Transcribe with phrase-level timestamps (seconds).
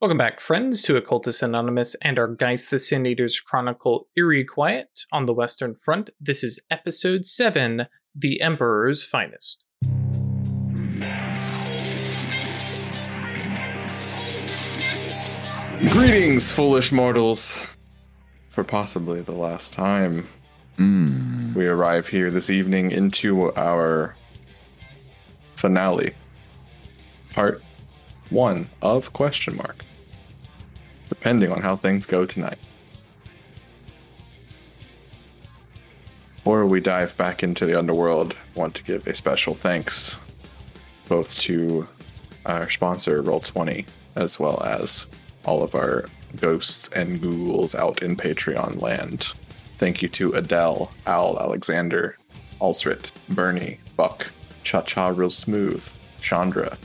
[0.00, 5.06] Welcome back, friends, to Occultus Anonymous and our Geist the Sin Eaters Chronicle Eerie Quiet
[5.10, 6.10] on the Western Front.
[6.20, 9.64] This is episode 7 The Emperor's Finest.
[15.90, 17.66] Greetings, foolish mortals.
[18.48, 20.26] For possibly the last time,
[20.78, 21.54] Mm.
[21.54, 24.14] we arrive here this evening into our
[25.54, 26.14] finale.
[27.32, 27.62] Part
[28.30, 29.84] one of question mark.
[31.08, 32.58] Depending on how things go tonight.
[36.36, 40.18] Before we dive back into the underworld, I want to give a special thanks
[41.08, 41.88] both to
[42.44, 45.06] our sponsor, Roll20, as well as
[45.44, 46.06] all of our
[46.36, 49.32] ghosts and ghouls out in Patreon land.
[49.78, 52.16] Thank you to Adele, Al Alexander,
[52.60, 54.26] Alsrit, Bernie, Buck,
[54.62, 55.86] Cha Cha Real Smooth,
[56.20, 56.78] Chandra,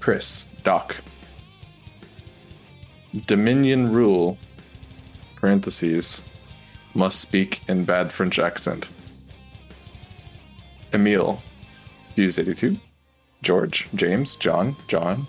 [0.00, 0.96] Chris, Doc.
[3.26, 4.38] Dominion Rule,
[5.36, 6.22] parentheses,
[6.94, 8.90] must speak in bad French accent.
[10.92, 11.42] Emil,
[12.16, 12.78] Fuse82,
[13.42, 15.26] George, James, John, John,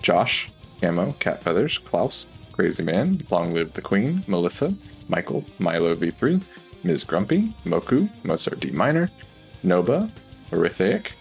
[0.00, 4.74] Josh, Camo, Cat Feathers, Klaus, Crazy Man, Long Live the Queen, Melissa,
[5.08, 6.42] Michael, Milo V3,
[6.84, 7.04] Ms.
[7.04, 9.10] Grumpy, Moku, Mozart D Minor,
[9.64, 10.10] Noba,
[10.50, 11.12] Orithaic,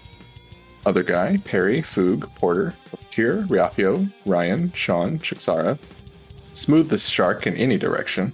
[0.85, 2.73] Other Guy, Perry, Foog, Porter,
[3.11, 5.77] Tier, Riafio, Ryan, Sean, Chixara,
[6.53, 8.33] Smooth the Shark in any direction,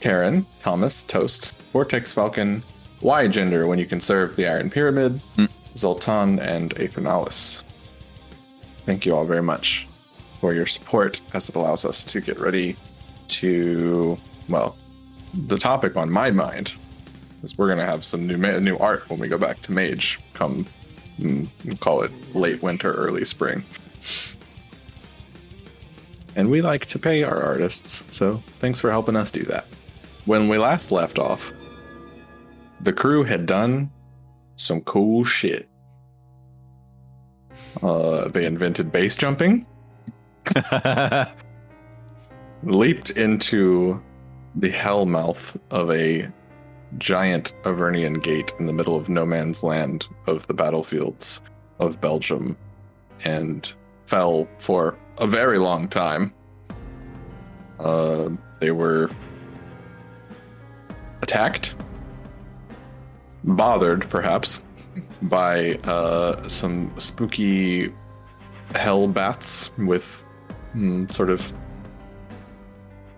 [0.00, 2.62] Karen, Thomas, Toast, Vortex Falcon,
[3.00, 5.46] Y Gender when you can serve the Iron Pyramid, Hmm.
[5.76, 7.62] Zoltan, and Aethanalis.
[8.86, 9.88] Thank you all very much
[10.40, 12.76] for your support as it allows us to get ready
[13.28, 14.76] to, well,
[15.46, 16.74] the topic on my mind
[17.42, 19.72] is we're going to have some new ma- new art when we go back to
[19.72, 20.68] Mage come, mm,
[21.80, 23.64] call it late winter, early spring.
[26.34, 29.66] And we like to pay our artists, so thanks for helping us do that.
[30.24, 31.52] When we last left off,
[32.80, 33.90] the crew had done
[34.56, 35.68] some cool shit.
[37.82, 39.66] Uh, they invented base jumping,
[42.62, 44.02] leaped into
[44.54, 46.28] the hell mouth of a
[46.98, 51.42] giant Avernian gate in the middle of no man's land of the battlefields
[51.78, 52.56] of Belgium
[53.24, 53.72] and
[54.06, 56.32] fell for a very long time.
[57.78, 58.28] Uh,
[58.60, 59.10] they were
[61.22, 61.74] attacked,
[63.44, 64.62] bothered perhaps,
[65.22, 67.92] by uh, some spooky
[68.74, 70.24] hell bats with
[70.74, 71.52] mm, sort of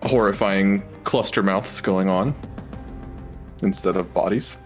[0.03, 2.35] horrifying cluster mouths going on
[3.65, 4.57] instead of bodies.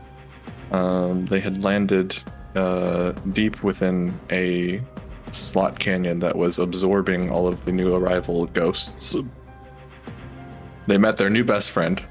[0.71, 2.15] Um, they had landed
[2.55, 4.81] uh, deep within a
[5.31, 9.15] slot canyon that was absorbing all of the new arrival ghosts.
[10.85, 12.03] They met their new best friend.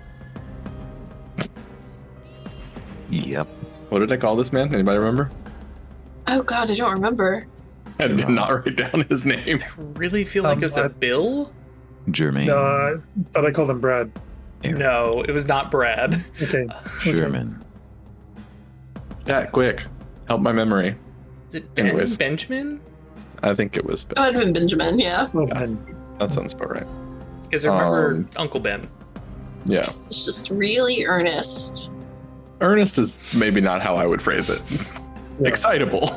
[3.10, 3.46] yep.
[3.90, 4.72] What did I call this man?
[4.74, 5.30] Anybody remember?
[6.26, 7.46] Oh god, I don't remember.
[7.98, 9.60] I did not write down his name.
[9.62, 11.52] I really feel like Um, it was a I- Bill?
[12.10, 12.46] Germain.
[12.46, 12.94] No, I
[13.32, 14.10] thought I called him Brad.
[14.64, 16.14] Eric, No, it was not Brad.
[16.42, 16.66] Okay.
[17.00, 17.62] Sherman.
[19.26, 19.84] Chat, quick.
[20.26, 20.96] Help my memory.
[21.48, 22.16] Is it Ben Anyways.
[22.16, 22.80] Benjamin?
[23.42, 24.24] I think it was It Ben.
[24.24, 25.26] would have been Benjamin, yeah.
[25.34, 25.78] Oh, man.
[26.18, 26.86] That sounds about right.
[27.44, 28.88] Because I remember Um, Uncle Ben.
[29.64, 29.84] Yeah.
[30.06, 31.92] It's just really earnest.
[32.60, 34.60] Earnest is maybe not how I would phrase it.
[35.40, 35.48] Yeah.
[35.48, 36.08] Excitable.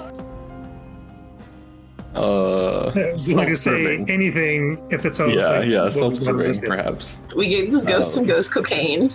[2.16, 6.16] Uh, Yeah, like to say anything if it's of, Yeah, like, yeah, what was done
[6.16, 7.18] self-serving perhaps.
[7.36, 8.20] We gave this ghost Oh.
[8.20, 9.10] some ghost cocaine.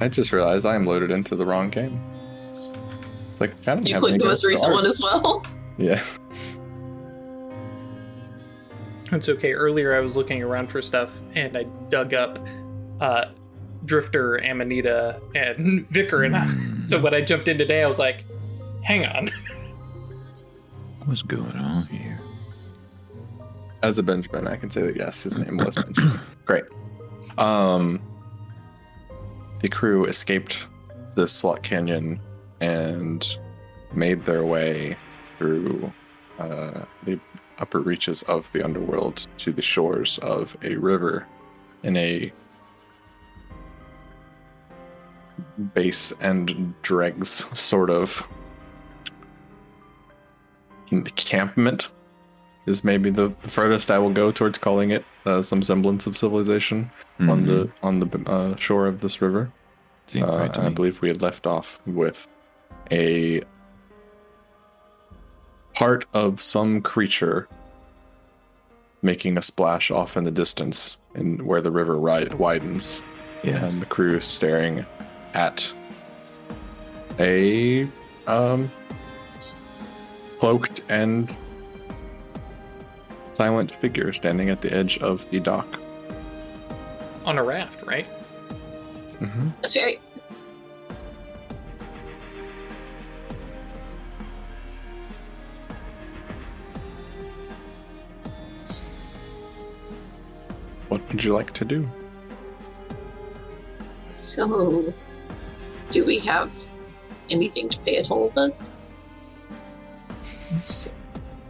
[0.00, 2.00] I just realized I am loaded into the wrong game.
[2.50, 2.70] It's
[3.40, 4.82] like I don't You clicked the most recent art.
[4.82, 5.44] one as well.
[5.78, 6.02] Yeah.
[9.12, 9.52] It's okay.
[9.52, 12.38] Earlier I was looking around for stuff and I dug up
[13.00, 13.26] uh,
[13.84, 16.22] Drifter, Amanita, and Vicar.
[16.24, 16.86] And Mm.
[16.86, 18.24] so when I jumped in today, I was like,
[18.82, 19.26] hang on.
[21.04, 22.20] What's going on here?
[23.82, 26.20] As a Benjamin, I can say that yes, his name was Benjamin.
[26.44, 26.64] Great.
[27.38, 28.00] Um,
[29.60, 30.66] the crew escaped
[31.14, 32.20] the slot canyon
[32.60, 33.36] and
[33.92, 34.96] made their way
[35.38, 35.92] through
[36.38, 37.18] uh, the
[37.58, 41.26] upper reaches of the underworld to the shores of a river
[41.82, 42.32] in a
[45.74, 48.26] base and dregs sort of
[50.92, 51.90] encampment
[52.66, 56.90] is maybe the furthest I will go towards calling it uh, some semblance of civilization
[57.20, 59.50] on the on the uh, shore of this river.
[60.14, 62.28] Uh, and I believe we had left off with
[62.90, 63.42] a
[65.74, 67.48] part of some creature
[69.02, 73.02] making a splash off in the distance and where the river ri- widens
[73.42, 73.72] Yes.
[73.74, 74.86] and the crew staring
[75.34, 75.72] at
[77.18, 77.88] a
[78.28, 78.70] um
[80.42, 81.32] cloaked and
[83.32, 85.78] silent figure standing at the edge of the dock.
[87.24, 88.08] On a raft, right?
[89.20, 89.50] Mm-hmm.
[89.62, 90.00] A ferry.
[100.88, 101.88] What would you like to do?
[104.16, 104.92] So,
[105.92, 106.52] do we have
[107.30, 108.72] anything to pay a toll with?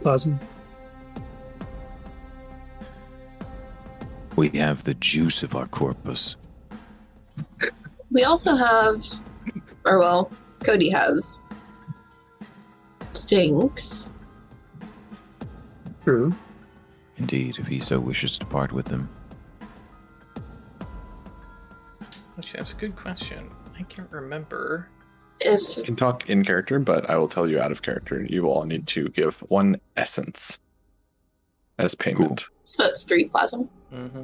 [0.01, 0.39] Plasm.
[4.35, 6.35] We have the juice of our corpus.
[8.11, 9.03] We also have,
[9.85, 10.31] or well,
[10.63, 11.41] Cody has
[13.13, 14.11] things.
[16.03, 16.35] True.
[17.17, 19.09] Indeed, if he so wishes to part with them.
[22.37, 23.49] Actually, that's a good question.
[23.77, 24.89] I can't remember.
[25.41, 28.25] If You can talk in character, but I will tell you out of character.
[28.29, 30.59] You all need to give one essence
[31.77, 32.45] as payment.
[32.63, 33.67] so, that's three plasma.
[33.93, 34.23] Mm-hmm.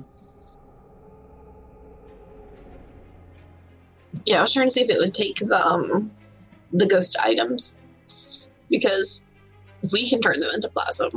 [4.26, 6.12] Yeah, I was trying to see if it would take the um
[6.74, 7.80] the ghost items
[8.70, 9.26] because
[9.92, 11.10] we can turn them into plasma.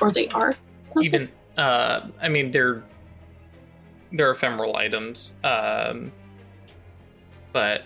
[0.00, 0.56] Or they are.
[0.90, 1.22] plasm.
[1.22, 1.30] Even,
[1.62, 2.82] uh, I mean, they're
[4.10, 6.10] they're ephemeral items, um,
[7.52, 7.84] but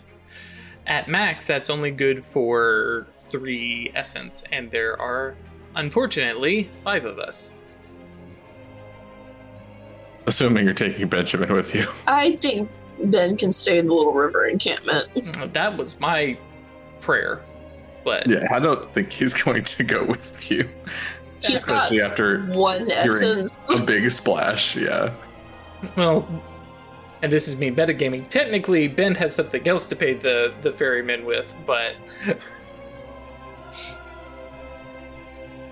[0.86, 5.36] at max, that's only good for three essence, and there are,
[5.74, 7.54] unfortunately, five of us.
[10.26, 11.86] Assuming you're taking Benjamin with you.
[12.08, 12.70] I think
[13.10, 15.06] Ben can stay in the little river encampment.
[15.52, 16.38] That was my
[17.00, 17.44] prayer,
[18.04, 20.66] but Yeah, I don't think he's going to go with you.
[21.46, 23.58] He's got Especially after one essence.
[23.74, 24.76] a big splash.
[24.76, 25.12] Yeah.
[25.96, 26.28] Well,
[27.22, 28.28] and this is me metagaming.
[28.28, 31.94] Technically, Ben has something else to pay the the ferryman with, but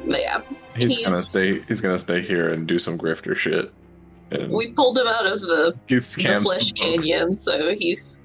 [0.07, 0.41] But yeah,
[0.77, 1.61] He's, gonna stay.
[1.63, 3.73] He's gonna stay here and do some grifter shit.
[4.31, 8.25] And we pulled him out of the, the flesh canyon, so he's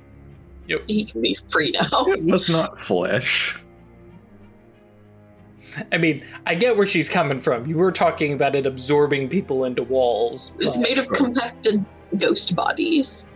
[0.68, 0.84] Yep.
[0.88, 2.06] he can be free now.
[2.08, 3.60] It was not flesh.
[5.92, 7.66] I mean, I get where she's coming from.
[7.66, 10.54] You were talking about it absorbing people into walls.
[10.60, 11.84] It's but- made of compacted
[12.18, 13.30] ghost bodies.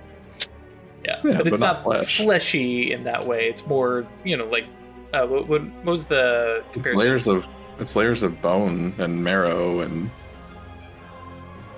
[1.05, 2.17] yeah, Yeah, but it's not not, flesh.
[2.21, 3.47] fleshy in that way.
[3.49, 4.65] It's more, you know, like
[5.13, 7.47] uh, what, what, what was the It's layers of
[7.79, 10.09] it's layers of bone and marrow and,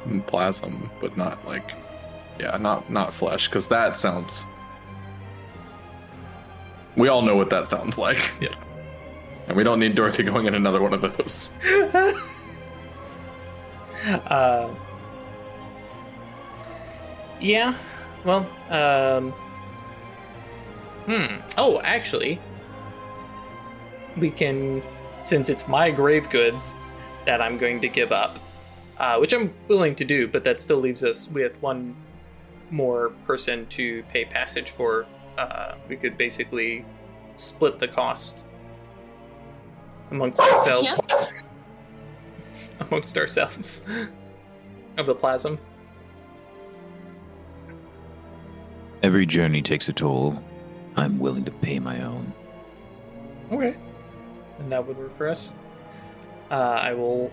[0.05, 1.71] and plasm, but not like
[2.39, 4.47] yeah, not not flesh because that sounds.
[6.97, 8.31] We all know what that sounds like.
[8.41, 8.55] Yeah.
[9.47, 11.53] And we don't need Dorothy going in another one of those.
[14.25, 14.73] uh,
[17.39, 17.75] yeah.
[18.23, 19.31] Well, um,
[21.05, 21.35] hmm.
[21.57, 22.39] Oh, actually,
[24.17, 24.81] we can,
[25.23, 26.75] since it's my grave goods
[27.25, 28.39] that I'm going to give up,
[28.97, 31.95] uh, which I'm willing to do, but that still leaves us with one
[32.71, 35.05] more person to pay passage for.
[35.37, 36.85] Uh, we could basically
[37.35, 38.45] split the cost
[40.11, 41.25] amongst ourselves Yeah.
[42.89, 43.85] amongst ourselves
[44.97, 45.57] of the plasm.
[49.03, 50.41] Every journey takes a toll.
[50.95, 52.33] I'm willing to pay my own.
[53.51, 53.75] Okay.
[54.59, 55.53] And that would work for us.
[56.49, 57.31] Uh, I will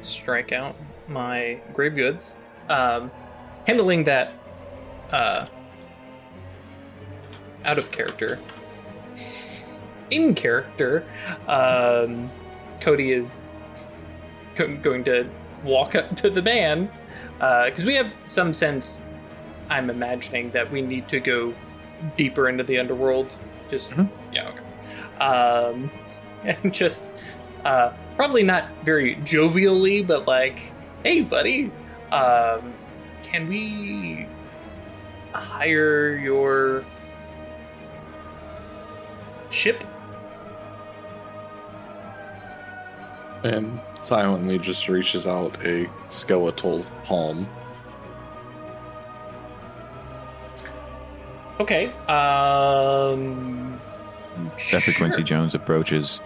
[0.00, 0.76] strike out
[1.08, 2.34] my grave goods.
[2.68, 3.10] Um,
[3.66, 4.32] handling that
[5.10, 5.46] uh,
[7.64, 8.38] out of character.
[10.10, 11.04] In character,
[11.48, 12.30] um,
[12.80, 13.50] Cody is
[14.54, 15.26] go- going to
[15.64, 16.88] walk up to the man
[17.38, 19.02] because we have some sense.
[19.68, 21.52] I'm imagining that we need to go
[22.16, 23.34] deeper into the underworld.
[23.68, 24.08] Just Mhm.
[24.32, 25.18] yeah, okay.
[25.24, 25.90] Um,
[26.44, 27.06] and just
[27.64, 30.60] uh, probably not very jovially, but like,
[31.02, 31.72] hey, buddy,
[32.12, 32.72] um,
[33.24, 34.26] can we
[35.32, 36.84] hire your
[39.50, 39.82] ship?
[43.46, 47.48] And silently just reaches out a skeletal palm.
[51.60, 51.86] Okay.
[52.08, 53.80] Um,
[54.70, 54.92] Dr.
[54.94, 56.20] Quincy Jones approaches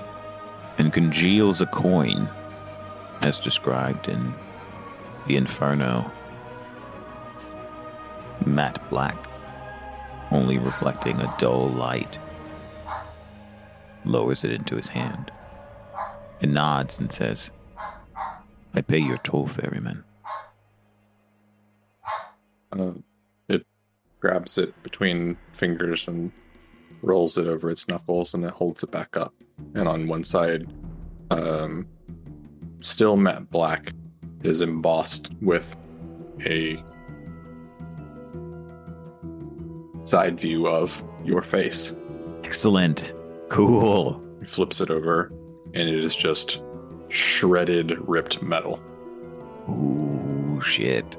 [0.79, 2.29] and congeals a coin,
[3.21, 4.35] as described in
[5.27, 6.11] the Inferno.
[8.47, 9.17] Matte black,
[10.31, 12.19] only reflecting a dull light.
[14.07, 15.31] lowers it into his hand,
[16.41, 17.51] and nods and says,
[18.75, 20.05] I pay your toll, ferryman.
[22.73, 22.93] Uh,
[23.49, 23.67] it
[24.21, 26.31] grabs it between fingers and
[27.03, 29.35] rolls it over its knuckles and then holds it back up.
[29.75, 30.73] And on one side,
[31.31, 31.87] um,
[32.81, 33.93] still matte black
[34.43, 35.77] is embossed with
[36.47, 36.83] a
[40.05, 41.97] side view of your face.
[42.45, 43.13] Excellent.
[43.49, 44.23] Cool.
[44.41, 45.31] He flips it over,
[45.75, 46.63] and it is just
[47.09, 48.81] shredded, ripped metal.
[49.69, 51.17] Ooh, shit.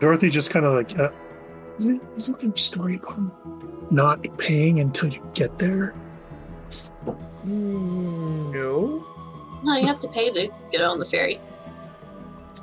[0.00, 1.10] Dorothy just kind of like, uh,
[1.78, 5.94] isn't, isn't there a story about not paying until you get there?
[7.44, 9.04] No.
[9.64, 11.38] No, you have to pay to get on the ferry.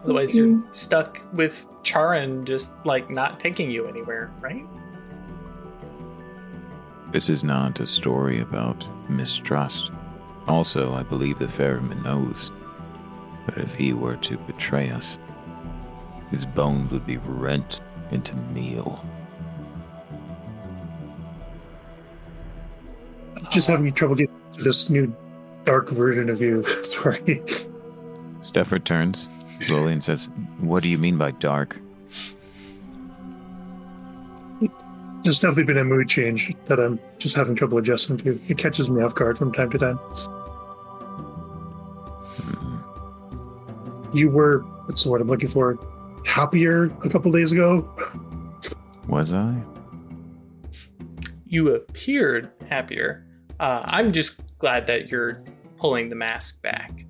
[0.03, 4.65] Otherwise, you're stuck with Charon just like not taking you anywhere, right?
[7.12, 9.91] This is not a story about mistrust.
[10.48, 12.52] Also, I believe the ferryman knows
[13.48, 15.18] that if he were to betray us,
[16.30, 19.04] his bones would be rent into meal.
[23.52, 25.16] Just having trouble getting to this new
[25.66, 26.64] dark version of you.
[26.84, 27.44] Sorry.
[28.42, 29.28] Stefford turns
[29.62, 31.80] slowly and says, What do you mean by dark?
[35.25, 38.39] There's definitely been a mood change that I'm just having trouble adjusting to.
[38.48, 39.98] It catches me off guard from time to time.
[42.38, 45.77] Hmm, You were, what's the word I'm looking for?
[46.25, 47.91] Happier a couple days ago.
[49.08, 49.55] Was I?
[51.48, 53.25] You appeared happier.
[53.60, 55.44] Uh, I'm just glad that you're
[55.77, 57.05] pulling the mask back.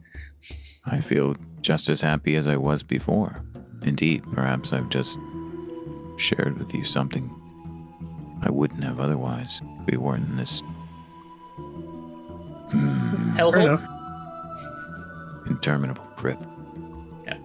[0.86, 3.44] I feel just as happy as I was before.
[3.84, 5.20] Indeed, perhaps I've just
[6.18, 7.30] shared with you something
[8.46, 10.62] I wouldn't have otherwise if we weren't in this
[13.36, 13.84] Hell Fair enough.
[15.48, 16.40] interminable grip.
[17.26, 17.38] Yeah.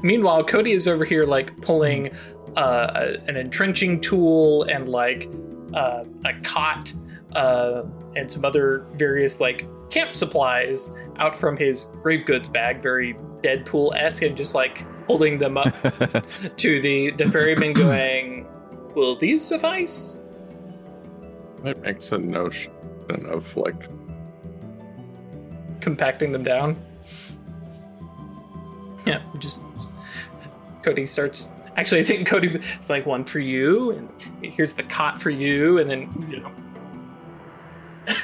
[0.02, 2.10] Meanwhile, Cody is over here like pulling
[2.56, 5.28] uh, a- an entrenching tool and like
[5.74, 6.92] uh, a cot
[7.34, 7.82] uh,
[8.16, 13.96] and some other various like camp supplies out from his grave goods bag, very Deadpool
[13.96, 15.72] esque, and just like holding them up
[16.56, 18.46] to the the ferryman, going,
[18.94, 20.22] "Will these suffice?"
[21.64, 22.72] It makes a notion
[23.26, 23.88] of like
[25.80, 26.76] Compacting them down.
[29.06, 29.60] Yeah, just
[30.82, 31.50] Cody starts.
[31.76, 34.10] Actually, I think Cody it's like one for you, and
[34.42, 36.52] here's the cot for you, and then you know.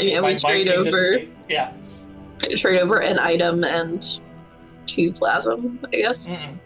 [0.00, 1.22] Yeah, we trade Viking to the over.
[1.48, 1.72] Yeah.
[2.42, 4.20] I trade over an item and
[4.86, 6.30] two plasm, I guess.
[6.30, 6.58] Mm-mm.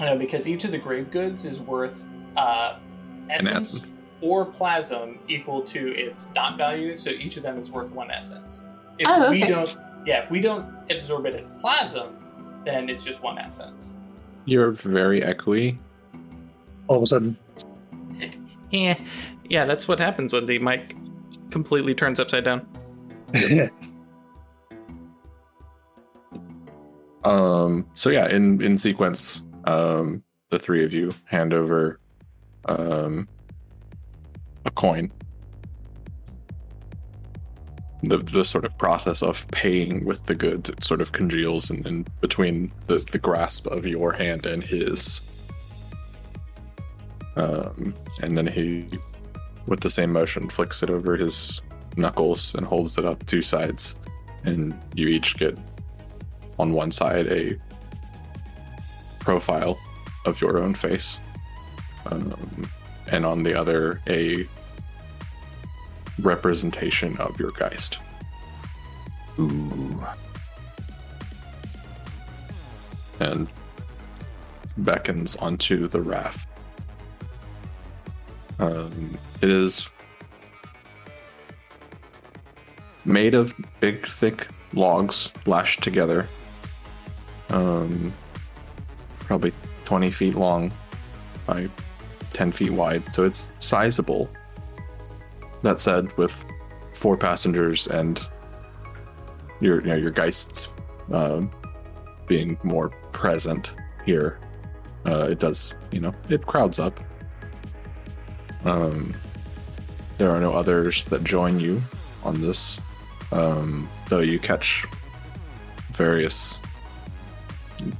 [0.00, 2.06] No, because each of the grave goods is worth
[2.36, 2.78] uh,
[3.30, 3.94] essence, essence.
[4.20, 6.96] or plasm equal to its dot value.
[6.96, 8.64] So each of them is worth one essence.
[8.98, 12.16] If Oh, we don't, yeah, if we don't absorb it as plasm,
[12.64, 13.96] then it's just one essence.
[14.44, 15.76] you're very echoey.
[16.88, 17.36] All of a sudden.
[18.70, 18.98] Yeah,
[19.50, 20.96] yeah, that's what happens when the mic
[21.50, 22.66] completely turns upside down.
[27.24, 31.98] Um, so yeah, in in sequence, um, the three of you hand over
[32.66, 33.28] um,
[34.64, 35.10] a coin.
[38.04, 41.86] The the sort of process of paying with the goods it sort of congeals in,
[41.86, 45.20] in between the, the grasp of your hand and his.
[47.36, 48.88] Um, and then he,
[49.66, 51.62] with the same motion, flicks it over his
[51.96, 53.96] knuckles and holds it up two sides,
[54.44, 55.56] and you each get
[56.58, 57.56] on one side a
[59.22, 59.78] profile
[60.24, 61.18] of your own face,
[62.06, 62.68] um,
[63.10, 64.46] and on the other a
[66.20, 67.98] representation of your geist.
[69.38, 70.06] Ooh.
[73.22, 73.48] and
[74.78, 76.48] beckons onto the raft.
[78.58, 79.90] Um, it is
[83.04, 86.26] made of big, thick logs lashed together.
[87.50, 88.12] Um,
[89.32, 89.54] probably
[89.86, 90.70] 20 feet long
[91.46, 91.66] by
[92.34, 94.28] 10 feet wide, so it's sizable.
[95.62, 96.44] That said, with
[96.92, 98.20] four passengers and
[99.62, 100.68] your you know your geists
[101.10, 101.40] uh,
[102.26, 103.74] being more present
[104.04, 104.38] here,
[105.06, 107.00] uh, it does you know it crowds up.
[108.66, 109.14] Um,
[110.18, 111.80] there are no others that join you
[112.22, 112.82] on this,
[113.30, 114.84] um, though you catch
[115.92, 116.58] various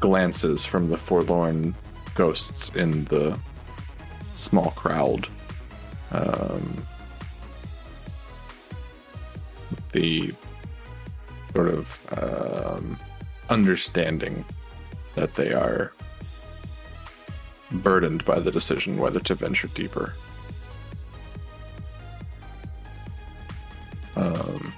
[0.00, 1.74] glances from the forlorn
[2.14, 3.38] ghosts in the
[4.34, 5.28] small crowd.
[6.10, 6.86] Um,
[9.92, 10.32] the
[11.54, 12.98] sort of um,
[13.50, 14.44] understanding
[15.14, 15.92] that they are
[17.70, 20.14] burdened by the decision whether to venture deeper.
[24.16, 24.72] Um,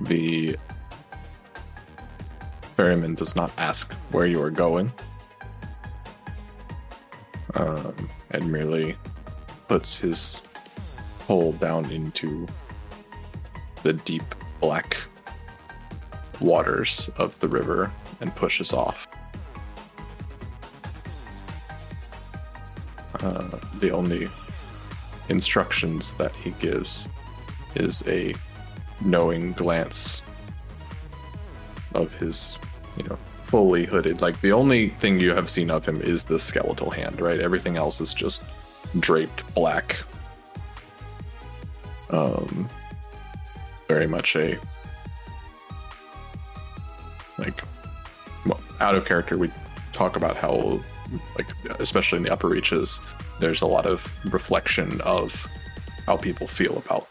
[0.00, 0.56] the
[2.76, 4.92] ferryman does not ask where you are going,
[7.54, 8.96] um, and merely
[9.66, 10.40] puts his
[11.20, 12.46] pole down into
[13.82, 14.22] the deep
[14.60, 14.96] black
[16.40, 17.90] waters of the river
[18.20, 19.08] and pushes off.
[23.20, 24.28] Uh, the only
[25.28, 27.08] instructions that he gives
[27.74, 28.34] is a
[29.00, 30.22] knowing glance
[31.94, 32.58] of his,
[32.96, 34.20] you know, fully hooded.
[34.20, 37.40] Like the only thing you have seen of him is the skeletal hand, right?
[37.40, 38.44] Everything else is just
[39.00, 39.98] draped black.
[42.10, 42.68] Um,
[43.86, 44.58] very much a
[47.38, 47.62] like
[48.46, 49.38] well, out of character.
[49.38, 49.50] We
[49.92, 50.80] talk about how,
[51.36, 51.46] like,
[51.78, 53.00] especially in the upper reaches,
[53.40, 55.46] there's a lot of reflection of
[56.06, 57.08] how people feel about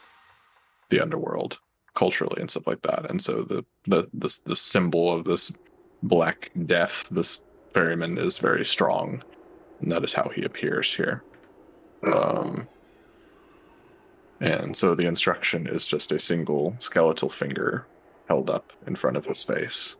[0.90, 1.58] the underworld
[1.98, 3.10] culturally and stuff like that.
[3.10, 5.52] And so the the the, the symbol of this
[6.02, 7.42] black death, this
[7.74, 9.22] ferryman, is very strong,
[9.80, 11.24] and that is how he appears here.
[12.04, 12.68] Um,
[14.40, 17.84] and so the instruction is just a single skeletal finger
[18.28, 19.96] held up in front of his face.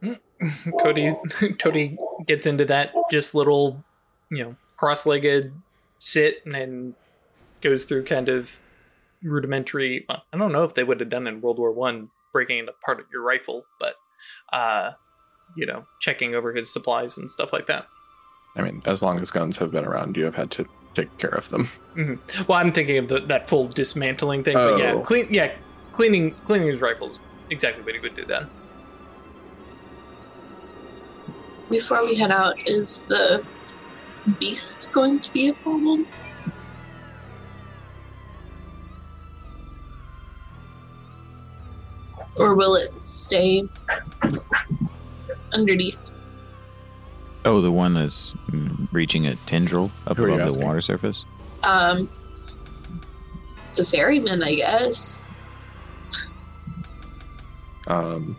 [0.80, 1.14] Cody
[1.58, 3.84] Cody gets into that just little,
[4.30, 5.52] you know, cross-legged
[5.98, 6.94] sit and then
[7.60, 8.58] goes through kind of
[9.22, 10.04] rudimentary.
[10.08, 13.06] Well, I don't know if they would have done in World War One, breaking apart
[13.12, 13.94] your rifle, but
[14.52, 14.92] uh,
[15.56, 17.86] you know, checking over his supplies and stuff like that.
[18.56, 21.34] I mean, as long as guns have been around, you have had to take care
[21.34, 21.68] of them.
[21.94, 22.14] hmm
[22.48, 25.02] Well, I'm thinking of the, that full dismantling thing, but yeah, Oh.
[25.02, 25.52] clean, yeah,
[25.92, 28.48] cleaning cleaning his rifles exactly what he would do then.
[31.70, 33.44] Before we head out, is the
[34.38, 36.06] beast going to be a problem?
[42.38, 43.62] Or will it stay
[45.52, 46.12] underneath?
[47.44, 50.66] Oh, the one that's mm, reaching a tendril up Who are you above the asking?
[50.66, 51.24] water surface?
[51.62, 52.10] Um,
[53.74, 55.24] the ferryman, I guess.
[57.86, 58.36] Um,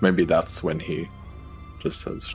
[0.00, 1.08] maybe that's when he
[1.80, 2.34] just says,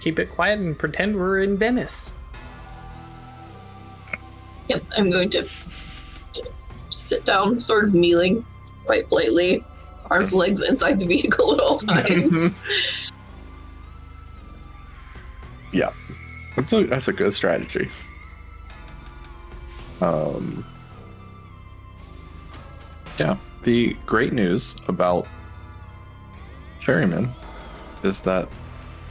[0.00, 2.12] Keep it quiet and pretend we're in Venice.
[4.68, 5.48] Yep, I'm going to
[6.34, 8.44] sit down, sort of kneeling,
[8.84, 9.64] quite politely,
[10.10, 12.54] arms and legs inside the vehicle at all times.
[15.72, 15.92] Yeah,
[16.56, 17.88] that's a that's a good strategy.
[20.00, 20.64] Um,
[23.18, 23.36] yeah.
[23.64, 25.26] The great news about
[26.80, 27.28] ferrymen
[28.02, 28.48] is that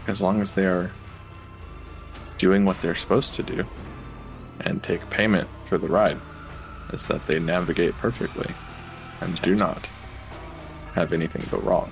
[0.08, 0.90] as long as they are
[2.38, 3.66] doing what they're supposed to do
[4.62, 6.20] and take payment for the ride,
[6.94, 8.54] is that they navigate perfectly
[9.22, 9.86] and do not
[10.94, 11.92] have anything go wrong.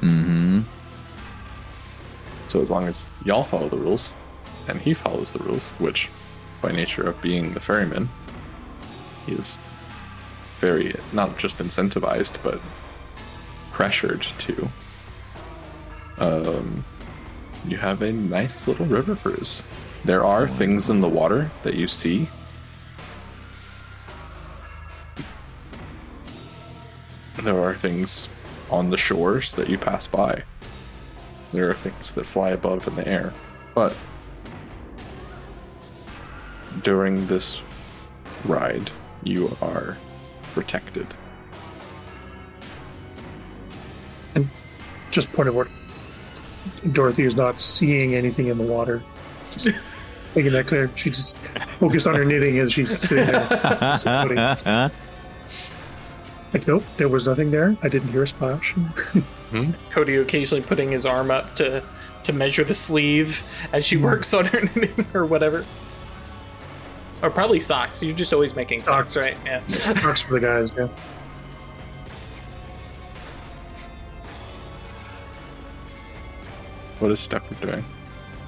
[0.00, 0.60] Mm-hmm.
[2.48, 4.14] So as long as y'all follow the rules,
[4.68, 6.08] and he follows the rules, which,
[6.62, 8.08] by nature of being the ferryman,
[9.26, 9.58] he is
[10.58, 12.60] very not just incentivized but
[13.72, 14.68] pressured to.
[16.18, 16.84] Um,
[17.66, 19.62] you have a nice little river cruise.
[20.06, 22.28] There are things in the water that you see.
[27.42, 28.28] There are things
[28.70, 30.44] on the shores that you pass by.
[31.52, 33.34] There are things that fly above in the air.
[33.74, 33.96] But
[36.84, 37.60] during this
[38.44, 38.92] ride,
[39.24, 39.96] you are
[40.52, 41.08] protected.
[44.36, 44.48] And
[45.10, 45.70] just point of order.
[46.92, 49.02] Dorothy is not seeing anything in the water.
[49.50, 49.70] Just
[50.36, 50.90] making that clear.
[50.94, 51.36] She just
[51.80, 53.98] focused on her knitting as she's sitting there.
[53.98, 54.36] Somebody-
[56.52, 57.76] Like, nope, there was nothing there.
[57.82, 58.72] I didn't hear a splash.
[59.50, 59.70] Hmm?
[59.90, 61.82] Cody occasionally putting his arm up to
[62.24, 65.64] to measure the sleeve as she works on her knitting or whatever.
[67.22, 68.02] Or probably socks.
[68.02, 69.24] You're just always making socks, Socks.
[69.26, 69.36] right?
[69.44, 69.64] Yeah.
[69.66, 70.88] Socks for the guys, yeah.
[76.98, 77.84] What is Stefford doing?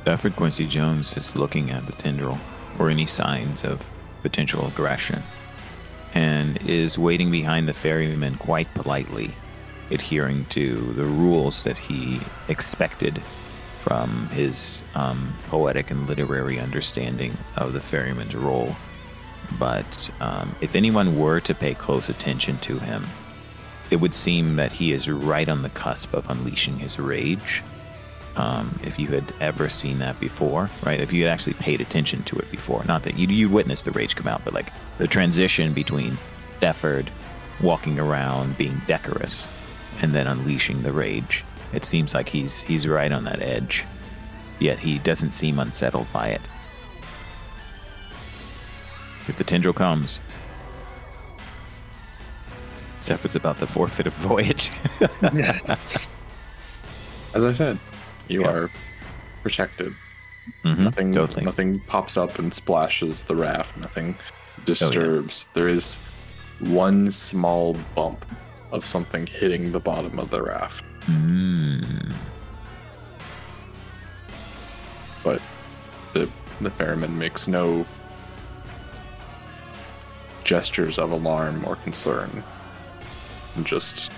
[0.09, 2.39] Stafford Quincy Jones is looking at the tendril
[2.79, 3.87] or any signs of
[4.23, 5.23] potential aggression
[6.15, 9.31] and is waiting behind the ferryman quite politely
[9.91, 13.23] adhering to the rules that he expected
[13.81, 18.75] from his um, poetic and literary understanding of the ferryman's role.
[19.59, 23.05] But um, if anyone were to pay close attention to him,
[23.91, 27.63] it would seem that he is right on the cusp of unleashing his rage.
[28.39, 31.01] Um, if you had ever seen that before, right?
[31.01, 33.91] If you had actually paid attention to it before, not that you you witnessed the
[33.91, 36.17] rage come out, but like the transition between
[36.61, 37.09] Defford
[37.61, 39.49] walking around being decorous
[40.01, 41.45] and then unleashing the rage.
[41.73, 43.85] It seems like he's he's right on that edge.
[44.61, 46.41] Yet he doesn't seem unsettled by it.
[49.27, 50.21] If the tendril comes,
[53.03, 54.71] Zephyr's about to forfeit a voyage.
[57.35, 57.79] As I said,
[58.29, 58.51] you Yeah.
[58.51, 58.71] are
[59.43, 59.95] protected.
[60.65, 61.45] Mhm, Nothing, totally.
[61.45, 63.77] nothing pops up and splashes the raft.
[63.77, 65.47] Nothing Oh, disturbs.
[65.55, 65.97] There is
[66.61, 68.25] one small bump
[68.73, 72.13] of something hitting the bottom of the raft, Mm.
[75.23, 75.41] but
[76.13, 76.29] the
[76.61, 77.87] the ferryman makes no
[80.45, 82.43] gestures of alarm or concern.
[83.55, 84.11] And just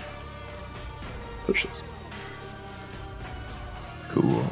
[1.45, 1.83] pushes.
[4.11, 4.45] Cool.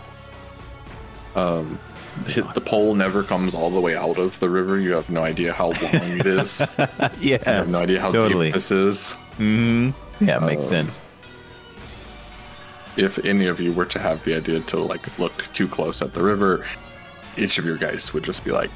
[1.35, 1.79] Um,
[2.25, 4.79] the, the pole never comes all the way out of the river.
[4.79, 6.61] You have no idea how long it is.
[7.21, 8.47] Yeah, you have no idea how totally.
[8.47, 9.13] deep this is.
[9.37, 11.01] hmm Yeah, it makes Um, sense.
[12.97, 16.13] If any of you were to have the idea to like look too close at
[16.13, 16.65] the river,
[17.37, 18.69] each of your guys would just be like,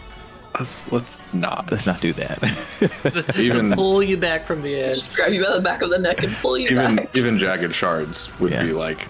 [0.57, 3.35] "Let's let's not." Let's not do that.
[3.37, 4.93] Even Pull you back from the edge.
[4.95, 7.15] Just grab you by the back of the neck and pull you even back.
[7.17, 8.63] even jagged shards would Yeah.
[8.63, 9.07] be like,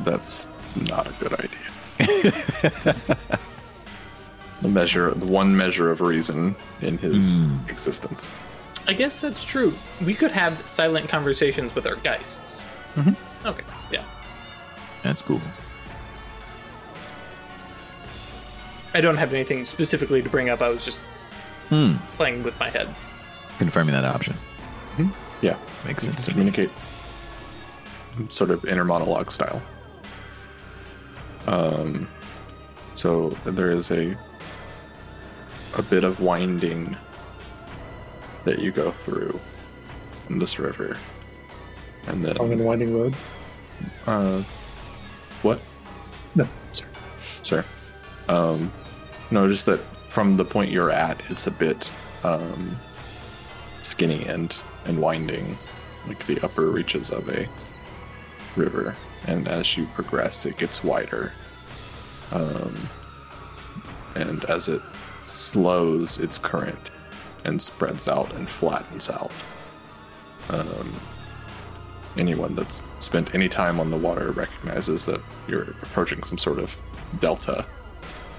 [0.00, 0.48] "That's
[0.88, 1.60] not a good idea."
[4.62, 7.68] the measure, the one measure of reason in his Mm.
[7.70, 8.30] existence.
[8.88, 9.74] I guess that's true.
[10.04, 12.66] We could have silent conversations with our geists.
[12.96, 13.16] Mhm.
[13.44, 14.02] Okay, yeah.
[15.02, 15.40] That's cool.
[18.94, 20.62] I don't have anything specifically to bring up.
[20.62, 21.04] I was just
[21.68, 21.94] Hmm.
[22.16, 22.88] playing with my head.
[23.58, 24.36] Confirming that option.
[25.42, 26.50] Yeah, Makes you sense can to me.
[26.52, 26.70] communicate
[28.30, 29.60] sort of inner monologue style
[31.46, 32.08] um
[32.94, 34.16] so there is a
[35.76, 36.96] a bit of winding
[38.44, 39.38] that you go through
[40.30, 40.96] in this river
[42.08, 43.14] and then Long and winding road.
[44.06, 44.42] uh
[45.42, 45.60] what
[46.34, 46.58] Nothing.
[46.72, 46.84] sir.
[47.42, 47.64] Sir.
[48.28, 48.70] Um,
[49.30, 51.90] no, just that from the point you're at, it's a bit
[52.24, 52.76] um,
[53.82, 54.54] skinny and
[54.84, 55.56] and winding,
[56.06, 57.48] like the upper reaches of a
[58.56, 58.94] river.
[59.26, 61.32] And as you progress, it gets wider.
[62.32, 62.76] Um,
[64.14, 64.82] and as it
[65.26, 66.90] slows its current
[67.44, 69.30] and spreads out and flattens out.
[70.48, 70.92] Um,
[72.16, 76.76] anyone that's spent any time on the water recognizes that you're approaching some sort of
[77.20, 77.66] delta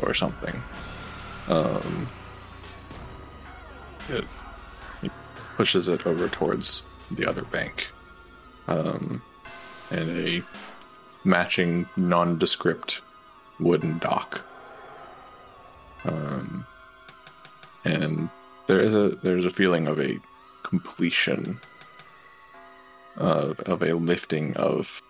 [0.01, 0.61] or something.
[1.47, 2.07] Um,
[4.09, 4.25] it,
[5.01, 5.09] he
[5.55, 7.89] pushes it over towards the other bank.
[8.67, 9.21] Um,
[9.91, 10.43] and a
[11.23, 13.01] matching nondescript
[13.59, 14.41] wooden dock.
[16.03, 16.65] Um,
[17.83, 18.29] and
[18.67, 20.19] there is a there's a feeling of a
[20.63, 21.59] completion
[23.17, 25.01] uh, of a lifting of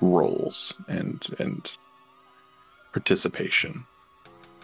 [0.00, 1.70] roles and and
[2.92, 3.84] participation.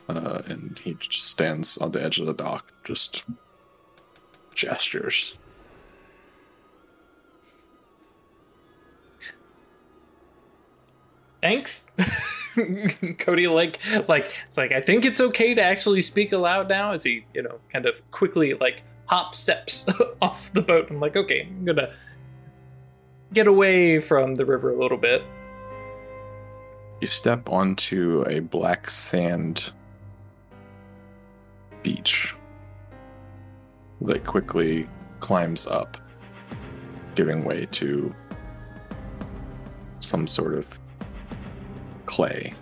[0.09, 3.25] Uh, and he just stands on the edge of the dock, just
[4.55, 5.37] gestures.
[11.43, 11.87] Thanks.
[13.19, 17.03] Cody like like it's like I think it's okay to actually speak aloud now as
[17.03, 19.85] he, you know, kind of quickly like hop steps
[20.23, 20.89] off the boat.
[20.89, 21.93] I'm like, okay, I'm gonna
[23.33, 25.23] get away from the river a little bit.
[27.01, 29.73] You step onto a black sand
[31.83, 32.37] beach
[34.03, 35.97] that quickly climbs up,
[37.17, 38.15] giving way to
[39.99, 40.82] some sort of
[42.13, 42.53] clay.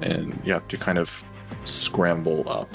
[0.00, 1.22] And you have to kind of
[1.64, 2.74] scramble up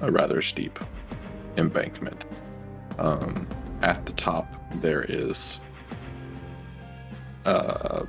[0.00, 0.78] a rather steep
[1.58, 2.24] embankment.
[2.98, 3.46] Um,
[3.82, 4.46] at the top,
[4.80, 5.60] there is
[7.44, 8.06] uh,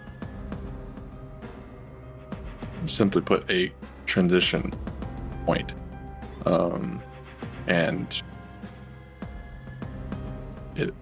[2.85, 3.73] simply put, a
[4.05, 4.71] transition
[5.45, 5.73] point.
[6.45, 7.03] Um,
[7.67, 8.23] and
[10.77, 10.93] it,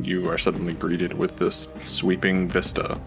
[0.00, 2.98] you are suddenly greeted with this sweeping vista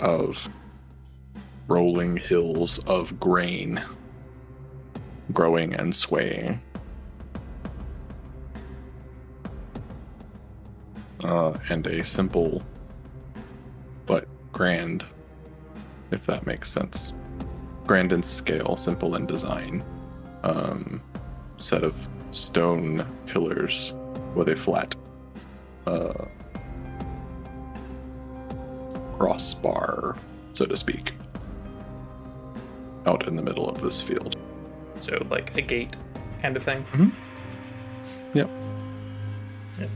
[0.00, 0.48] of
[1.68, 3.82] rolling hills of grain
[5.32, 6.60] growing and swaying.
[11.22, 12.62] Uh, and a simple
[14.04, 15.04] but grand,
[16.10, 17.14] if that makes sense.
[17.86, 19.84] Grand in scale, simple in design.
[20.42, 21.02] Um,
[21.58, 23.92] set of stone pillars
[24.36, 24.94] with a flat
[25.86, 26.26] uh,
[29.18, 30.16] crossbar,
[30.52, 31.14] so to speak,
[33.06, 34.36] out in the middle of this field.
[35.00, 35.96] So like a gate
[36.42, 36.84] kind of thing.
[36.92, 37.12] Mhm.
[38.34, 38.50] Yep.
[39.80, 39.90] Yep.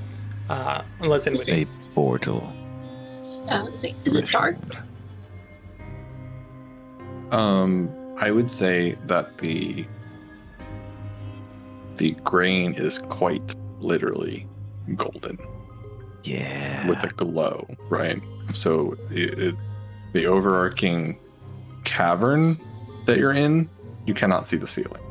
[0.48, 1.62] Uh, unless anybody.
[1.62, 2.52] A portal.
[3.48, 4.56] Uh, is it, is it dark?
[7.30, 9.86] Um, I would say that the
[11.96, 14.46] the grain is quite literally
[14.96, 15.38] golden
[16.24, 16.88] Yeah.
[16.88, 18.20] with a glow, right?
[18.52, 19.54] So it, it,
[20.12, 21.18] the overarching
[21.84, 22.56] cavern
[23.06, 23.68] that you're in,
[24.06, 25.02] you cannot see the ceiling,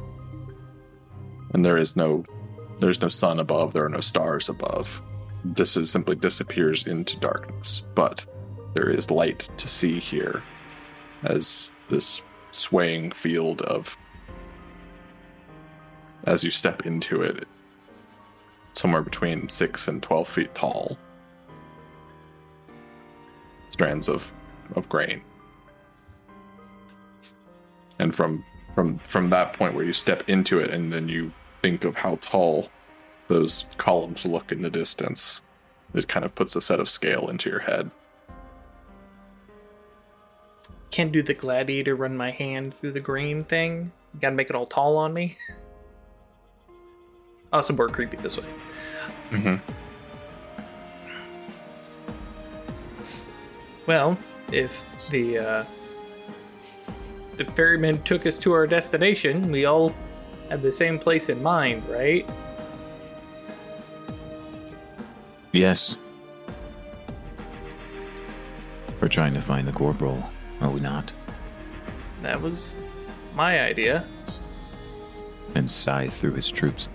[1.53, 2.23] and there is no
[2.79, 3.73] there's no sun above.
[3.73, 5.01] There are no stars above.
[5.43, 8.25] This is simply disappears into darkness, but
[8.73, 10.43] there is light to see here
[11.23, 13.95] as this swaying field of
[16.25, 17.47] as you step into it
[18.79, 20.97] somewhere between six and twelve feet tall
[23.69, 24.31] strands of
[24.75, 25.21] of grain
[27.99, 28.43] and from
[28.75, 32.17] from from that point where you step into it and then you think of how
[32.21, 32.69] tall
[33.27, 35.41] those columns look in the distance
[35.93, 37.91] it kind of puts a set of scale into your head
[40.91, 43.91] Can't do the gladiator run my hand through the grain thing.
[44.13, 45.37] You Gotta make it all tall on me.
[47.51, 48.45] also more creepy this way.
[49.31, 49.55] mm-hmm.
[53.85, 54.17] Well,
[54.51, 55.65] if the uh,
[57.37, 59.93] the ferryman took us to our destination, we all
[60.49, 62.29] had the same place in mind, right?
[65.51, 65.97] Yes.
[69.01, 70.23] We're trying to find the corporal,
[70.61, 71.13] are we not?
[72.21, 72.75] That was
[73.33, 74.05] my idea.
[75.55, 76.89] And scythe through his troops.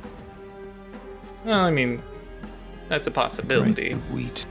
[1.45, 2.03] Well, I mean,
[2.89, 3.91] that's a possibility.
[3.93, 4.47] through wheat.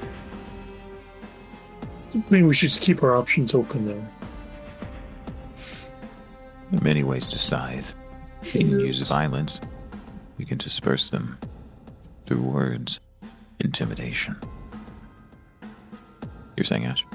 [2.14, 4.06] I mean, we should just keep our options open though.
[6.72, 7.96] There are many ways to scythe.
[8.54, 9.60] We can use violence.
[10.38, 11.38] We can disperse them
[12.26, 13.00] through words,
[13.60, 14.36] intimidation.
[16.58, 17.06] You're saying, Ash?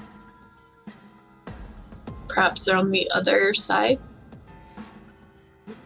[2.29, 3.99] Perhaps they're on the other side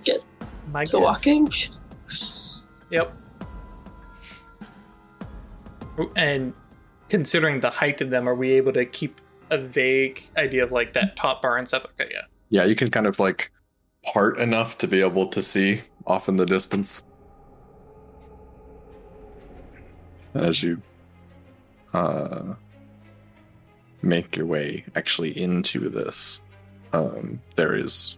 [0.05, 0.25] Get
[0.71, 1.01] My to guess.
[1.01, 1.49] walking.
[2.91, 3.15] Yep.
[6.17, 6.55] And
[7.09, 10.95] considering the height of them, are we able to keep a vague idea of like
[10.95, 11.85] that top bar and stuff?
[12.01, 12.23] Okay, yeah.
[12.49, 13.51] Yeah, you can kind of like
[14.03, 17.03] part enough to be able to see off in the distance.
[20.35, 20.81] As you
[21.93, 22.55] uh,
[24.01, 26.41] make your way actually into this,
[26.93, 28.17] um, there is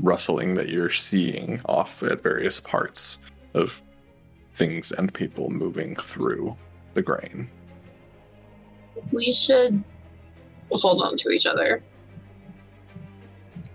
[0.00, 3.20] rustling that you're seeing off at various parts
[3.54, 3.80] of
[4.52, 6.56] things and people moving through
[6.94, 7.48] the grain.
[9.12, 9.82] We should
[10.70, 11.82] hold on to each other.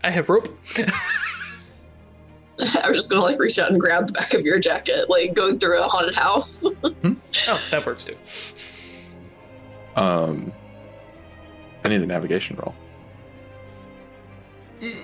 [0.03, 0.57] I have rope.
[2.83, 5.33] I was just gonna like reach out and grab the back of your jacket, like
[5.33, 6.65] going through a haunted house.
[6.83, 8.17] oh, that works too.
[9.95, 10.51] Um,
[11.83, 12.75] I need a navigation roll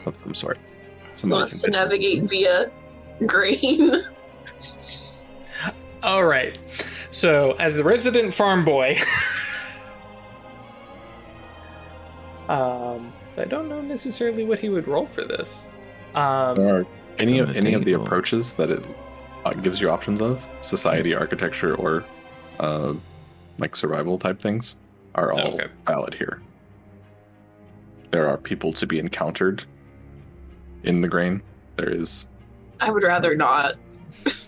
[0.05, 0.57] of some sort.
[1.15, 2.71] Somebody Wants to navigate via
[3.25, 3.91] grain.
[6.03, 6.59] All right.
[7.15, 8.97] So, as the resident farm boy,
[12.49, 15.71] um, I don't know necessarily what he would roll for this.
[16.13, 16.85] Um, Are
[17.17, 18.83] any of the any of the approaches that it
[19.45, 22.03] uh, gives you options of society, architecture, or
[22.59, 22.93] uh,
[23.59, 24.75] like survival type things
[25.15, 25.67] are all Okay.
[25.87, 26.41] valid here.
[28.11, 29.63] There are people to be encountered
[30.83, 31.41] in the grain.
[31.77, 32.27] There is
[32.81, 33.75] I would rather not.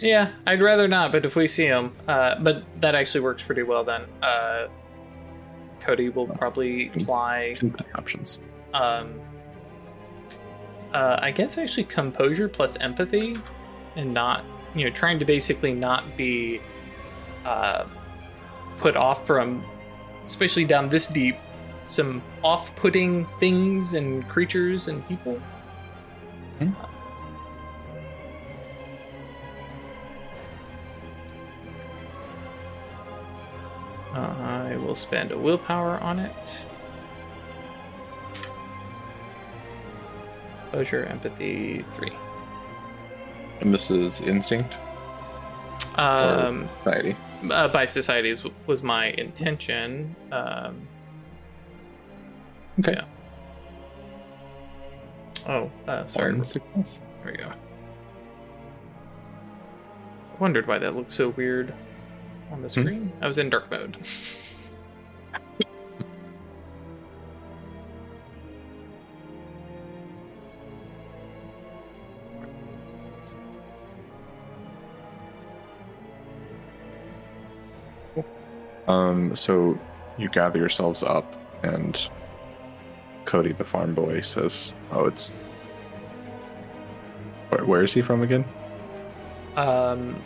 [0.00, 3.62] yeah, I'd rather not, but if we see him, uh, but that actually works pretty
[3.62, 4.02] well then.
[4.22, 4.68] Uh,
[5.80, 8.40] Cody will probably fly two options.
[8.74, 9.20] um,
[10.92, 13.36] uh, I guess actually composure plus empathy,
[13.96, 16.60] and not you know trying to basically not be
[17.44, 17.86] uh,
[18.78, 19.64] put off from,
[20.24, 21.36] especially down this deep,
[21.86, 25.40] some off-putting things and creatures and people.
[26.58, 26.70] Hmm.
[34.14, 36.64] Uh, I will spend a willpower on it.
[40.70, 42.12] Composure, empathy, three.
[43.60, 44.76] And this is instinct
[45.96, 47.14] Um, society.
[47.50, 50.14] uh, by societies was my intention.
[50.32, 50.88] Um,
[52.80, 52.94] Okay.
[52.94, 53.04] yeah.
[55.46, 56.32] Oh, uh, sorry.
[56.32, 56.42] One.
[56.42, 57.52] There we go.
[60.38, 61.74] Wondered why that looked so weird
[62.52, 63.10] on the screen.
[63.20, 63.96] I was in dark mode.
[78.88, 79.78] Um, so
[80.18, 82.10] you gather yourselves up, and
[83.24, 85.34] Cody, the farm boy, says, "Oh, it's
[87.48, 88.44] where, where is he from again?
[89.56, 90.16] Um,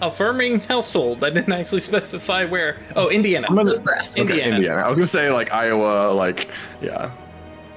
[0.00, 1.22] a farming household.
[1.24, 2.78] I didn't actually specify where.
[2.96, 3.46] Oh, Indiana.
[3.48, 4.20] I'm gonna- Nebraska.
[4.20, 4.42] Indiana.
[4.48, 4.82] Okay, Indiana.
[4.82, 6.48] I was gonna say like Iowa, like
[6.80, 7.10] yeah,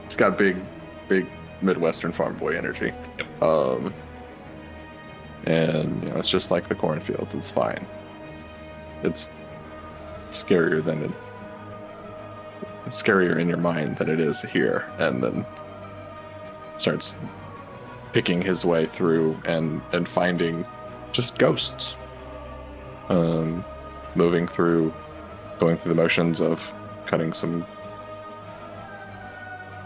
[0.05, 0.57] it's got big,
[1.09, 1.25] big
[1.61, 2.91] Midwestern farm boy energy.
[3.41, 3.93] Um,
[5.45, 7.33] and you know, it's just like the cornfields.
[7.35, 7.85] It's fine.
[9.03, 9.31] It's
[10.29, 11.11] scarier than it.
[12.85, 15.45] It's scarier in your mind than it is here, and then
[16.77, 17.15] starts
[18.13, 20.65] picking his way through and and finding
[21.11, 21.97] just ghosts.
[23.09, 23.63] Um,
[24.15, 24.93] moving through
[25.59, 26.73] going through the motions of
[27.05, 27.65] cutting some.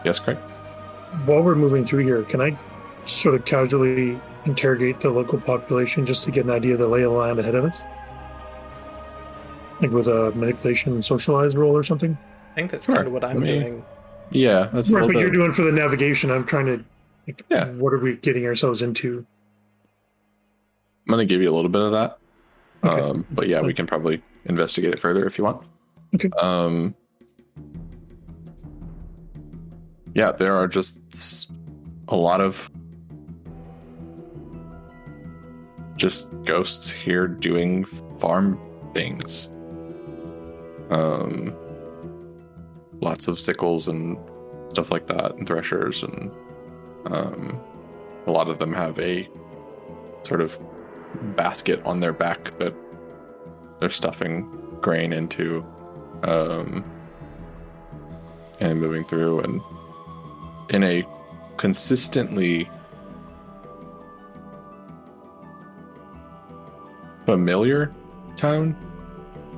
[0.05, 0.37] Yes, Craig.
[1.25, 2.57] While we're moving through here, can I
[3.05, 7.01] sort of casually interrogate the local population just to get an idea of the lay
[7.03, 7.83] of the land ahead of us?
[9.81, 12.17] Like with a manipulation and socialize roll or something?
[12.51, 12.95] I think that's Sure.
[12.95, 13.85] kind of what I'm I mean, doing.
[14.31, 15.21] Yeah, that's a Right, little but bit.
[15.21, 16.31] you're doing for the navigation.
[16.31, 16.83] I'm trying to.
[17.27, 17.69] Like, Yeah.
[17.71, 19.25] What are we getting ourselves into?
[21.07, 22.17] I'm gonna give you a little bit of that.
[22.83, 23.01] Okay.
[23.01, 25.65] Um, but yeah, we can probably investigate it further if you want.
[26.15, 26.29] Okay.
[26.39, 26.95] Um,
[30.13, 31.51] yeah, there are just
[32.07, 32.69] a lot of
[35.95, 38.59] just ghosts here doing farm
[38.93, 39.51] things.
[40.89, 41.55] Um,
[43.01, 44.17] lots of sickles and
[44.69, 46.31] stuff like that, and threshers, and
[47.07, 47.59] um,
[48.25, 49.27] a lot of them have a
[50.23, 50.57] sort of
[51.35, 52.73] basket on their back that
[53.79, 54.49] they're stuffing
[54.81, 55.65] grain into
[56.23, 56.83] um,
[58.59, 59.61] and moving through and
[60.69, 61.05] in a
[61.57, 62.69] consistently
[67.25, 67.93] familiar
[68.35, 68.75] tone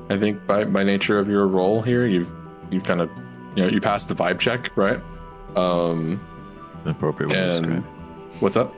[0.10, 2.34] i think by by nature of your role here you've
[2.72, 3.10] you've kind of
[3.56, 5.02] you know you passed the vibe check right
[5.56, 6.20] um
[6.74, 7.84] It's an appropriate and
[8.40, 8.74] what's up.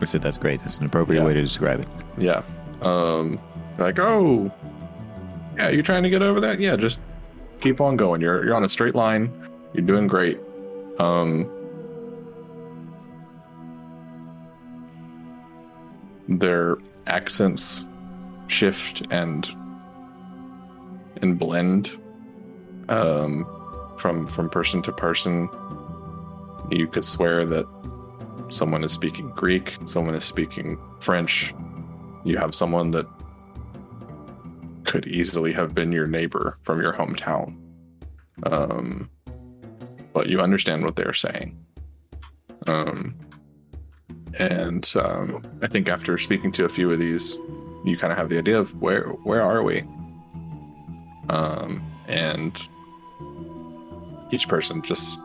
[0.00, 0.60] I said that's great.
[0.60, 1.26] That's an appropriate Yeah.
[1.26, 1.86] way to describe it.
[2.18, 2.42] Yeah.
[2.82, 3.38] Um
[3.78, 4.50] like, oh
[5.56, 6.60] yeah, you're trying to get over that?
[6.60, 7.00] Yeah, just
[7.60, 8.20] keep on going.
[8.20, 9.32] You're you're on a straight line.
[9.72, 10.38] You're doing great.
[10.98, 11.50] Um
[16.28, 17.86] their accents
[18.48, 19.46] shift and
[21.22, 21.96] and blend
[22.88, 23.46] um
[23.96, 25.48] from from person to person.
[26.70, 27.66] You could swear that
[28.48, 31.54] someone is speaking Greek, someone is speaking French.
[32.24, 33.06] You have someone that
[34.84, 37.56] could easily have been your neighbor from your hometown.
[38.44, 39.10] Um,
[40.12, 41.56] but you understand what they're saying.
[42.66, 43.14] Um,
[44.38, 47.36] and um, I think after speaking to a few of these,
[47.84, 49.82] you kind of have the idea of where where are we?
[51.28, 52.68] Um, and
[54.30, 55.20] each person just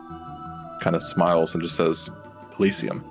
[0.80, 2.10] kind of smiles and just says,
[2.58, 3.04] Elysium.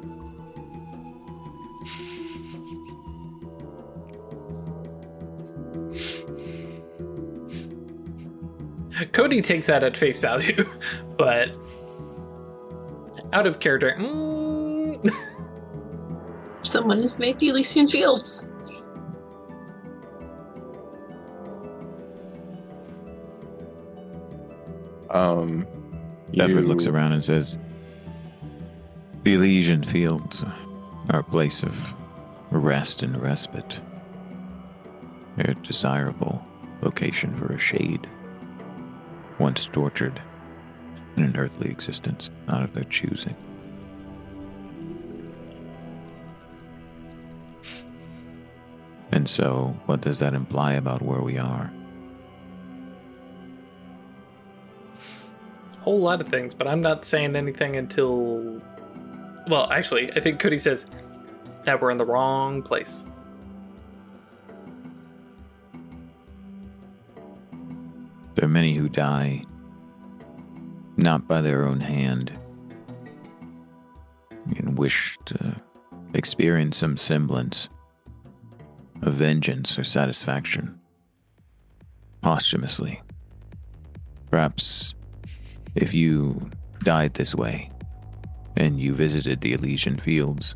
[9.12, 10.66] Cody takes that at face value,
[11.18, 11.56] but
[13.34, 13.96] out of character.
[14.00, 15.10] mm,
[16.64, 18.52] Someone has made the Elysian Fields.
[25.10, 25.68] Um,
[26.36, 27.58] Bedford you- looks around and says,
[29.24, 30.44] The Elysian Fields
[31.10, 31.76] are a place of
[32.52, 33.80] rest and respite.
[35.38, 36.44] They're a desirable
[36.82, 38.08] location for a shade,
[39.42, 40.22] once tortured
[41.18, 43.36] in an earthly existence, not of their choosing.
[49.12, 51.74] And so, what does that imply about where we are?
[55.74, 58.62] A whole lot of things, but I'm not saying anything until.
[59.48, 60.86] Well, actually, I think Cody says
[61.66, 63.08] that we're in the wrong place.
[68.82, 69.46] Who die
[70.98, 72.32] not by their own hand,
[74.58, 75.56] and wish to
[76.16, 77.70] experience some semblance
[79.04, 80.80] of vengeance or satisfaction
[82.22, 83.00] posthumously.
[84.32, 84.96] Perhaps
[85.76, 86.50] if you
[86.84, 87.72] died this way
[88.58, 90.56] and you visited the Elysian Fields,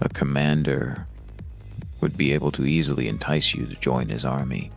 [0.00, 1.06] a commander
[2.00, 4.72] would be able to easily entice you to join his army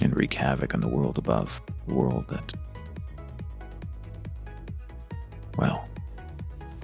[0.00, 2.52] and wreak havoc on the world above, the world that,
[5.56, 5.88] well,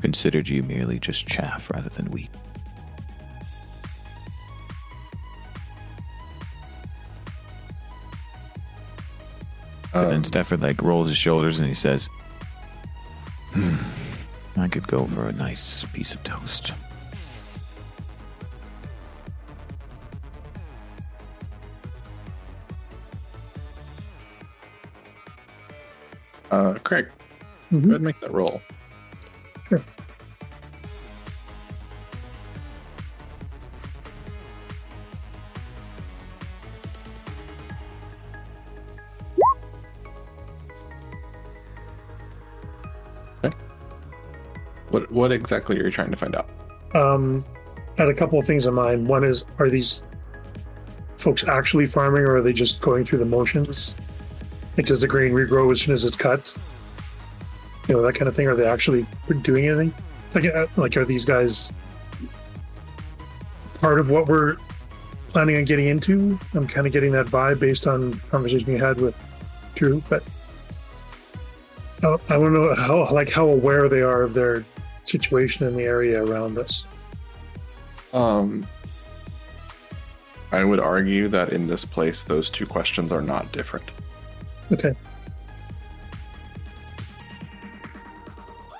[0.00, 2.30] considered you merely just chaff rather than wheat.
[9.94, 12.08] And then Um, Stafford like rolls his shoulders and he says,
[13.52, 13.76] "Hmm,
[14.56, 16.72] I could go for a nice piece of toast.
[26.54, 27.06] Uh, Craig,
[27.70, 27.84] go Mhm.
[27.84, 28.60] ahead and make that roll.
[29.68, 29.82] Sure.
[44.90, 46.48] What what exactly are you trying to find out?
[46.94, 47.44] Um,
[47.98, 49.06] I had a couple of things in mind.
[49.08, 50.02] One is, are these
[51.16, 53.94] folks actually farming, or are they just going through the motions?
[54.76, 56.56] Like, does the grain regrow as soon as it's cut?
[57.88, 58.48] You know, that kind of thing.
[58.48, 59.06] Are they actually
[59.42, 59.94] doing anything?
[60.34, 61.72] Like, uh, like, are these guys
[63.80, 64.56] part of what we're
[65.28, 66.38] planning on getting into?
[66.54, 69.16] I'm kind of getting that vibe based on conversation you had with
[69.74, 70.24] Drew, but
[72.02, 74.64] I, I don't know how, like, how aware they are of their
[75.02, 76.84] situation in the area around us.
[78.12, 78.66] Um,
[80.50, 83.84] I would argue that in this place, those two questions are not different.
[84.72, 84.94] Okay.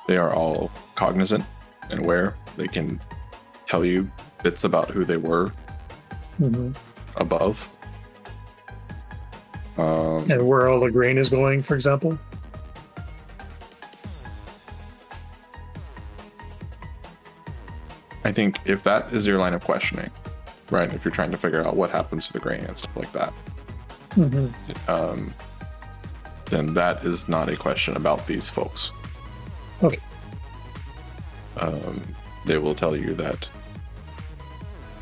[0.07, 1.45] They are all cognizant
[1.91, 2.35] and aware.
[2.57, 3.01] They can
[3.67, 4.11] tell you
[4.43, 5.49] bits about who they were
[6.39, 6.73] hmm
[7.17, 7.69] above.
[9.79, 12.19] Um, And where all the grain is going, for example.
[18.25, 20.11] I think if that is your line of questioning,
[20.71, 20.93] right?
[20.93, 23.33] If you're trying to figure out what happens to the grain and stuff like that,
[24.15, 24.47] hmm
[24.89, 25.33] um,
[26.47, 28.91] then that is not a question about these folks.
[29.83, 29.99] Okay.
[31.57, 32.03] Um,
[32.47, 33.49] they will tell you that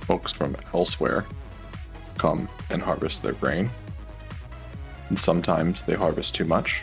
[0.01, 1.25] folks from elsewhere
[2.19, 3.71] come and harvest their grain.
[5.09, 6.83] And sometimes they harvest too much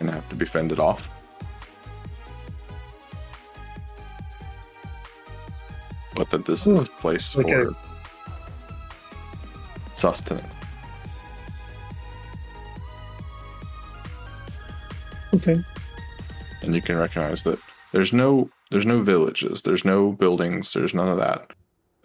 [0.00, 1.08] and have to be fended off.
[6.14, 7.50] But that this is a place Okay.
[7.52, 7.74] for
[9.94, 10.54] sustenance.
[15.34, 15.58] Okay.
[16.62, 17.58] and you can recognize that
[17.92, 21.50] there's no there's no villages there's no buildings there's none of that.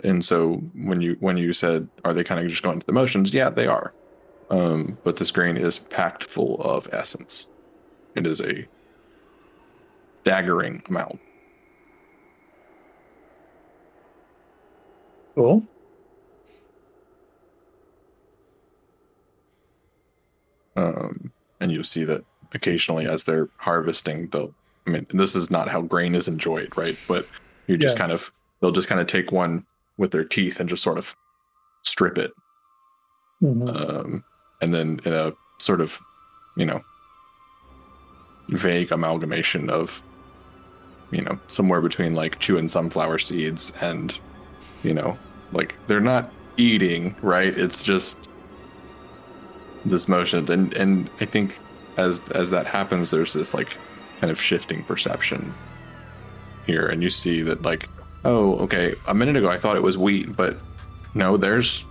[0.03, 2.93] And so when you when you said are they kind of just going to the
[2.93, 3.33] motions?
[3.33, 3.93] Yeah they are.
[4.49, 7.47] Um, but this grain is packed full of essence.
[8.15, 8.67] It is a
[10.19, 11.19] staggering amount.
[15.35, 15.67] Cool.
[20.75, 22.23] um, and you see that
[22.53, 24.53] occasionally as they're harvesting they'll
[24.85, 27.27] i mean this is not how grain is enjoyed right but
[27.67, 27.99] you just Yeah.
[27.99, 28.31] kind of
[28.61, 29.65] they'll just kind of take one
[29.97, 31.15] with their teeth and just sort of
[31.83, 32.31] strip it
[33.43, 33.99] Mhm.
[33.99, 34.23] um,
[34.61, 35.99] and then in a sort of
[36.55, 36.81] you know
[38.49, 40.01] vague amalgamation of
[41.11, 44.19] you know somewhere between like chewing sunflower seeds and
[44.83, 45.17] you know
[45.51, 48.29] like they're not eating right it's just
[49.85, 51.57] this motion and and i think
[51.97, 53.75] as as that happens there's this like
[54.21, 55.53] kind of shifting perception
[56.65, 57.89] here and you see that like
[58.25, 60.57] oh okay a minute ago i thought it was wheat but
[61.13, 61.85] no there's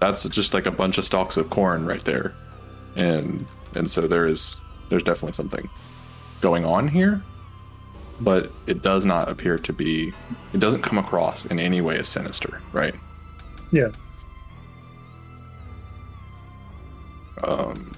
[0.00, 2.34] that's just like a bunch of stalks of corn right there
[2.96, 4.56] and and so there is
[4.88, 5.68] there's definitely something
[6.40, 7.22] going on here
[8.20, 10.12] but it does not appear to be
[10.52, 12.94] it doesn't come across in any way as sinister right
[13.72, 13.88] Yeah.
[17.42, 17.92] um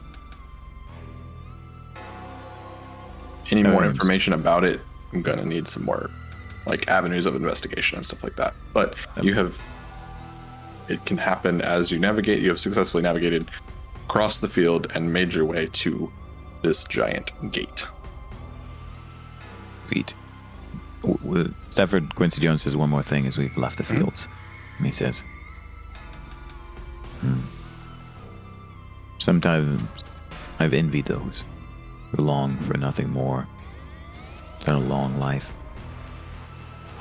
[3.53, 4.80] any more information about it
[5.12, 6.11] i'm gonna need some more
[6.66, 9.61] like avenues of investigation and stuff like that but you have
[10.88, 13.48] it can happen as you navigate you have successfully navigated
[14.07, 16.11] across the field and made your way to
[16.62, 17.86] this giant gate
[19.88, 20.14] Sweet.
[21.03, 23.98] W- w- Stafford Quincy Jones says one more thing as we've left the Mhm.
[23.98, 24.26] fields.
[24.78, 25.22] And he says,
[27.20, 27.40] "Hmm.
[29.18, 29.82] Sometimes
[30.59, 31.44] I've envied those
[32.13, 33.47] who long for nothing more
[34.65, 35.51] than a long life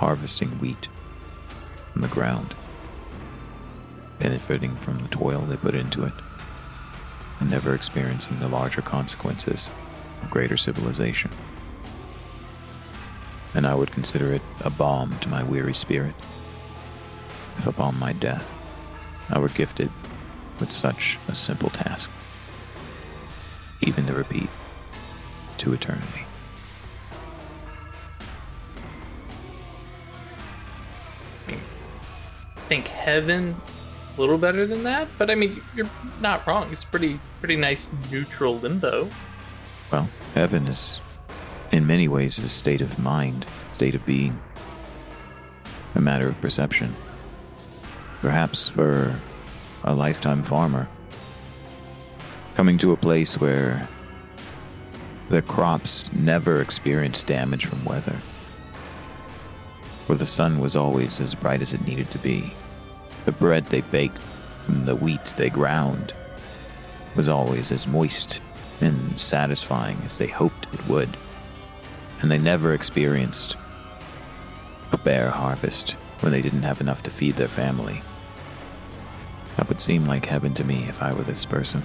[0.01, 0.87] harvesting wheat
[1.93, 2.55] from the ground,
[4.17, 6.13] benefiting from the toil they put into it,
[7.39, 9.69] and never experiencing the larger consequences
[10.23, 11.29] of greater civilization.
[13.53, 16.15] And I would consider it a balm to my weary spirit
[17.59, 18.57] if upon my death
[19.29, 19.91] I were gifted
[20.59, 22.09] with such a simple task,
[23.81, 24.49] even to repeat
[25.61, 26.25] to eternity.
[31.47, 31.53] I
[32.67, 33.55] think heaven
[34.17, 35.89] a little better than that, but I mean you're
[36.19, 36.71] not wrong.
[36.71, 39.07] It's pretty pretty nice neutral limbo.
[39.91, 40.99] Well, heaven is,
[41.71, 44.41] in many ways, a state of mind, state of being,
[45.95, 46.95] a matter of perception.
[48.21, 49.19] Perhaps for
[49.83, 50.87] a lifetime farmer,
[52.55, 53.87] coming to a place where
[55.31, 58.17] the crops never experienced damage from weather,
[60.05, 62.51] for the sun was always as bright as it needed to be,
[63.23, 66.13] the bread they baked from the wheat they ground
[67.15, 68.41] was always as moist
[68.81, 71.15] and satisfying as they hoped it would,
[72.21, 73.55] and they never experienced
[74.91, 78.01] a bare harvest when they didn't have enough to feed their family.
[79.55, 81.83] That would seem like heaven to me if I were this person.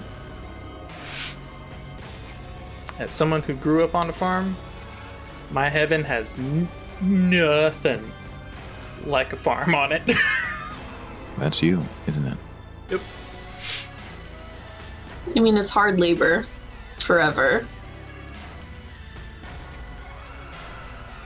[2.99, 4.55] As someone who grew up on a farm,
[5.51, 6.67] my heaven has n-
[7.01, 8.03] nothing
[9.05, 10.01] like a farm on it.
[11.37, 12.37] That's you, isn't it?
[12.89, 13.01] yep.
[15.35, 16.43] I mean, it's hard labor
[16.99, 17.67] forever.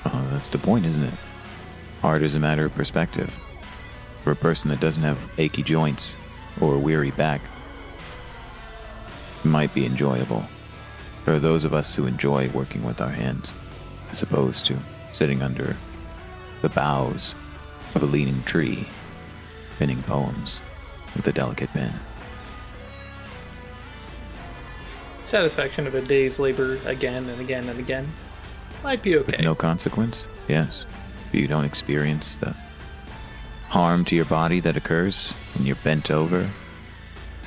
[0.06, 1.14] Oh, that's the point, isn't it?
[2.04, 3.30] Art is a matter of perspective.
[4.24, 6.18] For a person that doesn't have achy joints
[6.60, 7.42] or a weary back,
[9.40, 10.44] it might be enjoyable.
[11.24, 13.54] For those of us who enjoy working with our hands,
[14.12, 14.78] as opposed to
[15.12, 15.76] sitting under
[16.62, 17.36] the boughs
[17.96, 18.88] of a leaning tree,
[19.78, 20.62] penning poems
[21.16, 21.94] with a delicate pen.
[25.24, 28.12] Satisfaction of a day's labor again and again and again
[28.84, 29.44] might be With okay.
[29.44, 30.86] no consequence, yes.
[31.28, 32.56] If you don't experience the
[33.70, 36.50] harm to your body that occurs when you're bent over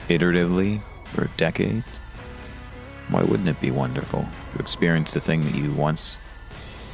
[0.09, 1.87] iteratively for decades,
[3.15, 6.19] why wouldn't it be wonderful to experience the thing that you once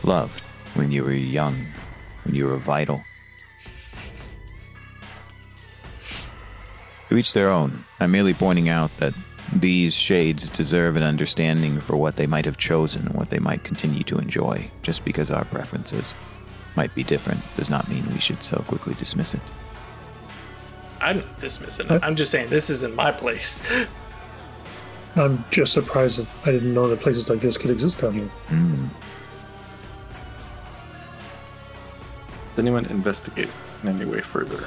[0.05, 0.41] loved
[0.75, 1.57] when you were young,
[2.25, 3.03] when you were vital?
[7.09, 7.73] To each their own.
[8.01, 9.15] I'm merely pointing out that
[9.55, 13.65] these shades deserve an understanding for what they might have chosen and what they might
[13.65, 14.71] continue to enjoy.
[14.83, 16.15] Just because our preferences
[16.77, 19.41] might be different does not mean we should so quickly dismiss it.
[21.01, 22.03] I'm not dismissing it.
[22.03, 23.67] I'm just saying this isn't my place.
[25.17, 28.31] I'm just surprised that I didn't know that places like this could exist down here.
[28.49, 28.89] Mm.
[32.49, 33.49] Does anyone investigate
[33.83, 34.65] in any way further?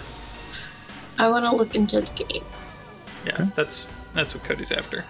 [1.20, 2.44] I want to look into the game.
[3.26, 5.06] Yeah, that's that's what Cody's after.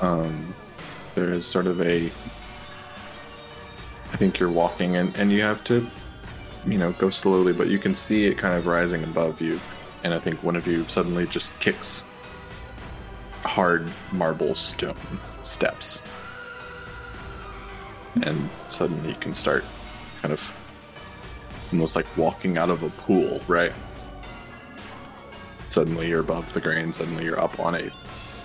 [0.00, 0.54] um,
[1.14, 2.06] there is sort of a
[4.12, 5.84] i think you're walking and, and you have to
[6.64, 9.60] you know go slowly but you can see it kind of rising above you
[10.04, 12.04] and i think one of you suddenly just kicks
[13.44, 14.94] hard marble stone
[15.42, 16.02] steps.
[18.22, 19.64] And suddenly you can start
[20.22, 20.54] kind of
[21.72, 23.72] almost like walking out of a pool right?
[25.70, 27.90] Suddenly you're above the grain suddenly you're up on a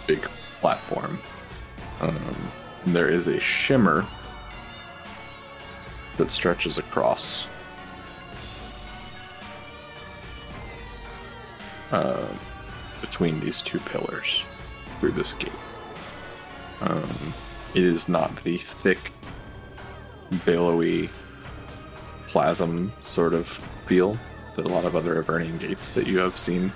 [0.08, 0.22] big
[0.60, 1.20] platform.
[2.02, 2.36] Um,
[2.86, 4.06] there is a shimmer
[6.18, 7.48] that stretches across.
[11.92, 12.28] Uh,
[13.02, 14.44] between these two pillars
[15.04, 15.52] through this gate.
[16.80, 17.34] Um,
[17.76, 19.12] it is not the thick,
[20.46, 21.10] billowy
[22.26, 23.46] plasm sort of
[23.86, 24.18] feel
[24.56, 26.72] that a lot of other Avernian gates that you have seen.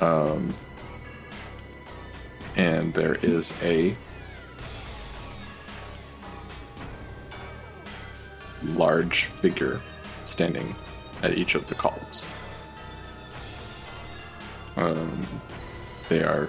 [0.00, 0.54] Um,
[2.56, 3.94] and there is a
[8.62, 9.78] large figure
[10.24, 10.74] standing
[11.22, 12.26] at each of the columns.
[14.76, 15.26] Um,
[16.08, 16.48] they are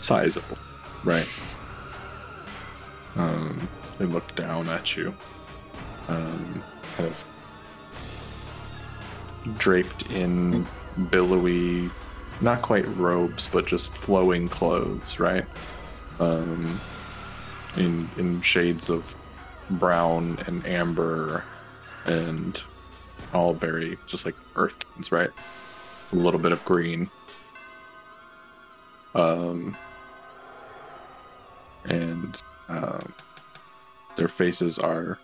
[0.00, 0.58] sizable,
[1.04, 1.28] right?
[3.16, 3.68] Um,
[3.98, 5.14] they look down at you,
[6.08, 6.62] um,
[6.96, 7.24] kind of
[9.58, 10.66] draped in
[11.10, 11.90] billowy,
[12.40, 15.44] not quite robes, but just flowing clothes, right?
[16.20, 16.80] Um,
[17.76, 19.14] in in shades of
[19.70, 21.44] brown and amber,
[22.06, 22.62] and
[23.32, 25.30] all very just like earth tones, right?
[26.12, 27.10] A little bit of green.
[29.14, 29.76] Um,
[31.84, 32.36] and
[32.68, 33.12] um,
[34.16, 35.18] their faces are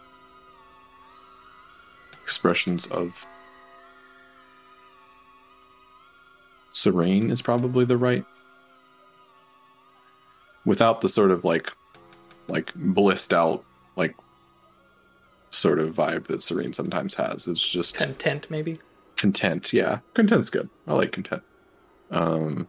[2.23, 3.27] expressions of
[6.73, 8.25] serene is probably the right
[10.65, 11.71] without the sort of like
[12.49, 13.63] like blissed out
[13.97, 14.15] like
[15.55, 17.47] sort of vibe that serene sometimes has.
[17.47, 18.79] It's just Content, maybe.
[19.17, 20.01] content yeah.
[20.15, 20.69] Content's good.
[20.87, 21.43] I like content.
[22.11, 22.69] Um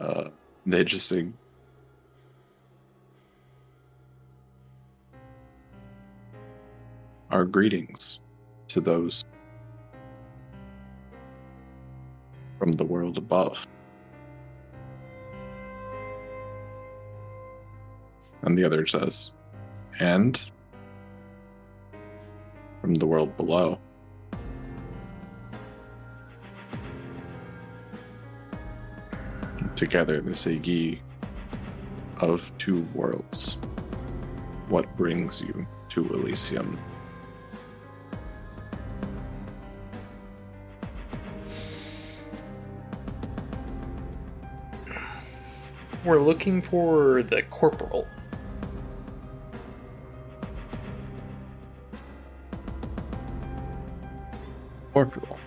[0.00, 0.28] uh
[0.66, 1.34] they just sing
[7.30, 8.20] our greetings
[8.68, 9.24] to those
[12.58, 13.66] from the world above
[18.44, 19.32] and the other says
[20.00, 20.40] and
[22.80, 23.78] from the world below
[29.76, 31.00] together the Segi
[32.20, 33.58] of two worlds.
[34.68, 36.78] What brings you to Elysium?
[46.04, 48.06] We're looking for the corporal.
[54.94, 55.38] Corporal.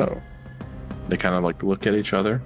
[0.00, 0.20] Oh.
[1.08, 2.42] They kind of like look at each other.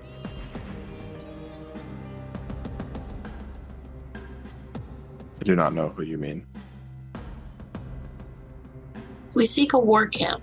[4.14, 6.44] I do not know who you mean.
[9.34, 10.42] We seek a war camp.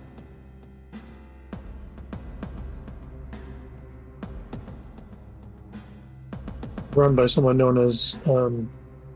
[6.96, 8.68] Run by someone known as um,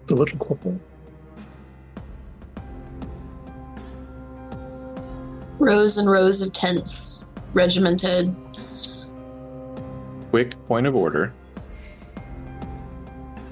[0.07, 0.81] the Little Corporal.
[5.69, 8.35] Rows and rows of tents, regimented.
[10.31, 11.31] Quick point of order.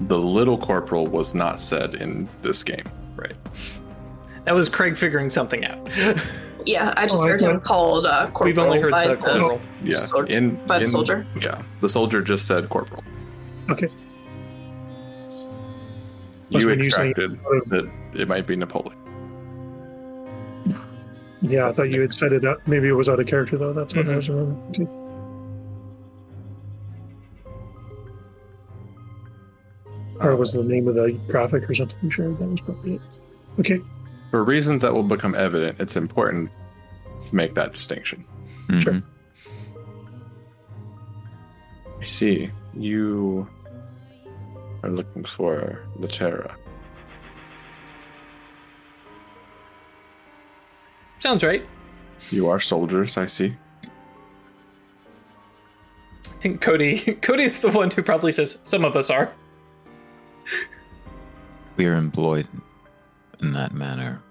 [0.07, 2.89] The little corporal was not said in this game.
[3.15, 3.35] Right.
[4.45, 5.87] That was Craig figuring something out.
[6.65, 9.15] Yeah, I just Oh, I heard him called uh, corporal We've only heard by the
[9.15, 9.61] corporal.
[9.81, 11.25] Yeah, Soldier- in by the in- soldier.
[11.39, 13.05] Yeah, the soldier just said corporal.
[13.69, 13.87] Okay.
[16.49, 17.39] You been using- extracted
[17.69, 18.97] that it might be Napoleon.
[21.41, 22.43] Yeah, I thought you had said it.
[22.45, 23.73] Out, maybe it was out of character though.
[23.73, 24.69] That's what I was remembering.
[24.69, 24.87] Okay.
[30.19, 32.39] Or was the name of the graphic or something you shared?
[32.39, 33.01] That was probably it.
[33.59, 33.79] Okay.
[34.31, 36.49] For reasons that will become evident, it's important
[37.27, 38.25] to make that distinction.
[38.79, 38.93] Sure.
[38.93, 39.03] Mhm.
[41.99, 42.49] I see.
[42.73, 43.47] You
[44.83, 46.51] are looking for Latera.
[51.19, 51.65] Sounds right.
[52.31, 53.55] You are soldiers, I see.
[56.25, 59.33] I think Cody Cody's the one who probably says some of us are.
[61.75, 62.47] We are employed
[63.39, 64.21] in that manner.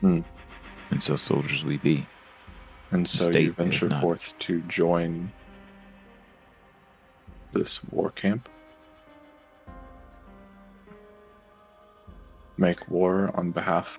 [0.00, 0.20] Hmm.
[0.90, 2.06] And so soldiers we be.
[2.90, 5.30] And so State, you venture forth to join
[7.52, 8.48] this war camp.
[12.56, 13.98] Make war on behalf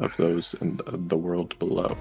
[0.00, 1.96] of those in the- the world below.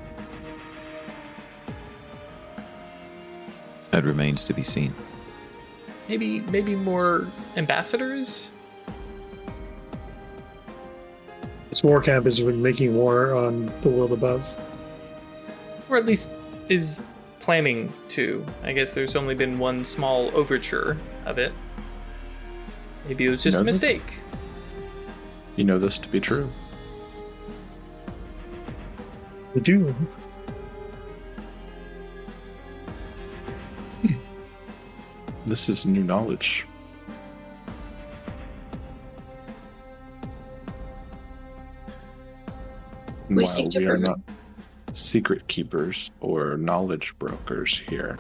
[3.92, 4.94] That remains to be seen.
[6.08, 7.28] Maybe maybe more
[7.58, 8.52] ambassadors?
[11.70, 14.58] This war camp is when making war on the world above.
[15.88, 16.32] Or at least
[16.68, 17.04] is
[17.40, 18.44] planning to.
[18.64, 21.52] I guess there's only been one small overture of it.
[23.08, 23.76] Maybe it was just know a this?
[23.76, 24.20] mistake.
[25.56, 26.50] You know this to be true.
[29.56, 29.88] We do.
[34.02, 34.14] Hmm.
[35.46, 36.66] This is new knowledge.
[43.30, 44.36] We While seek to we are prevent- not
[44.96, 48.18] secret keepers or knowledge brokers here,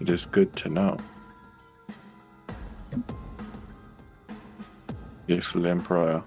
[0.00, 0.96] it is good to know.
[5.28, 6.24] If the Emperor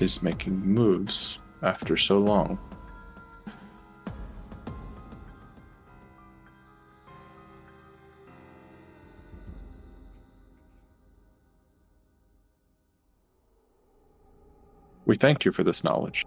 [0.00, 2.58] is making moves after so long,
[15.04, 16.24] we thank you for this knowledge.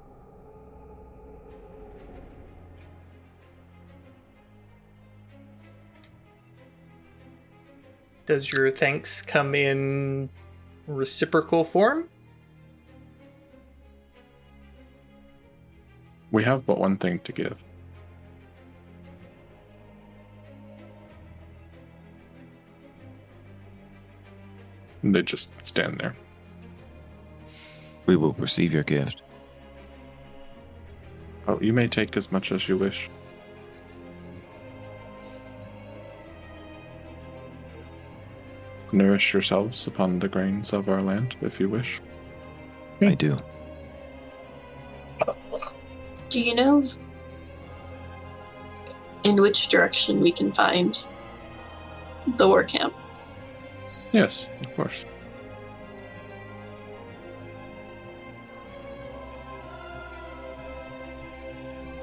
[8.26, 10.30] Does your thanks come in
[10.88, 12.08] reciprocal form?
[16.32, 17.58] We have but one thing to give.
[25.04, 26.16] They just stand there.
[28.06, 29.22] We will receive your gift.
[31.48, 33.10] Oh, you may take as much as you wish.
[38.94, 42.02] Nourish yourselves upon the grains of our land if you wish.
[43.02, 43.42] I do.
[46.32, 46.86] Do you know
[49.26, 51.06] in which direction we can find
[52.38, 52.94] the war camp?
[54.14, 55.04] Yes, of course.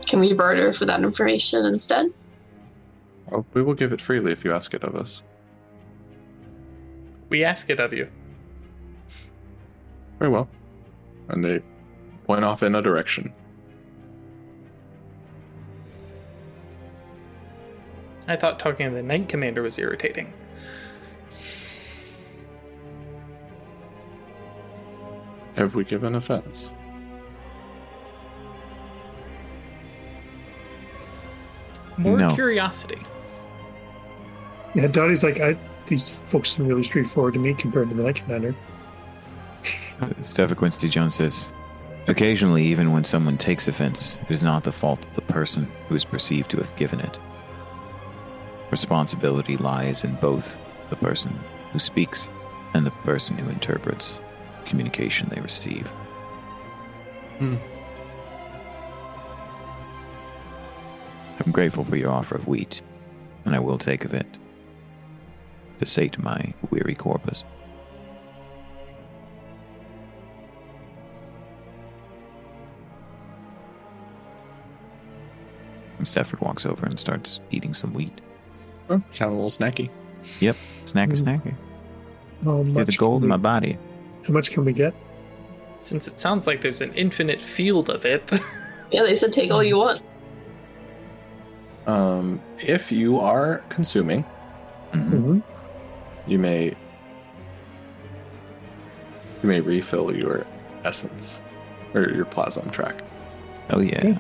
[0.07, 2.13] Can we barter for that information instead?
[3.33, 5.23] Oh, we will give it freely if you ask it of us.
[7.31, 8.11] We ask it of you.
[10.19, 10.51] Very well.
[11.29, 11.63] And they
[12.27, 13.33] point off in a direction.
[18.29, 20.33] I thought talking to the Knight Commander was irritating.
[25.57, 26.73] Have we given offense?
[31.97, 32.35] More No.
[32.35, 32.99] curiosity.
[34.75, 35.57] Yeah, Dottie's like, I,
[35.87, 38.55] these folks seem really straightforward to me compared to the Night Commander.
[40.01, 41.49] Uh, Stafford Quincy Jones says,
[42.07, 45.95] Occasionally, even when someone takes offense, it is not the fault of the person who
[45.95, 47.19] is perceived to have given it.
[48.71, 50.59] Responsibility lies in both
[50.91, 51.33] the person
[51.73, 52.29] who speaks
[52.75, 54.21] and the person who interprets
[54.67, 55.87] communication they receive.
[57.39, 57.57] Hmm.
[61.45, 62.83] I'm grateful for your offer of wheat,
[63.45, 64.27] and I will take of it
[65.79, 67.45] to sate my weary corpus.
[75.97, 78.21] And Stafford walks over and starts eating some wheat.
[78.91, 79.91] Oh, sound a little snacky.
[80.41, 81.25] Yep, snacky, a Mm.
[81.25, 81.55] snacker.
[82.45, 83.77] How Get the gold in my body.
[84.27, 84.95] how much can we get?
[85.81, 88.31] Since it sounds like there's an infinite field of it.
[88.91, 90.01] Yeah, they said take all you want.
[91.87, 94.25] Um, if you are consuming,
[94.95, 95.09] Mhm.
[95.11, 95.39] hmm
[96.27, 96.75] you may
[99.43, 100.47] you may refill your
[100.85, 101.43] essence
[101.95, 103.03] or your plasm track.
[103.71, 103.99] Oh yeah.
[103.99, 104.19] Okay.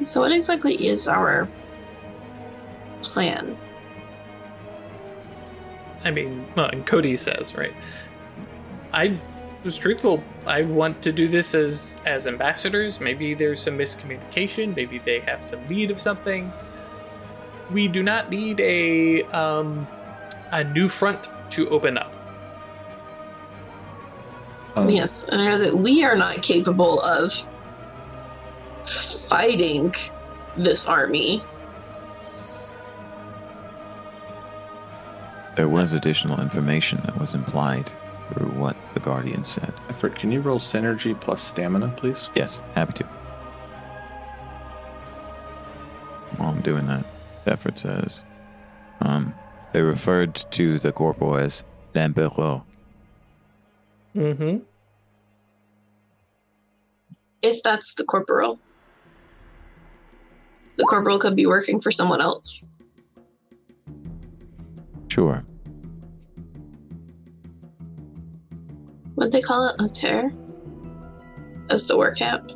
[0.00, 1.48] So, what exactly is our
[3.02, 3.56] plan?
[6.04, 7.74] I mean, well, and Cody says, right?
[8.92, 9.18] I
[9.64, 10.22] was truthful.
[10.46, 13.00] I want to do this as as ambassadors.
[13.00, 14.74] Maybe there's some miscommunication.
[14.74, 16.52] Maybe they have some need of something.
[17.70, 19.86] We do not need a um,
[20.52, 22.14] a new front to open up.
[24.76, 27.32] Um, Yes, and I know that we are not capable of
[28.88, 29.94] fighting
[30.56, 31.40] this army.
[35.56, 37.90] There was additional information that was implied
[38.32, 39.74] through what the Guardian said.
[39.88, 42.30] Effort, can you roll synergy plus stamina, please?
[42.34, 43.04] Yes, happy to.
[46.36, 47.04] While I'm doing that,
[47.46, 48.22] Effort says,
[49.00, 49.34] um,
[49.72, 51.64] they referred to the corporal as
[51.94, 52.62] l'Empereur.
[54.14, 54.58] Mm-hmm.
[57.42, 58.58] If that's the corporal,
[60.78, 62.66] the corporal could be working for someone else.
[65.08, 65.44] Sure.
[69.16, 70.32] What they call it a tear?
[71.70, 72.52] As the work camp?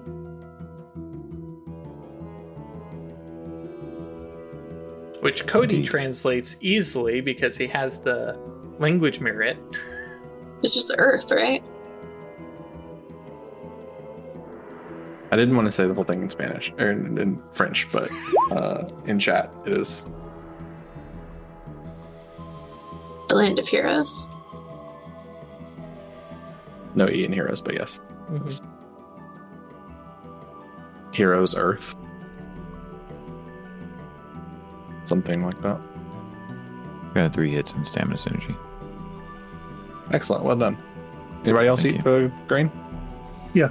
[5.21, 5.89] Which Cody Indeed.
[5.89, 8.39] translates easily because he has the
[8.79, 9.59] language merit.
[10.63, 11.63] It's just Earth, right?
[15.33, 18.11] I didn't want to say the whole thing in Spanish or in, in French, but
[18.51, 20.05] uh, in chat it is
[23.29, 24.35] The land of heroes.
[26.95, 27.99] no E in heroes, but yes,
[28.31, 28.61] Mhm.
[31.15, 31.97] heroes Earth,
[35.05, 35.81] something like that.
[37.15, 38.55] Got three hits in stamina synergy.
[40.13, 40.77] Excellent, well done.
[41.45, 42.71] Anybody else Thank eat the grain?
[43.55, 43.71] Yeah.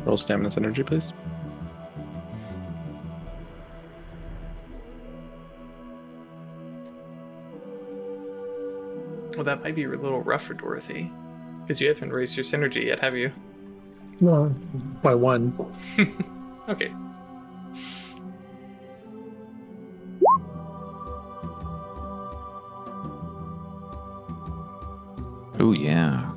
[0.00, 1.12] Okay, roll stamina synergy, please.
[9.36, 11.10] Well, that might be a little rough for Dorothy.
[11.62, 13.32] Because you haven't raised your synergy yet, have you?
[14.20, 14.48] No,
[15.02, 15.54] by one.
[16.68, 16.92] Okay.
[25.58, 26.30] Oh, yeah.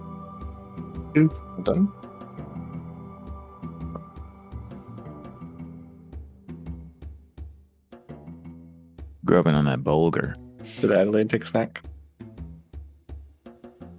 [1.14, 1.30] Well
[1.62, 1.92] done.
[9.26, 10.36] Grubbing on that bulgur.
[10.82, 11.82] Did Adelaide take a snack?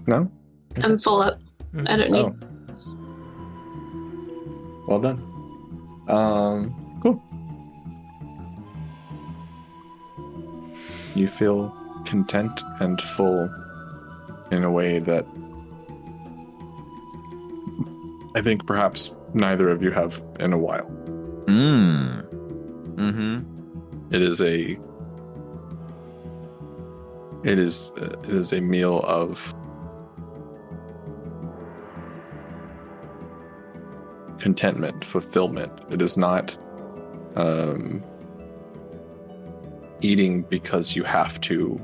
[0.07, 0.31] No?
[0.83, 1.41] I'm full up.
[1.87, 2.27] I don't need.
[2.27, 2.35] Oh.
[4.87, 5.19] Well done.
[6.09, 7.23] Um, cool.
[11.15, 13.49] You feel content and full
[14.51, 15.27] in a way that
[18.35, 20.91] I think perhaps neither of you have in a while.
[21.47, 22.25] Mmm.
[22.97, 24.15] Mm-hmm.
[24.15, 24.79] It is a
[27.45, 29.55] it is it is a meal of
[34.39, 35.73] contentment, fulfillment.
[35.91, 36.57] It is not
[37.37, 38.03] um,
[40.01, 41.81] eating because you have to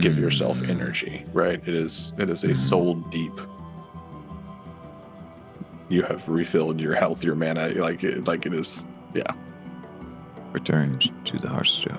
[0.00, 0.70] give yourself Mm.
[0.70, 1.60] energy, right?
[1.66, 2.56] It is it is a Mm.
[2.56, 3.32] soul deep.
[5.88, 8.86] You have refilled your health, your mana, like it, like it is.
[9.14, 9.32] Yeah,
[10.52, 11.98] Returned to the Hearthstone.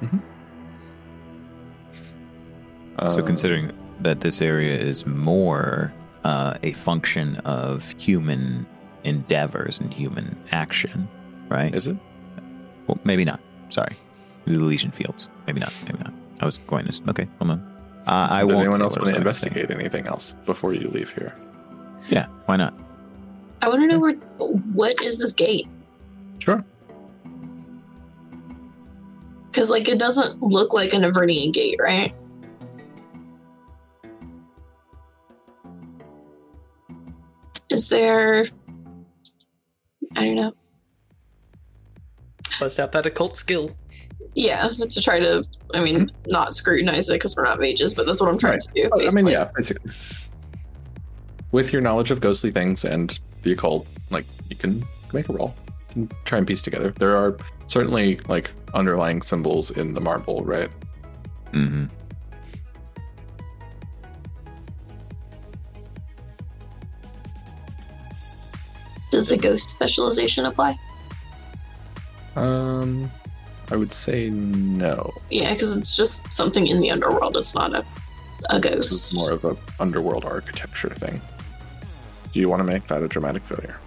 [0.00, 0.18] So
[2.98, 5.92] Uh, considering that this area is more
[6.24, 8.66] uh, a function of human
[9.04, 11.08] endeavors and human action,
[11.48, 11.74] right?
[11.74, 11.96] is it?
[12.86, 13.40] Well, maybe not.
[13.70, 13.94] Sorry,
[14.46, 15.28] the Elysian Fields.
[15.46, 15.72] Maybe not.
[15.86, 16.12] Maybe not.
[16.40, 17.02] I was going to.
[17.10, 17.58] Okay, hold on.
[18.06, 18.58] Uh, I Does won't.
[18.60, 19.18] anyone else want to was gonna say.
[19.18, 21.34] investigate anything else before you leave here?
[22.08, 22.74] Yeah, why not?
[23.62, 24.12] I want to know where.
[24.74, 25.66] What is this gate?
[26.38, 26.62] Sure.
[29.50, 32.14] Because like it doesn't look like an Avernian gate, right?
[37.74, 38.44] Is there?
[40.16, 40.52] I don't know.
[42.60, 43.76] Bust out that occult skill.
[44.36, 45.42] Yeah, to try to.
[45.74, 48.60] I mean, not scrutinize it because we're not mages, but that's what I'm trying Right.
[48.60, 48.90] to do.
[48.92, 49.90] Oh, I mean, yeah, basically.
[51.50, 55.52] With your knowledge of ghostly things and the occult, like you can make a roll
[55.96, 56.92] and try and piece together.
[56.96, 60.68] There are certainly like underlying symbols in the marble, right?
[61.52, 61.86] Mm-hmm.
[69.24, 70.78] Does the ghost specialization apply?
[72.36, 73.10] Um,
[73.70, 75.14] I would say no.
[75.30, 77.38] Yeah, because it's just something in the underworld.
[77.38, 77.86] It's not a
[78.50, 78.90] a ghost.
[78.90, 81.22] This is more of a underworld architecture thing.
[82.34, 83.78] Do you want to make that a dramatic failure?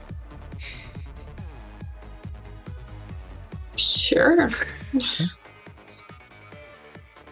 [3.76, 4.50] Sure.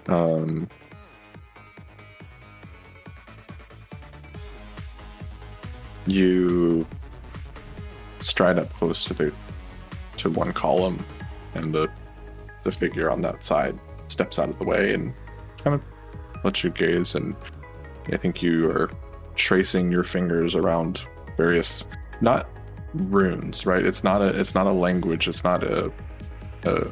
[0.08, 0.70] Um,
[6.06, 6.86] you
[8.26, 9.34] stride up close to the
[10.18, 11.04] to one column,
[11.54, 11.90] and the
[12.64, 15.14] the figure on that side steps out of the way and
[15.64, 17.16] kind of lets you gaze.
[17.16, 17.36] And
[18.12, 18.90] I think you are
[19.36, 21.06] tracing your fingers around
[21.38, 21.84] various
[22.22, 22.48] not
[22.94, 23.86] runes, right?
[23.86, 25.28] It's not a it's not a language.
[25.28, 25.92] It's not a,
[26.64, 26.92] a, a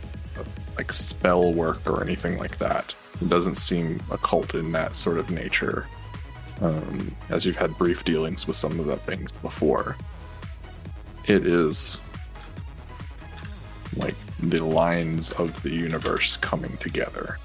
[0.78, 2.94] like spell work or anything like that.
[3.22, 5.88] It doesn't seem occult in that sort of nature.
[6.62, 9.98] Um, as you've had brief dealings with some of the things before,
[11.26, 12.00] it is
[13.96, 17.38] like the lines of the universe coming together.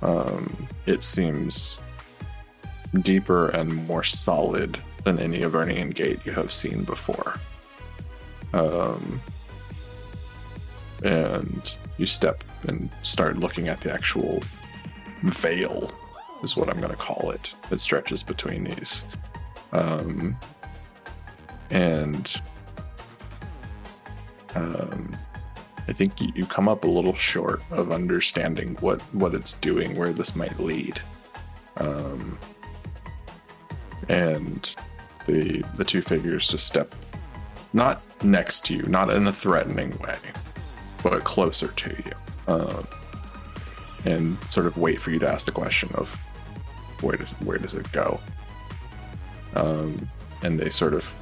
[0.00, 1.78] Um, it seems
[3.02, 7.38] deeper and more solid than any Avernian gate you have seen before.
[8.52, 9.20] Um,
[11.04, 14.42] and you step and start looking at the actual
[15.22, 15.90] veil
[16.42, 19.04] is what i'm going to call it that stretches between these
[19.72, 20.36] um,
[21.70, 22.40] and
[24.54, 25.16] um,
[25.88, 30.12] i think you, come up a little short of understanding what what it's doing where
[30.12, 31.00] this might lead
[31.78, 32.38] um,
[34.08, 34.74] and
[35.26, 36.94] the the two figures just step
[37.72, 40.16] not next to you not in a threatening way
[41.02, 42.12] but closer to you,
[42.54, 42.86] um,
[44.04, 46.14] and sort of wait for you to ask the question of
[47.00, 48.20] where does where does it go?
[49.54, 50.08] Um,
[50.42, 51.12] and they sort of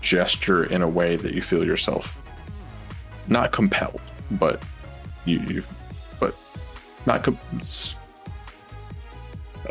[0.00, 2.20] gesture in a way that you feel yourself
[3.26, 4.00] not compelled,
[4.32, 4.62] but
[5.24, 5.62] you, you
[6.18, 6.34] but
[7.06, 7.38] not com-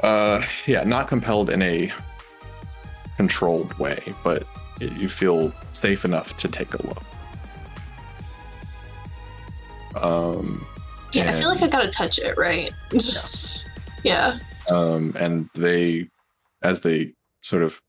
[0.03, 1.91] uh yeah not compelled in a
[3.15, 4.43] controlled way, but
[4.80, 7.03] it, you feel safe enough to take a look.
[9.95, 10.65] Um,
[11.13, 12.70] Yeah, I feel like I gotta touch it, right?
[12.91, 13.70] Just
[14.03, 14.38] yeah.
[14.70, 16.09] um, and they,
[16.61, 17.82] as they sort of,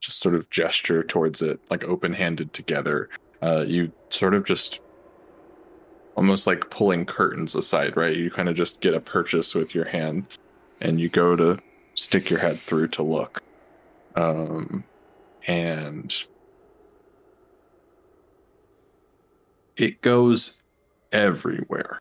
[0.00, 3.08] just sort of gesture towards it, like open-handed together.
[3.42, 4.80] Uh, you sort of just,
[6.16, 8.16] almost like pulling curtains aside, right?
[8.16, 10.26] You kind of just get a purchase with your hand,
[10.80, 11.58] and you go to
[11.94, 13.42] stick your head through to look,
[14.16, 14.84] um,
[15.46, 16.24] and
[19.76, 20.60] it goes
[21.12, 22.00] everywhere.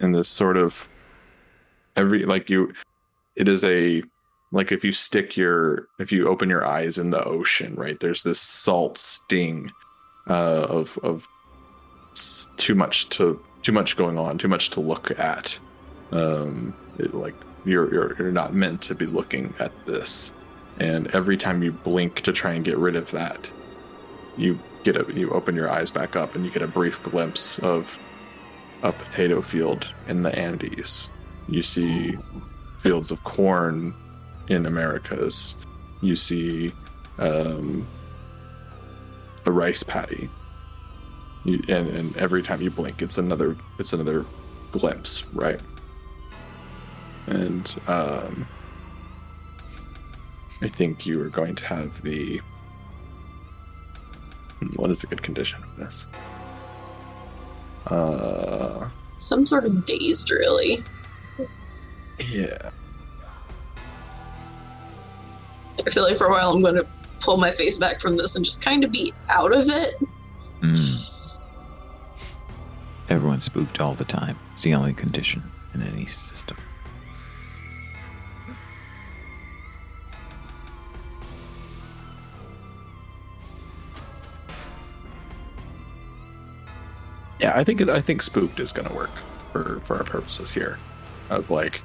[0.00, 0.88] And this sort of
[1.96, 2.72] every like you
[3.36, 4.02] it is a
[4.52, 7.98] like if you stick your if you open your eyes in the ocean, right?
[8.00, 9.70] There's this salt sting
[10.28, 11.26] uh of of
[12.56, 15.58] too much to too much going on, too much to look at.
[16.12, 20.34] Um it, like you're you're you're not meant to be looking at this.
[20.78, 23.50] And every time you blink to try and get rid of that,
[24.36, 27.58] you get a you open your eyes back up and you get a brief glimpse
[27.60, 27.98] of
[28.82, 31.08] a potato field in the Andes.
[31.48, 32.16] You see
[32.80, 33.94] fields of corn
[34.48, 35.56] in Americas.
[36.00, 36.72] You see
[37.18, 37.86] um,
[39.46, 40.28] a rice paddy.
[41.44, 44.26] You, and, and every time you blink, it's another it's another
[44.72, 45.60] glimpse, right?
[47.26, 48.46] And um,
[50.62, 52.40] I think you are going to have the
[54.76, 56.06] what is a good condition of this?
[57.86, 60.84] Uh, Some sort of dazed, really.
[62.20, 62.70] Yeah.
[65.86, 66.86] I feel like for a while I'm going to
[67.20, 69.94] pull my face back from this and just kind of be out of it.
[70.60, 71.16] Mm.
[73.08, 74.38] Everyone's spooked all the time.
[74.52, 75.42] It's the only condition
[75.74, 76.56] in any system.
[87.40, 89.10] Yeah, I think I think spooked is going to work
[89.52, 90.78] for for our purposes here.
[91.30, 91.80] Of like,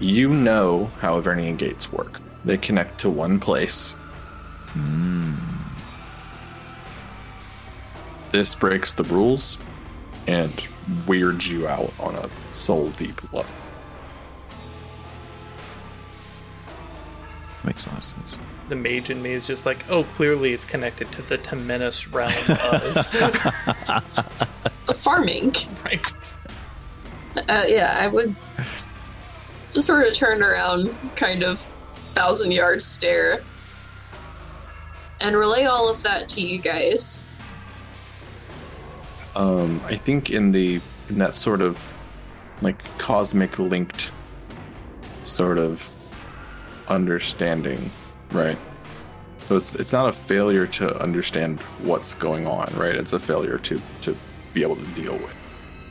[0.00, 2.20] you know how Avernian gates work.
[2.44, 3.92] They connect to one place.
[4.72, 5.36] Mm.
[8.32, 9.58] This breaks the rules
[10.26, 10.66] and
[11.06, 13.52] weirds you out on a soul deep level.
[17.64, 18.38] Makes a lot of sense.
[18.70, 22.32] The mage in me is just like, oh, clearly it's connected to the Temenos realm
[24.86, 25.52] of Farming.
[25.84, 26.34] right.
[27.48, 28.34] Uh, yeah, I would
[29.72, 31.58] just sort of turn around, kind of
[32.14, 33.40] thousand yard stare,
[35.20, 37.36] and relay all of that to you guys.
[39.36, 41.82] Um, I think in the in that sort of
[42.62, 44.10] like cosmic linked
[45.24, 45.88] sort of
[46.88, 47.90] understanding,
[48.32, 48.58] right?
[49.48, 52.94] So it's it's not a failure to understand what's going on, right?
[52.94, 54.16] It's a failure to to
[54.52, 55.36] be able to deal with.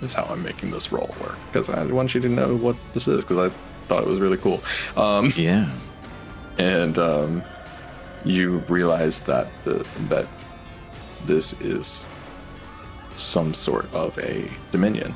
[0.01, 3.07] Is how I'm making this roll work because I want you to know what this
[3.09, 4.61] is because I thought it was really cool.
[4.95, 5.67] Um, Yeah.
[6.59, 7.43] and um,
[8.23, 10.27] you realize that the that
[11.25, 12.05] this is
[13.17, 15.13] some sort of a dominion.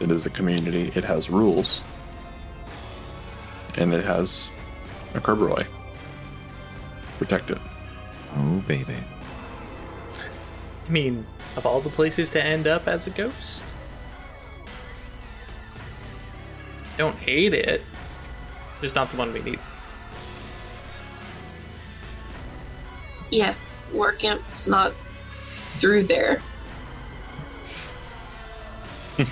[0.00, 0.92] It is a community.
[0.94, 1.80] It has rules,
[3.76, 4.48] and it has
[5.14, 5.66] a Kerberoi.
[7.18, 7.58] Protect it.
[8.36, 8.96] Oh, baby.
[10.86, 11.26] I mean,
[11.56, 13.64] of all the places to end up as a ghost,
[16.96, 17.82] don't hate it.
[18.80, 19.58] Just not the one we need.
[23.30, 23.54] Yeah,
[23.92, 26.40] war camp's not through there.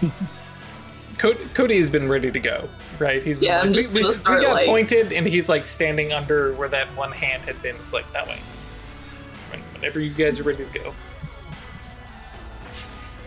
[1.18, 2.68] Cody, Cody has been ready to go,
[2.98, 3.22] right?
[3.22, 5.26] He's been Yeah, like, I'm just we, gonna we- start, we got like- pointed, and
[5.26, 7.74] he's like standing under where that one hand had been.
[7.76, 8.38] It's like that way.
[9.76, 10.94] When- Whenever you guys are ready to go.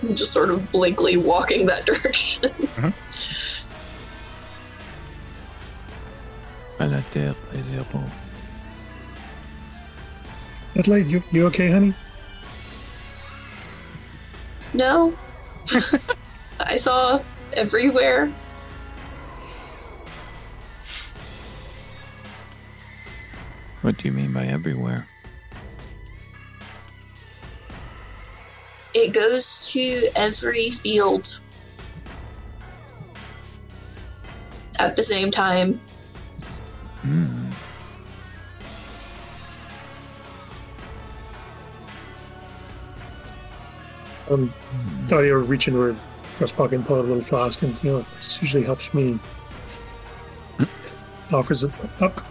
[0.01, 2.49] I'm just sort of blankly walking that direction.
[6.79, 8.09] À la terre préservons.
[10.75, 11.93] Adelaide, you you okay, honey?
[14.73, 15.13] no.
[16.61, 17.21] I saw
[17.53, 18.31] everywhere.
[23.81, 25.07] What do you mean by everywhere?
[28.93, 31.39] It goes to every field
[34.79, 35.75] at the same time.
[37.01, 37.49] Hmm.
[44.29, 44.53] Um,
[45.07, 45.95] thought you were reaching over
[46.35, 49.19] across pocket and pull out a little flask, and you know this usually helps me.
[51.31, 52.25] Offers it up.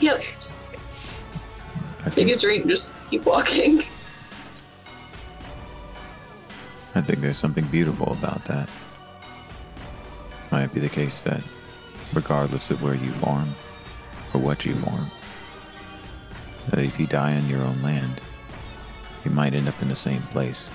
[0.00, 0.16] Yep.
[0.16, 3.82] I Take think, a drink, just keep walking.
[6.96, 8.70] I think there's something beautiful about that.
[10.50, 11.42] Might be the case that,
[12.14, 13.50] regardless of where you farm
[14.32, 15.10] or what you farm,
[16.70, 18.20] that if you die on your own land,
[19.26, 20.70] you might end up in the same place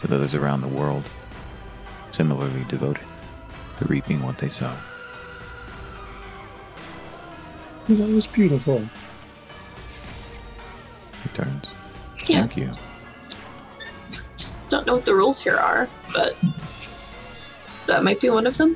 [0.00, 1.02] with others around the world
[2.12, 3.04] similarly devoted
[3.78, 4.72] to reaping what they sow.
[7.88, 8.86] That was beautiful.
[11.24, 11.68] Returns.
[12.26, 12.46] Yeah.
[12.46, 12.70] Thank you.
[14.72, 16.34] Don't know what the rules here are, but
[17.86, 18.74] that might be one of them.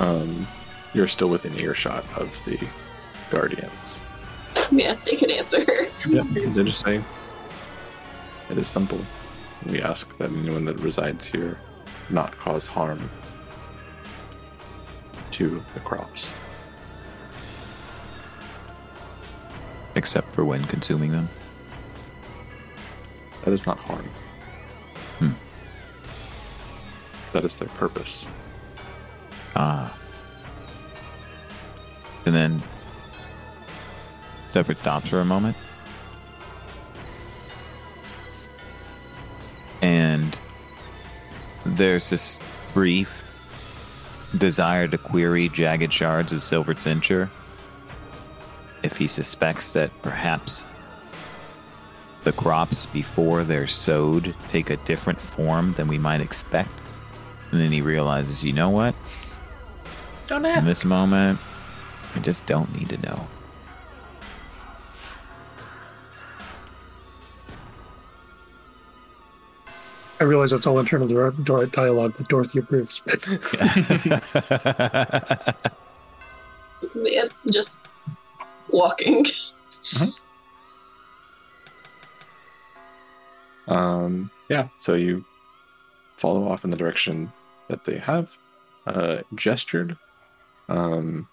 [0.00, 0.46] Um,
[0.94, 2.58] you're still within earshot of the
[3.28, 4.00] guardians.
[4.70, 5.62] Yeah, they can answer.
[6.08, 7.04] Yeah, they just say
[8.48, 8.98] it is simple.
[9.66, 11.58] We ask that anyone that resides here
[12.08, 13.10] not cause harm
[15.32, 16.32] to the crops.
[19.98, 21.28] Except for when consuming them.
[23.44, 24.04] That is not harm.
[25.18, 25.32] Hmm.
[27.32, 28.24] That is their purpose.
[29.56, 29.92] Ah.
[32.24, 32.62] And then
[34.50, 35.56] Separate stops for a moment.
[39.82, 40.38] And
[41.66, 42.38] there's this
[42.72, 43.24] brief
[44.36, 47.28] desire to query jagged shards of silver tincture
[48.82, 50.66] if he suspects that perhaps
[52.24, 56.70] the crops before they're sowed take a different form than we might expect.
[57.50, 58.94] And then he realizes, you know what?
[60.26, 60.64] Don't ask.
[60.64, 61.38] In this moment,
[62.14, 63.26] I just don't need to know.
[70.20, 73.00] I realize that's all internal dir- dir- dialogue, but Dorothy approves.
[76.94, 77.86] Yep, just
[78.70, 79.24] walking.
[83.68, 85.24] Um, yeah, so you
[86.16, 87.30] follow off in the direction
[87.68, 88.32] that they have
[88.86, 89.96] uh, gestured,
[90.68, 91.28] um,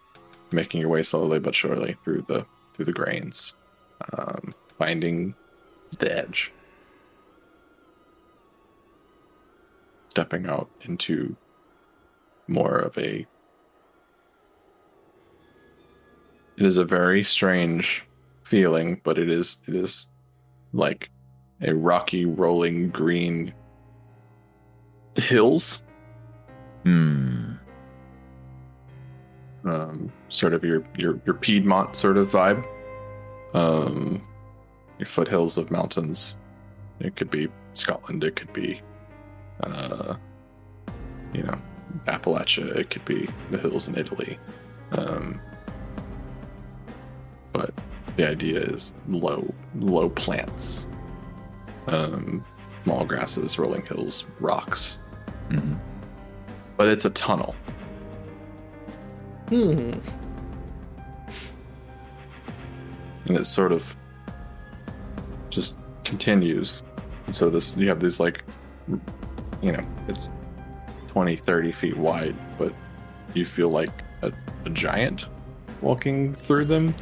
[0.51, 3.55] making your way slowly but surely through the through the grains,
[4.17, 5.33] um, finding
[5.99, 6.51] the edge,
[10.09, 11.35] stepping out into
[12.47, 13.25] more of a.
[16.57, 18.05] It is a very strange
[18.43, 20.07] feeling, but it is it is
[20.73, 21.09] like
[21.61, 23.53] a rocky rolling green
[25.15, 25.83] hills.
[26.83, 27.53] Hmm.
[29.65, 32.65] um sort of your your your piedmont sort of vibe.
[33.53, 34.21] Um
[34.99, 36.37] your foothills of mountains.
[36.99, 38.81] It could be scotland it could be
[39.63, 40.15] uh
[41.33, 41.57] you know
[42.05, 44.37] appalachia it could be the hills in italy.
[44.91, 45.41] Um
[47.55, 47.71] but
[48.17, 50.87] the idea is low low plants.
[51.87, 52.43] Um
[52.83, 54.97] small grasses rolling hills rocks.
[55.49, 55.77] Mhm.
[56.77, 57.55] but it's a tunnel.
[59.49, 59.93] Hmm.
[63.27, 63.95] and it sort of
[65.49, 66.83] just continues.
[67.27, 68.43] And so this you have these like
[69.61, 70.29] you know it's
[71.07, 72.73] 20 30 feet wide but
[73.33, 73.89] you feel like
[74.21, 74.31] a,
[74.65, 75.29] a giant
[75.81, 76.93] walking through them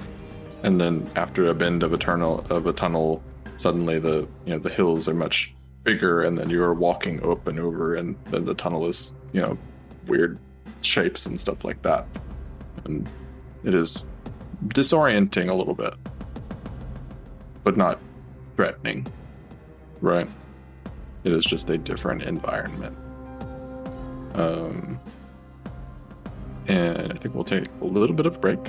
[0.64, 3.22] and then after a bend of a tunnel of a tunnel
[3.58, 5.54] suddenly the you know the hills are much
[5.84, 9.58] bigger and then you're walking up and over and then the tunnel is you know
[10.08, 10.40] weird
[10.82, 12.06] shapes and stuff like that.
[12.86, 13.08] And
[13.64, 14.08] it is
[14.68, 15.94] disorienting a little bit
[17.64, 18.00] but not
[18.56, 19.06] threatening
[20.02, 20.30] right?
[21.24, 22.98] It is just a different environment.
[24.36, 25.00] Um
[26.68, 28.60] and i think we'll take a little bit of a break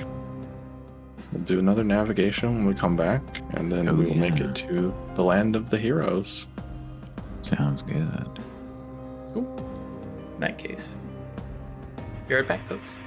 [1.35, 3.21] we'll do another navigation when we come back
[3.55, 6.47] and then Oh, we will make it to the land of the heroes
[7.41, 8.39] Sounds good.
[9.35, 9.45] Cool.
[10.33, 10.95] In that case,
[12.27, 12.97] be right back, folks.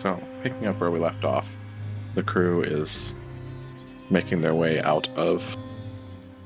[0.00, 1.54] So, picking up where we left off,
[2.16, 3.14] the crew is
[4.10, 5.56] making their way out of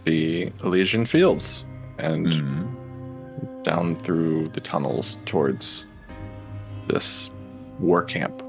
[0.05, 1.65] the Elysian fields
[1.97, 3.63] and Mhm.
[3.63, 5.87] down through the tunnels towards
[6.89, 7.31] this
[7.79, 8.43] war camp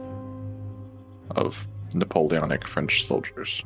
[1.38, 1.66] of
[2.00, 3.64] Napoleonic French soldiers.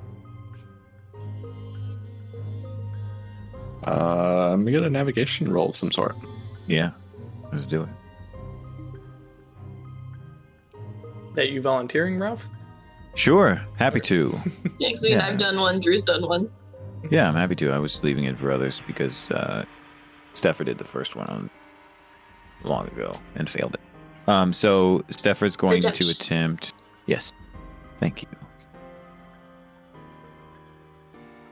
[3.85, 6.15] Uh, let me get a navigation roll of some sort.
[6.67, 6.91] Yeah.
[7.51, 7.89] Let's do it.
[11.35, 12.47] That you volunteering, Ralph?
[13.15, 13.59] Sure.
[13.77, 14.37] Happy to.
[14.77, 15.27] Yeah, 'cause I mean, Yeah.
[15.27, 16.49] I've done one, Drew's done one.
[17.09, 17.71] Yeah, I'm happy to.
[17.71, 19.65] I was leaving it for others because uh,
[20.33, 21.49] Stafford did the first one on
[22.63, 24.29] long ago and failed it.
[24.29, 26.73] Um, so Stafford's going to attempt.
[27.07, 27.33] Yes,
[28.01, 28.27] thank you.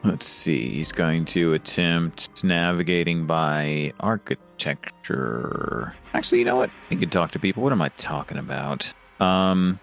[0.03, 0.69] Let's see.
[0.69, 5.93] He's going to attempt navigating by architecture.
[6.13, 6.69] Actually, you know what?
[6.89, 7.63] He could talk to people.
[7.63, 8.91] What am I talking about?
[9.19, 9.80] Um,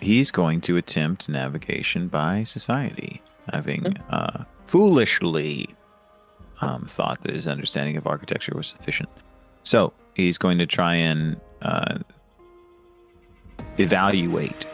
[0.00, 3.22] he's going to attempt navigation by society.
[3.52, 5.68] having uh, foolishly
[6.60, 9.08] um, thought that his understanding of architecture was sufficient.
[9.62, 11.98] So he's going to try and uh,
[13.78, 14.66] evaluate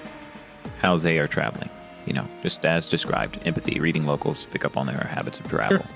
[0.82, 1.70] how they are traveling.
[2.04, 5.86] You know, just as described, empathy, reading locals, pick up on their habits of travel.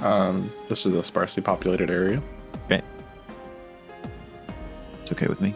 [0.00, 2.22] Um, this is a sparsely populated area.
[2.66, 2.80] Okay.
[5.02, 5.54] It's okay with me.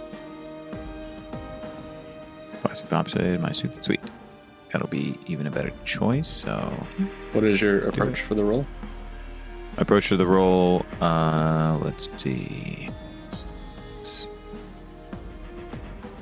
[2.62, 3.70] Classic populated, my suit.
[3.84, 4.00] Sweet.
[4.72, 6.28] That'll be even a better choice.
[6.28, 6.52] So,
[7.32, 8.66] What is your approach for the roll?
[9.76, 10.84] approach to the roll.
[11.00, 12.88] Uh, let's see.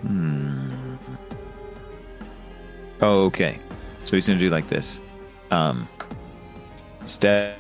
[0.03, 0.71] Hmm.
[3.01, 3.59] Oh, okay.
[4.05, 5.01] So he's gonna do like this.
[5.51, 5.89] Um,
[7.05, 7.59] step.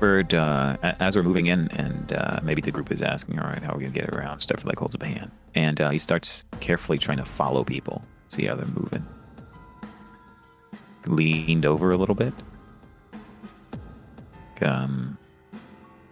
[0.00, 3.62] Stafford, uh, as we're moving in, and uh, maybe the group is asking, all right,
[3.62, 4.40] how are we going to get around?
[4.40, 8.02] Stafford like holds up a hand, and uh, he starts carefully trying to follow people,
[8.28, 9.06] see how they're moving.
[11.06, 12.32] Leaned over a little bit.
[14.62, 15.18] Um,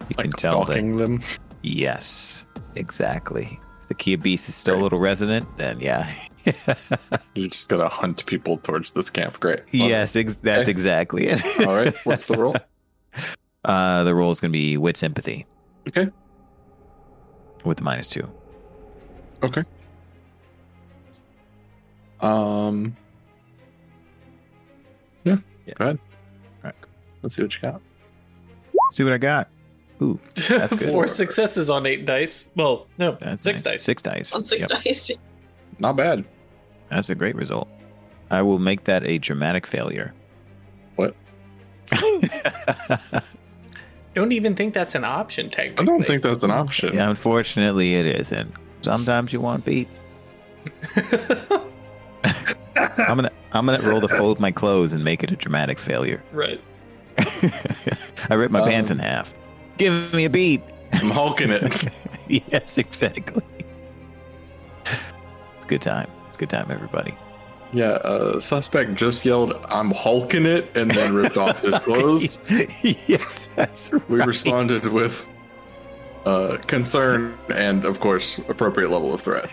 [0.09, 1.21] you can Like tell that stalking them.
[1.63, 2.45] Yes,
[2.75, 3.59] exactly.
[3.89, 6.11] The Kia Beast is still a little resonant, then yeah.
[7.35, 9.41] You're just gonna hunt people towards this camp.
[9.41, 9.61] Great.
[9.75, 10.71] Love yes, ex- that's Okay.
[10.71, 11.43] exactly it.
[11.67, 11.95] All right.
[12.05, 12.55] What's the roll?
[13.65, 15.45] Uh, the roll is going to be wits empathy.
[15.89, 16.09] Okay.
[17.65, 18.31] With the minus two.
[19.43, 19.63] Okay.
[22.21, 22.97] Um.
[25.25, 25.37] Yeah.
[25.67, 25.75] Yeah.
[25.77, 25.99] Go ahead.
[25.99, 26.75] All right.
[27.23, 27.83] Let's see what you got.
[28.93, 29.49] See what I got.
[30.01, 30.49] Ooh, That's
[30.81, 30.91] good.
[30.93, 32.49] Four successes on eight dice.
[32.57, 33.73] Well, no, that's six nice.
[33.75, 33.83] dice.
[33.83, 34.35] Six dice.
[34.35, 35.11] On six Yep, dice.
[35.81, 36.27] Not bad.
[36.89, 37.69] That's a great result.
[38.31, 40.15] I will make that a dramatic failure.
[40.97, 41.15] What?
[44.15, 45.83] Don't even think that's an option, technically.
[45.83, 46.95] I don't think that's an option.
[46.95, 48.53] yeah, unfortunately, it isn't.
[48.83, 50.01] Sometimes you want beats.
[52.25, 56.23] I'm gonna I'm gonna roll to fold my clothes and make it a dramatic failure.
[56.33, 56.61] right.
[58.31, 59.33] I ripped my pants in Um, half.
[59.79, 60.63] Give me a beat.
[60.93, 61.89] I'm hulking it.
[62.29, 63.43] yes, exactly.
[64.85, 66.11] It's a good time.
[66.29, 67.15] It's a good time, everybody.
[67.73, 67.93] yeah.
[68.03, 72.41] Uh, suspect just yelled, "I'm hulking it," and then ripped off his clothes.
[72.83, 74.11] yes, that's right.
[74.11, 75.25] We responded with
[76.27, 79.53] uh, concern and, of course, appropriate level of threat.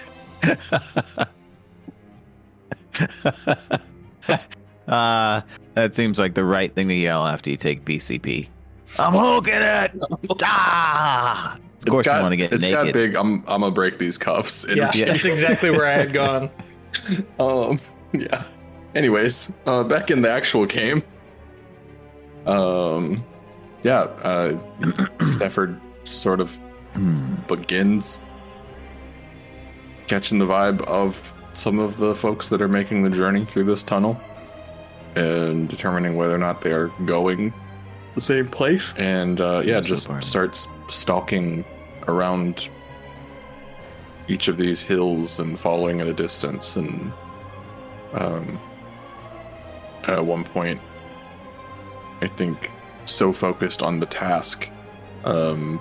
[4.88, 5.42] uh,
[5.74, 8.48] that seems like the right thing to yell after you take PCP.
[9.00, 9.92] I'm hooking it.
[10.44, 11.58] ah!
[11.86, 12.94] Of course, It's got, you want to get it's got naked.
[12.94, 13.16] big.
[13.16, 14.64] I'm I'm gonna break these cuffs.
[14.64, 15.06] And Yeah, Yeah.
[15.06, 16.50] that's exactly where I had gone.
[17.38, 17.78] Um,
[18.12, 18.44] yeah.
[18.96, 21.04] Anyways, uh, back in the actual game.
[22.48, 23.24] Um,
[23.84, 24.00] yeah.
[24.24, 24.58] Uh,
[25.28, 26.58] Stafford sort of
[27.48, 28.20] begins
[30.08, 33.84] catching the vibe of some of the folks that are making the journey through this
[33.84, 34.20] tunnel
[35.16, 37.54] and determining whether or not they are going
[38.16, 38.94] the same place.
[38.98, 40.24] And uh, yeah, That's just part.
[40.24, 41.64] starts stalking
[42.08, 42.70] around
[44.28, 46.76] each of these hills and following at a distance.
[46.76, 47.12] And
[48.14, 48.60] um,
[50.08, 50.82] at one point,
[52.22, 52.72] I think
[53.06, 54.70] so focused on the task
[55.26, 55.80] um,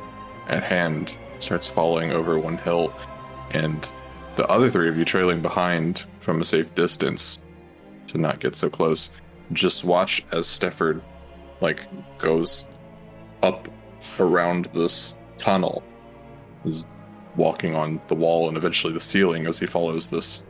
[0.48, 2.93] at hand starts falling over one hill,
[3.51, 3.90] and
[4.36, 7.43] the other three of you trailing behind from a safe distance
[8.09, 9.11] to not get so close.
[9.52, 11.02] Just watch as Stafford
[11.60, 11.86] like
[12.18, 12.64] goes
[13.43, 13.68] up
[14.20, 15.82] around this tunnel,
[16.64, 16.86] is
[17.36, 20.44] walking on the wall and eventually the ceiling as he follows this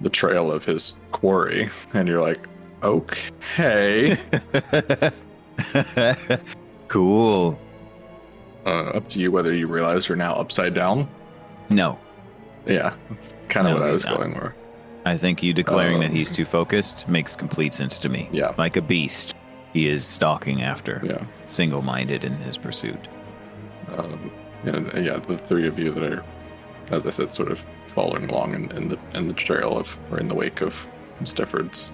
[0.00, 2.46] the trail of his quarry, and you're like,
[2.82, 4.16] okay.
[6.88, 7.58] cool.
[8.64, 11.08] Uh, up to you whether you realize you're now upside down.
[11.70, 11.98] No,
[12.66, 14.18] Yeah, that's kind of No, what I was not.
[14.18, 14.54] going for.
[15.04, 18.28] I think you declaring that Um, he's too focused makes complete sense to me.
[18.32, 18.54] Yeah.
[18.58, 19.34] Like a beast,
[19.76, 21.22] he is stalking after, Yeah.
[21.46, 23.08] single-minded in his pursuit.
[23.94, 24.30] Um,
[24.64, 26.24] and uh, yeah, the three of you that are,
[26.90, 30.18] as I said, sort of following along in, in the in the trail of or
[30.18, 30.88] in the wake of
[31.24, 31.92] Stafford's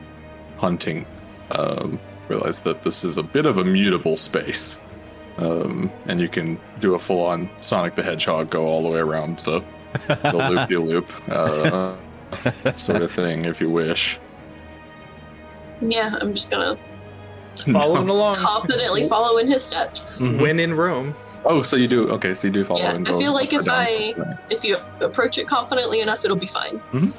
[0.59, 1.04] hunting,
[1.50, 1.98] um,
[2.28, 4.80] realize that this is a bit of a mutable space,
[5.38, 9.40] um, and you can do a full-on Sonic the Hedgehog, go all the way around
[9.40, 9.60] the
[10.30, 11.96] the loop de loop uh,
[12.76, 14.20] sort of thing if you wish.
[15.80, 16.78] Yeah, I'm just gonna
[17.73, 18.35] Following along.
[18.35, 20.23] confidently follow in his steps.
[20.23, 20.41] Mhm.
[20.41, 21.15] When in Rome.
[21.45, 22.35] Oh, so you do okay?
[22.35, 22.81] So you do follow.
[22.81, 23.74] Yeah, I feel like if down.
[23.74, 24.31] I- Okay.
[24.51, 26.81] If you approach it confidently enough, it'll be fine.
[26.93, 27.16] Mhm.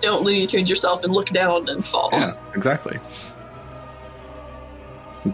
[0.00, 2.08] Don't Looney Tunes yourself and look down and fall.
[2.12, 2.98] Yeah, exactly.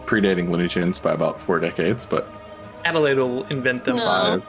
[0.05, 2.27] Predating Looney Tunes by about four decades, but
[2.85, 3.95] Adelaide will invent them.
[3.95, 4.03] No.
[4.05, 4.43] five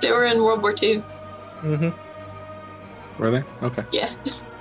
[0.00, 1.02] They were in World War II.
[1.62, 1.88] Mm hmm
[3.22, 3.42] were they?
[3.62, 3.84] Okay.
[3.92, 4.08] Yeah.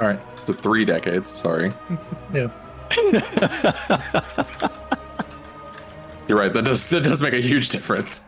[0.01, 1.29] All right, so three decades.
[1.31, 1.71] Sorry.
[2.33, 2.47] Yeah.
[6.27, 6.51] You're right.
[6.51, 8.21] That does that does make a huge difference.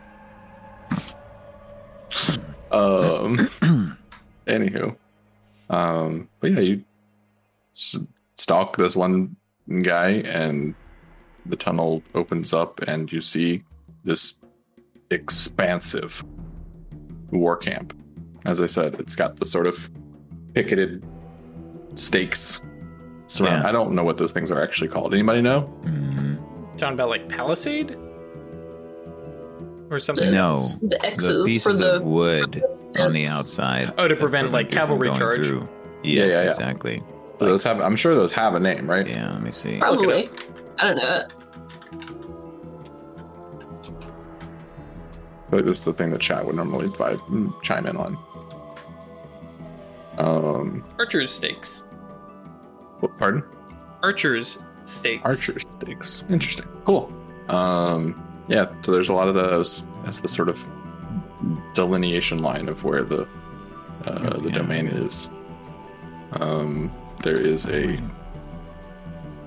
[2.70, 3.36] Um.
[4.46, 4.96] anywho,
[5.68, 6.28] um.
[6.40, 6.84] But yeah, you
[7.74, 7.98] s-
[8.36, 9.36] stalk this one
[9.82, 10.74] guy, and
[11.46, 13.62] the tunnel opens up, and you see
[14.04, 14.38] this
[15.10, 16.24] expansive
[17.30, 17.94] war camp.
[18.46, 19.90] As I said, it's got the sort of
[20.54, 21.04] picketed
[21.96, 22.62] stakes.
[23.30, 23.62] Surround.
[23.62, 23.68] Yeah.
[23.68, 25.14] I don't know what those things are actually called.
[25.14, 25.62] Anybody know?
[25.84, 26.38] Mhm.
[26.78, 27.96] Talking about like palisade
[29.88, 30.32] or something.
[30.32, 30.74] No, else?
[30.74, 32.62] The the pieces for the of wood
[32.98, 33.94] on the outside.
[33.98, 35.46] Oh, to prevent, like, cavalry going charge.
[35.46, 35.68] through.
[36.02, 36.48] Yeah, Yes, yeah, yeah.
[36.50, 37.02] exactly.
[37.38, 37.80] Those have.
[37.80, 39.06] I'm sure those have a name, right?
[39.06, 39.78] Yeah, let me see.
[39.78, 40.28] Probably.
[40.80, 41.32] I don't know it.
[45.50, 48.18] But this is the thing that chat would normally vibe, mm, chime in on.
[50.18, 51.84] Um, Archer's stakes.
[53.00, 53.42] What, pardon?
[54.02, 55.22] Archer's stakes.
[55.24, 56.24] Archer stakes.
[56.28, 56.66] Interesting.
[56.84, 57.12] Cool.
[57.48, 58.66] Um, yeah.
[58.82, 59.82] So there's a lot of those.
[60.04, 60.66] That's the sort of
[61.74, 63.26] delineation line of where the
[64.06, 64.54] uh, the Yeah.
[64.58, 65.28] domain is.
[66.34, 66.90] Um,
[67.22, 68.00] there is a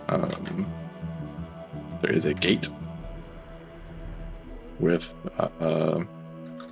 [0.09, 0.67] um,
[2.01, 2.67] there is a gate
[4.79, 6.03] with uh, uh,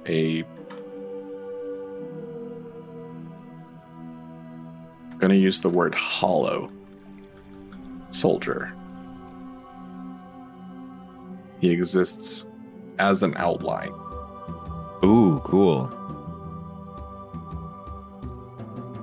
[0.08, 0.44] a
[5.22, 6.69] going to use the word hollow
[8.10, 8.73] soldier.
[11.61, 12.48] He exists
[12.99, 13.93] as an outline.
[15.06, 15.89] Ooh, cool.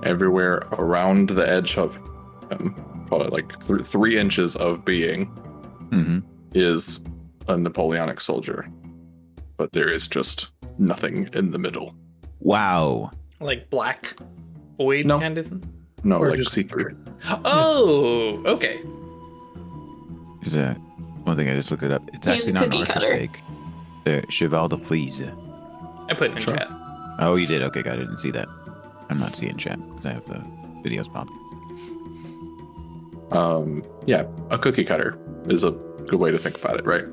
[0.04, 1.96] everywhere around the edge of
[2.52, 5.26] um, call it like th- three inches of being
[5.90, 6.20] hmm
[6.54, 7.00] is
[7.48, 8.70] a Napoleonic soldier,
[9.56, 11.94] but there is just nothing in the middle.
[12.40, 13.10] Wow.
[13.40, 14.16] Like black
[14.78, 15.18] void No.
[15.18, 15.64] kind of thing.
[16.04, 16.96] No, Or like just- see through.
[17.44, 18.80] Oh, okay.
[20.42, 20.74] Is that
[21.24, 22.02] one thing I just looked it up?
[22.12, 23.42] It's He's actually not an cookie archer cutter.
[24.04, 25.22] The Cheval de Frise.
[26.08, 26.56] I put it in Sure.
[26.56, 26.68] chat.
[27.18, 27.62] Oh, you did?
[27.62, 28.48] Okay, God, I didn't see that.
[29.10, 30.40] I'm not seeing chat because I have the
[30.88, 31.32] videos popped.
[33.32, 35.72] Um, yeah, a cookie cutter is a
[36.06, 37.04] good way to think about it, right?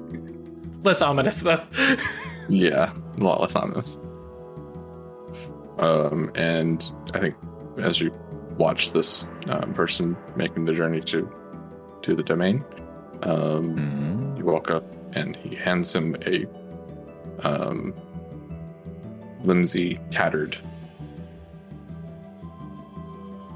[0.84, 1.62] Less ominous though.
[2.48, 3.98] Yeah, a lot less ominous.
[5.80, 6.86] Um, and
[7.16, 7.34] I think
[7.80, 8.12] as you
[8.58, 11.32] watch this um, person making the journey to
[12.02, 12.64] to the domain,
[13.24, 14.84] um, hmm You walk up,
[15.14, 16.46] and he hands him a
[17.42, 17.94] um,
[19.44, 20.58] flimsy, tattered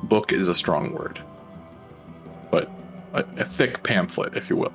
[0.04, 0.32] book.
[0.32, 1.22] Is a strong word,
[2.52, 2.70] but
[3.14, 4.74] a, a thick pamphlet, if you will.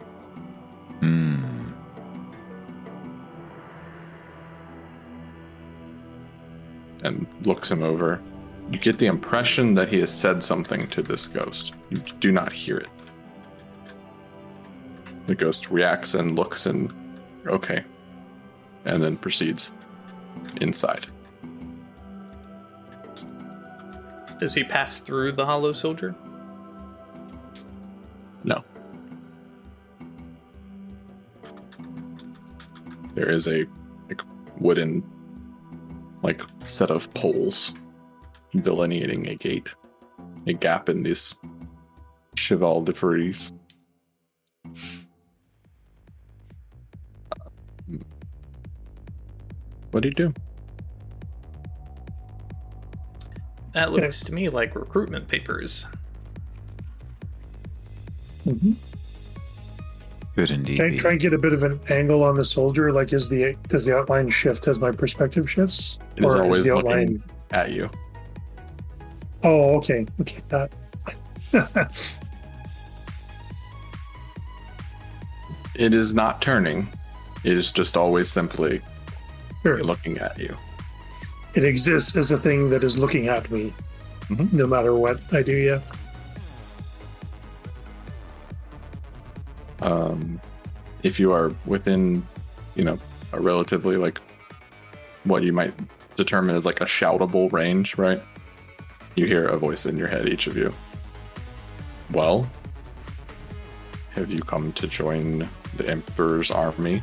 [1.00, 1.44] Hmm.
[7.04, 8.20] and looks him over.
[8.70, 11.74] You get the impression that he has said something to this ghost.
[11.90, 12.88] You do not hear it.
[15.26, 16.92] The ghost reacts and looks and
[17.46, 17.84] okay,
[18.84, 19.74] and then proceeds
[20.60, 21.06] inside.
[24.38, 26.14] Does he pass through the hollow soldier?
[28.42, 28.64] No.
[33.14, 33.66] There is a
[34.08, 34.22] like
[34.58, 35.02] wooden
[36.22, 37.72] like set of poles
[38.62, 39.74] delineating a gate.
[40.46, 41.34] A gap in this
[42.36, 43.52] cheval de frise.
[49.90, 50.34] What do you do?
[53.72, 55.86] That looks to me like recruitment papers.
[58.46, 58.72] Mm-hmm.
[60.36, 60.76] Good indeed.
[60.76, 62.92] Can I try and get a bit of an angle on the soldier?
[62.92, 66.74] Like, is the does the outline shift as my perspective shifts, It is always the
[66.74, 67.22] looking
[67.52, 67.88] at you.
[69.44, 70.72] Oh, okay, okay, that.
[75.76, 76.88] It is not turning.
[77.44, 78.80] It is just always simply
[79.62, 79.82] sure.
[79.82, 80.56] looking at you.
[81.54, 83.72] It exists as a thing that is looking at me,
[84.30, 84.52] Mhm.
[84.52, 85.54] no matter what I do.
[85.56, 85.80] Yeah.
[89.82, 90.40] um,
[91.02, 92.26] if you are within,
[92.74, 92.98] you know,
[93.34, 94.18] a relatively like
[95.24, 95.74] what you might
[96.16, 98.22] determine as like a shoutable range, right?
[99.14, 100.74] You hear a voice in your head, each of you.
[102.10, 102.50] Well,
[104.10, 107.02] have you come to join the Emperor's army?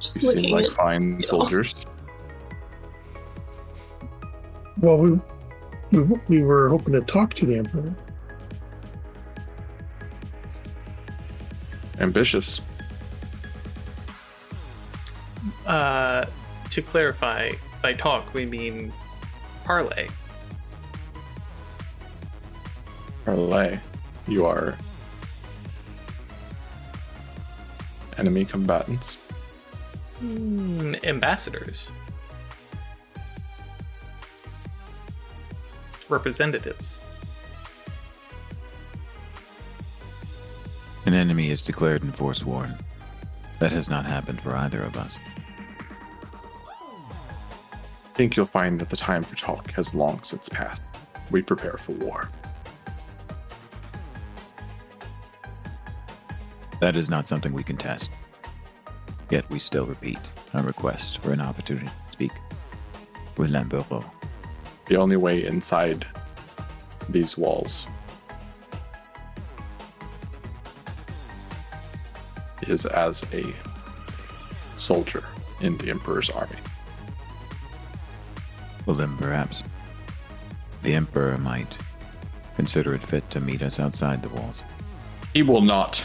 [0.00, 1.86] Just You seem like at fine soldiers.
[4.80, 5.20] Well, we,
[5.92, 7.94] we we were hoping to talk to the emperor.
[11.98, 12.60] Ambitious.
[15.66, 16.26] Uh,
[16.70, 17.52] to clarify,
[17.86, 18.92] by talk we mean
[19.62, 20.08] Parley.
[23.24, 23.78] Parlay,
[24.26, 24.76] you are
[28.18, 29.18] enemy combatants.
[30.18, 31.92] Hmm, ambassadors.
[36.08, 37.00] Representatives.
[41.04, 42.74] An enemy is declared in Forsworn.
[43.60, 45.20] That has not happened for either of us.
[48.16, 50.80] I think you'll find that the time for talk has long since passed.
[51.30, 52.30] We prepare for war.
[56.80, 58.10] That is not something we can test.
[59.28, 60.18] Yet we still repeat
[60.54, 62.32] our request for an opportunity to speak
[63.36, 64.02] with Lambeau.
[64.86, 66.06] The only way inside
[67.10, 67.86] these walls
[72.62, 73.44] is as a
[74.78, 75.22] soldier
[75.60, 76.56] in the Emperor's army.
[78.86, 79.62] Well, then perhaps
[80.82, 81.76] the Emperor might
[82.54, 84.62] consider it fit to meet us outside the walls.
[85.34, 86.04] He will not.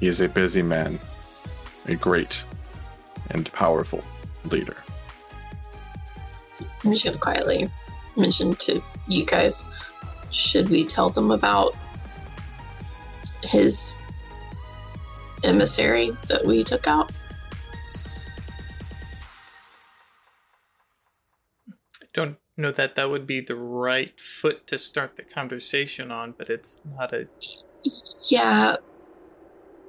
[0.00, 0.98] He is a busy man,
[1.86, 2.44] a great
[3.30, 4.02] and powerful
[4.50, 4.76] leader.
[6.84, 7.70] I'm just gonna quietly
[8.16, 9.66] mention to you guys
[10.30, 11.74] should we tell them about
[13.44, 14.00] his
[15.44, 17.12] emissary that we took out?
[22.56, 26.82] Know that that would be the right foot to start the conversation on, but it's
[26.96, 27.26] not a.
[28.30, 28.76] Yeah.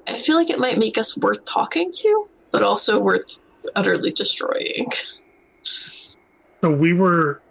[0.08, 3.40] I feel like it might make us worth talking to, but also worth
[3.76, 4.88] utterly destroying.
[5.62, 7.42] So we were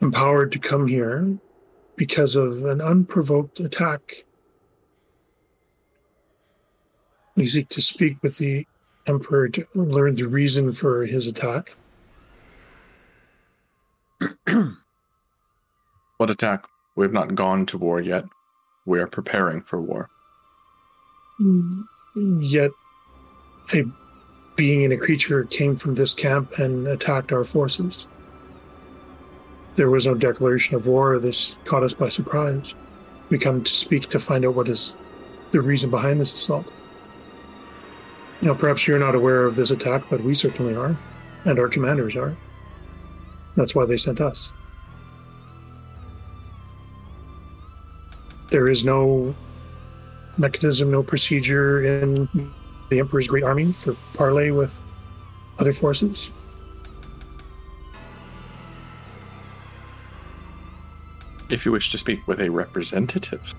[0.00, 1.38] empowered to come here
[1.96, 4.24] because of an unprovoked attack.
[7.36, 8.66] We seek to speak with the
[9.06, 11.74] Emperor to learn the reason for his attack.
[16.18, 16.64] What attack?
[16.96, 18.24] We have not gone to war yet.
[18.86, 20.10] We are preparing for war.
[21.40, 21.84] Mm,
[22.40, 22.72] yet,
[23.72, 23.84] a
[24.56, 28.08] being and a creature came from this camp and attacked our forces.
[29.76, 31.20] There was no declaration of war.
[31.20, 32.74] This caught us by surprise.
[33.30, 34.96] We come to speak to find out what is
[35.52, 36.72] the reason behind this assault.
[38.42, 40.96] Now, perhaps you're not aware of this attack, but we certainly are,
[41.44, 42.36] and our commanders are.
[43.58, 44.52] That's why they sent us.
[48.50, 49.34] There is no
[50.38, 52.28] mechanism, no procedure in
[52.88, 54.80] the Emperor's Great Army for parley with
[55.58, 56.30] other forces.
[61.50, 63.54] If you wish to speak with a representative,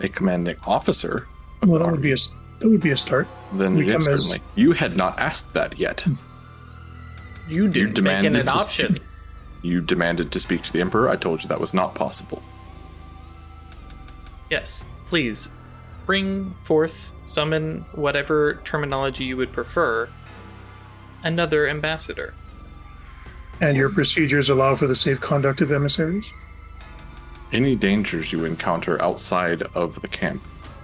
[0.00, 1.26] a commanding officer,
[1.60, 2.16] of Well, that would be a
[2.60, 3.28] that would be a start.
[3.52, 6.00] then yes, come as- You had not asked that yet.
[6.00, 6.14] Hmm.
[7.48, 8.98] You didn't make an demanded to adoption.
[9.62, 11.08] You demanded to speak to the Emperor.
[11.08, 12.42] I told you that was not possible.
[14.50, 15.48] Yes, please
[16.04, 20.10] bring forth, summon whatever terminology you would prefer,
[21.22, 22.34] another ambassador.
[23.60, 26.30] And your procedures allow for the safe conduct of emissaries?
[27.52, 30.42] Any dangers you encounter outside of the camp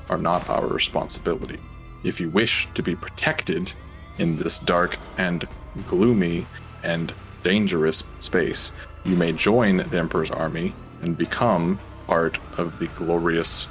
[0.09, 1.59] are not our responsibility.
[2.05, 3.73] If you wish to be protected
[4.19, 5.47] in this dark and
[5.87, 6.47] gloomy
[6.83, 8.73] and dangerous space,
[9.05, 13.69] you may join the Emperor's army and become part of the glorious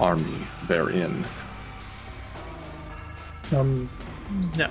[0.00, 1.24] army therein.
[3.54, 3.88] Um,
[4.58, 4.68] No.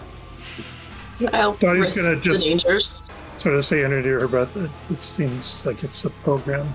[1.34, 3.12] I'll Dottie's risk gonna the just- dangers.
[3.38, 6.74] sort of say under her breath, "It- this seems like it's a program.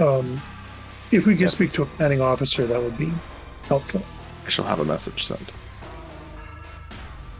[0.00, 0.40] Um,
[1.10, 1.50] if we could Yep.
[1.50, 3.12] speak to a planning officer, that would be
[3.68, 4.04] helpful.
[4.46, 5.50] I shall have a message sent.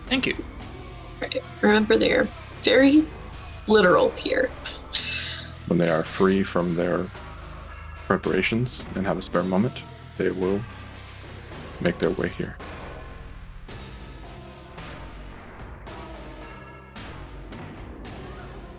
[0.09, 0.37] Thank you.
[1.21, 1.37] Right.
[1.61, 2.25] Remember, they're
[2.63, 3.05] very
[3.67, 4.51] literal here.
[5.67, 7.07] When they are free from their
[8.07, 9.83] preparations and have a spare moment,
[10.17, 10.61] they will
[11.81, 12.57] make their way here.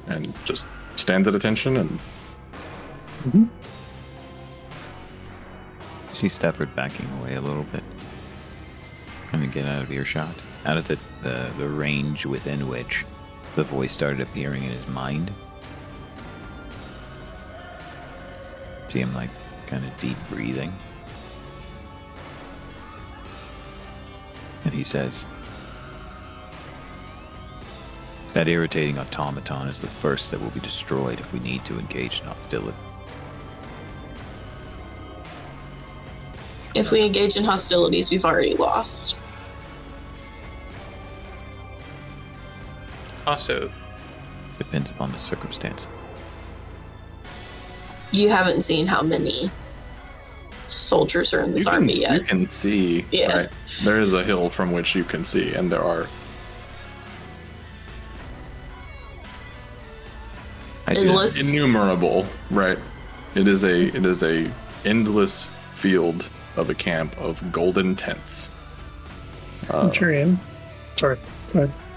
[0.08, 1.90] And just stand at attention and
[3.24, 3.44] mm-hmm.
[6.12, 7.84] See Stafford backing away a little bit.
[9.30, 10.34] Trying to get out of earshot.
[10.70, 13.04] Out of the, the, the range within which
[13.56, 15.32] the voice started appearing in his mind.
[18.88, 19.32] See him like
[19.66, 20.72] kind of deep breathing.
[24.64, 25.26] And he says,
[28.36, 32.20] That irritating automaton is the first that will be destroyed if we need to engage
[32.20, 32.78] in hostility.
[36.76, 39.18] If we engage in hostilities, we've already lost.
[43.30, 43.72] Also,
[44.58, 45.88] Depends upon the circumstance.
[48.12, 49.50] You haven't seen how many
[50.68, 53.06] soldiers are in this you, can, army you can see.
[53.12, 53.38] Yeah.
[53.38, 53.50] Right,
[53.86, 56.08] there is a hill from which you can see, and there are.
[60.88, 61.48] Endless.
[61.48, 62.80] innumerable right
[63.36, 64.52] it is a it is a
[64.86, 66.28] endless field
[66.58, 68.50] of a camp of golden tents
[69.70, 70.40] uh, Centurion.
[70.96, 71.18] Sorry.
[71.54, 71.89] Go ahead.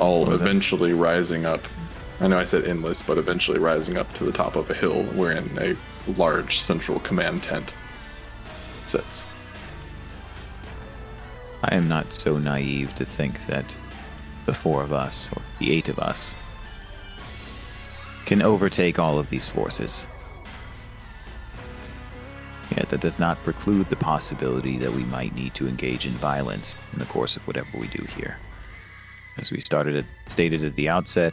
[0.00, 1.60] All eventually rising up.
[2.20, 5.04] I know i said endless but eventually rising up to the top of a hill.
[5.14, 5.76] Wherein a
[6.18, 7.72] large central command tent.
[8.86, 9.26] Sits
[11.62, 13.78] I am not so naive to think that
[14.46, 16.34] the four of us, or the eight of us,
[18.24, 20.06] can overtake all of these forces.
[22.74, 26.76] Yet that does not preclude the possibility that we might need to engage in violence
[26.92, 28.38] in the course of whatever we do here.
[29.40, 31.32] As we started it, stated at the outset,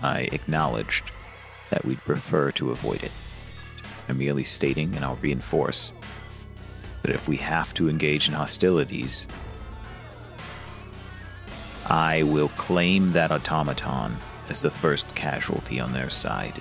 [0.00, 1.12] I acknowledged
[1.70, 3.12] that we'd prefer to avoid it.
[4.08, 5.92] I'm merely stating, and I'll reinforce,
[7.02, 9.28] that if we have to engage in hostilities,
[11.86, 14.16] I will claim that automaton
[14.48, 16.60] as the first casualty on their side.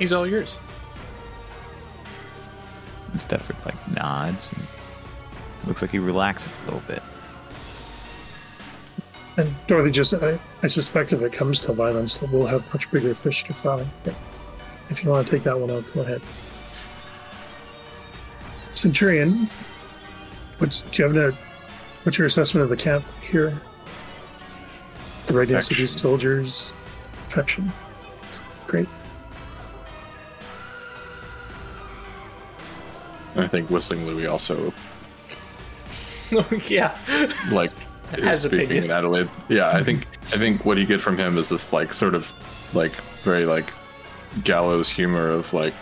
[0.00, 0.58] he's all yours.
[3.12, 4.66] And Stafford like nods and
[5.66, 7.02] looks like he relaxes a little bit.
[9.36, 12.90] And Dorothy just, I, I suspect if it comes to violence, that we'll have much
[12.90, 13.86] bigger fish to fry.
[14.90, 16.20] If you want to take that one out, go ahead.
[18.74, 19.48] Centurion,
[20.58, 21.32] what's, do you have a,
[22.02, 23.58] what's your assessment of the camp here?
[25.26, 26.72] The readiness of these soldiers,
[27.28, 27.72] affection.
[28.66, 28.88] Great.
[33.36, 34.72] i think whistling Louie also
[36.68, 36.96] yeah.
[37.50, 37.72] like
[38.20, 38.84] Has speaking opinions.
[38.86, 39.32] in Adelaide's.
[39.48, 42.32] Yeah, I think I think what you get from him is this like sort of
[42.74, 42.92] like
[43.22, 43.72] very like
[44.44, 45.74] gallows humor of like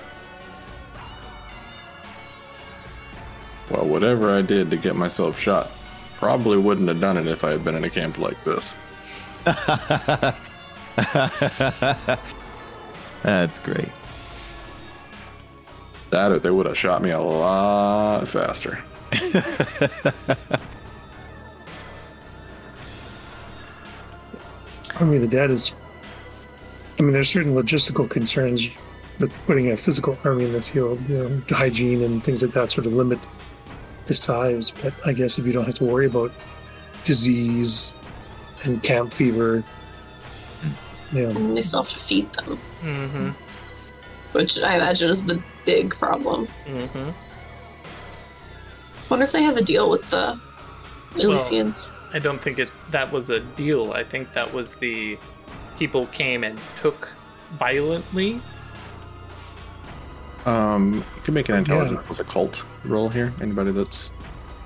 [3.70, 5.70] well whatever I did to get myself shot
[6.16, 8.74] probably wouldn't have done it if I had been in a camp like this.
[13.22, 13.88] That's great.
[16.10, 18.82] That or they would have shot me a lot faster.
[25.00, 25.72] Army mean, the Dead is.
[26.98, 28.68] I mean, there's certain logistical concerns
[29.20, 31.00] with putting a physical army in the field.
[31.08, 33.18] You know, hygiene and things like that sort of limit
[34.06, 34.70] the size.
[34.70, 36.32] But I guess if you don't have to worry about
[37.04, 37.94] disease
[38.64, 39.62] and camp fever,
[41.12, 43.28] you know, And they still have to feed them, Mm-hmm.
[44.32, 46.46] which I imagine is the big problem.
[46.66, 47.10] Mm-hmm.
[49.10, 50.38] Wonder if they have a deal with the
[51.14, 51.96] Elysians.
[52.12, 53.92] I don't think it's that was a deal.
[53.92, 55.18] I think that was the
[55.78, 57.14] people came and took
[57.58, 58.40] violently.
[60.46, 61.58] Um, you can make an Yeah.
[61.60, 63.32] intelligence as Occult roll here.
[63.40, 64.10] Anybody that's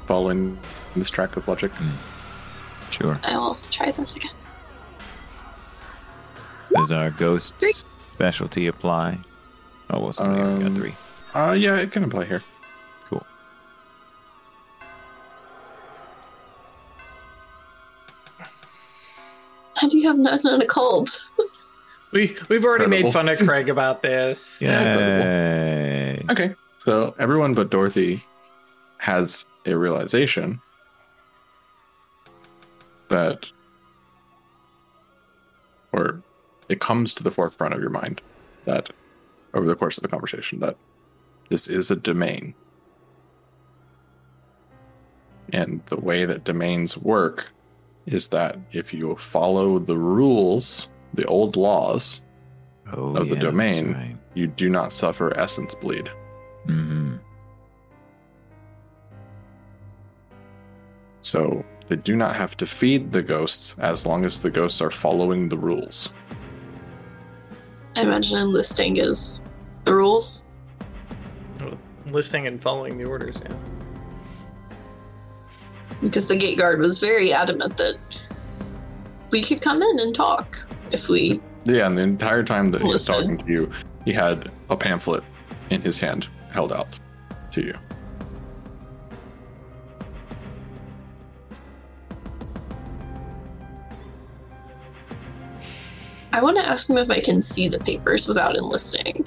[0.07, 0.59] following
[0.95, 1.73] this track of logic.
[2.91, 3.19] Sure.
[3.25, 4.33] I will try this again.
[6.75, 7.73] Does our ghost Three.
[8.15, 9.19] specialty apply?
[9.91, 10.95] Oh, well, somebody already got Um, three.
[11.35, 12.43] Uh, yeah, it can apply here.
[19.77, 21.29] How do you have nothing in Occult?
[22.13, 24.61] We we've already made fun of Craig about this.
[24.63, 26.25] Yay.
[26.31, 26.55] Okay.
[26.81, 28.23] So everyone but Dorothy
[28.99, 30.61] has a realization
[33.09, 33.51] that,
[35.93, 36.23] or
[36.69, 38.21] it comes to the forefront of your mind
[38.65, 38.91] that
[39.55, 40.77] over the course of the conversation that
[41.49, 42.55] this is a domain.
[45.53, 47.49] And the way that domains work
[48.07, 52.23] is that if you follow the rules, the old laws,
[52.95, 53.93] Oh, of the domain.
[53.95, 54.17] Right.
[54.35, 56.11] you do not suffer essence bleed.
[56.67, 57.17] Mm-hmm.
[61.23, 64.91] So they do not have to feed the ghosts as long as the ghosts are
[64.91, 66.13] following the rules.
[67.97, 69.45] I imagine enlisting is
[69.85, 70.49] the rules.
[72.11, 73.41] Listening and following the orders.
[73.45, 73.55] Yeah.
[76.03, 77.97] Because the gate guard was very adamant that
[79.31, 80.59] we could come in and talk
[80.91, 81.41] if we.
[81.65, 83.73] Yeah, and the entire time that he was talking to you,
[84.05, 85.23] he had a pamphlet
[85.71, 86.99] in his hand held out
[87.53, 87.75] to you.
[96.35, 99.25] I want to ask him if I can see the papers without enlisting.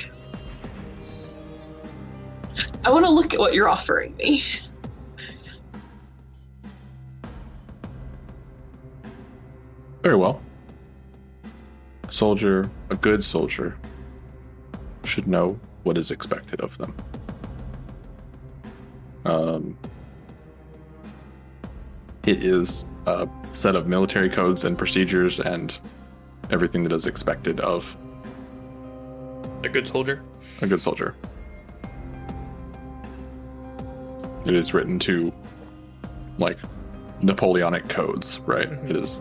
[2.84, 4.42] I want to look at what you're offering me.
[10.06, 10.40] Very well.
[12.08, 13.76] A soldier, a good soldier,
[15.04, 16.96] should know what is expected of them.
[19.26, 19.76] Um,
[22.28, 25.76] it is a set of military codes and procedures and
[26.52, 27.98] everything that is expected of
[29.64, 30.22] A good soldier.
[30.62, 31.16] a good soldier.
[34.46, 35.34] It is written to
[36.38, 36.60] like
[37.24, 38.70] Napoleonic codes, right?
[38.70, 38.90] Mhm.
[38.92, 39.20] It is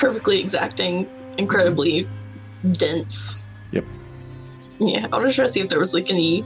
[0.00, 1.08] Perfectly exacting,
[1.38, 2.08] incredibly
[2.72, 3.46] dense.
[3.72, 3.84] Yep.
[4.80, 6.44] Yeah, I was trying to see if there was like any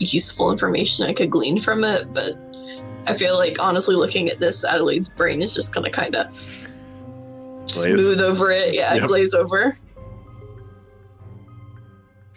[0.00, 2.32] useful information I could glean from it, but
[3.06, 6.26] I feel like honestly looking at this, Adelaide's brain is just gonna kind of
[7.66, 8.74] smooth over it.
[8.74, 9.06] Yeah, Yep.
[9.06, 9.78] glaze over.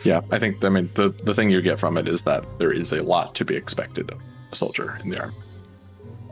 [0.03, 2.71] Yeah, I think I mean the the thing you get from it is that there
[2.71, 4.19] is a lot to be expected of
[4.51, 5.33] a soldier in the army.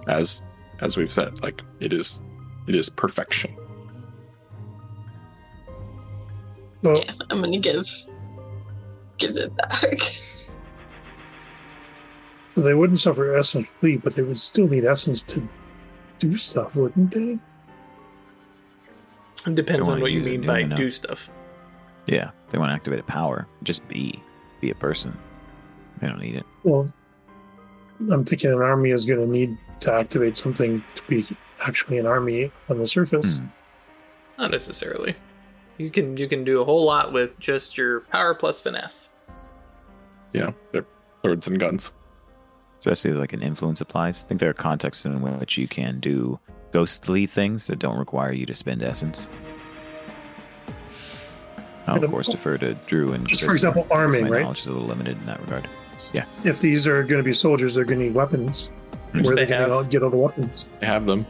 [0.07, 0.41] As
[0.81, 2.21] as we've said, like it is
[2.69, 3.53] it is perfection.
[6.81, 7.85] Well, Yeah, I'm gonna give
[9.17, 9.97] give it back.
[12.55, 15.47] they wouldn't suffer essence bleed, but they would still need essence to
[16.19, 17.37] do stuff, wouldn't they?
[19.47, 20.75] It depends Don't on what you mean by you know?
[20.75, 21.29] do stuff.
[22.07, 23.47] Yeah, they want activated power.
[23.63, 24.21] Just be.
[24.61, 25.17] Be a person.
[26.01, 26.45] They don't need it.
[26.63, 26.91] Well,
[28.11, 31.25] I'm thinking an army is going to need to activate something to be
[31.65, 33.37] actually an army on the surface.
[33.39, 33.45] Hmm.
[34.37, 35.15] Not necessarily.
[35.77, 39.13] You can you can do a whole lot with just your power plus finesse.
[40.33, 40.85] Yeah, they're
[41.23, 41.93] swords and guns.
[42.79, 44.23] Especially like an influence applies.
[44.23, 46.39] I think there are contexts in which you can do
[46.71, 49.27] ghostly things that don't require you to spend essence.
[51.87, 54.41] I'll of course um, defer to Drew and Just for example, because arming, my right?
[54.43, 55.67] knowledge is a little limited in that regard.
[56.13, 56.25] Yeah.
[56.43, 58.69] If these are going to be soldiers, they're going to need weapons.
[59.11, 59.83] Which Where are they they going have.
[59.83, 60.67] to get all the weapons?
[60.79, 61.25] They have them.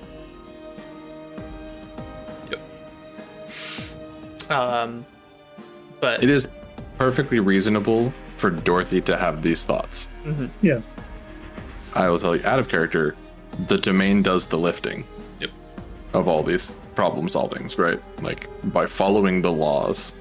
[4.49, 5.05] Um,
[5.99, 6.47] but It is
[6.97, 10.07] perfectly reasonable for Dorothy to have these thoughts.
[10.25, 10.49] Mhm.
[10.61, 10.79] Yeah.
[11.93, 13.15] I will tell you, out of character,
[13.67, 15.05] the domain does the lifting.
[15.39, 15.49] Yep.
[16.13, 17.99] Of all these problem solvings, right?
[18.21, 20.13] Like by following the laws,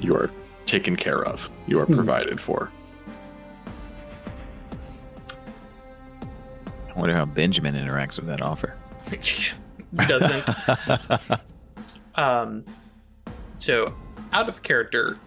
[0.00, 0.30] you are
[0.66, 1.48] taken care of.
[1.66, 1.94] You are Hmm.
[1.94, 2.70] provided for.
[6.94, 8.74] I wonder how Benjamin interacts with that offer.
[10.06, 10.44] doesn't.
[12.18, 12.64] Um,
[13.58, 13.94] so
[14.32, 15.18] out of character,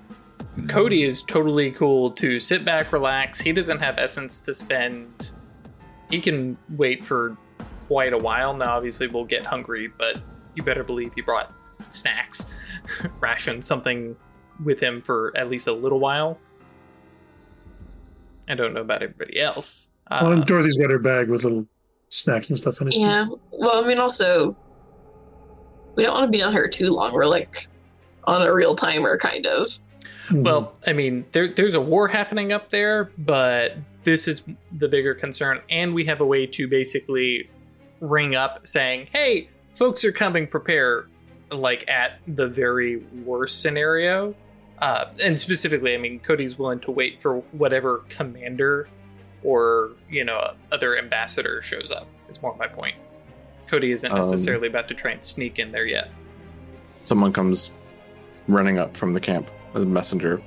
[0.68, 3.40] Cody is totally cool to sit back, relax.
[3.40, 5.32] He doesn't have essence to spend.
[6.10, 7.38] He can wait for
[7.88, 8.54] quite a while.
[8.54, 10.22] Now, obviously, we'll get hungry, but
[10.56, 11.54] you better believe he brought
[11.92, 12.62] snacks,
[13.22, 14.16] ration, something
[14.64, 16.38] with him for at least a little while.
[18.50, 19.90] I don't know about everybody else.
[20.10, 21.66] well, and Dorothy's got her bag with little
[22.10, 22.96] snacks and stuff in it.
[22.96, 23.28] Yeah.
[23.52, 24.58] Well, I mean, also,
[25.96, 27.14] we don't want to be on her too long.
[27.14, 27.68] We're like
[28.26, 29.68] on a real timer, kind of.
[30.28, 30.44] Mhm.
[30.44, 35.14] Well, I mean, there, there's a war happening up there, but this is the bigger
[35.14, 37.50] concern, and we have a way to basically
[38.00, 40.48] ring up saying, "Hey, folks are coming.
[40.48, 41.06] Prepare."
[41.52, 44.34] Like at the very worst scenario,
[44.80, 48.88] uh, and specifically, I mean, Cody's willing to wait for whatever commander
[49.44, 52.08] or you know other ambassador shows up.
[52.30, 52.96] Is more my point.
[53.72, 56.10] Cody isn't Um, necessarily about to try and sneak in there yet.
[57.06, 57.72] Someone comes
[58.50, 60.42] running up from the camp, a messenger.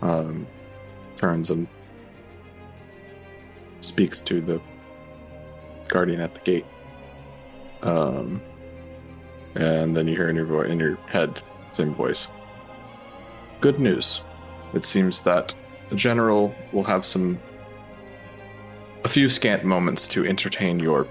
[0.00, 0.46] Um,
[1.18, 1.68] turns and
[3.80, 4.62] speaks to the
[5.88, 6.64] guardian at the gate.
[7.82, 8.40] Um,
[9.56, 11.42] and then you hear in your vo- in your head,
[11.72, 12.28] same voice.
[13.60, 14.22] Good news.
[14.72, 15.54] It seems that
[15.90, 17.38] the general will have some
[19.04, 21.06] a few scant moments to entertain your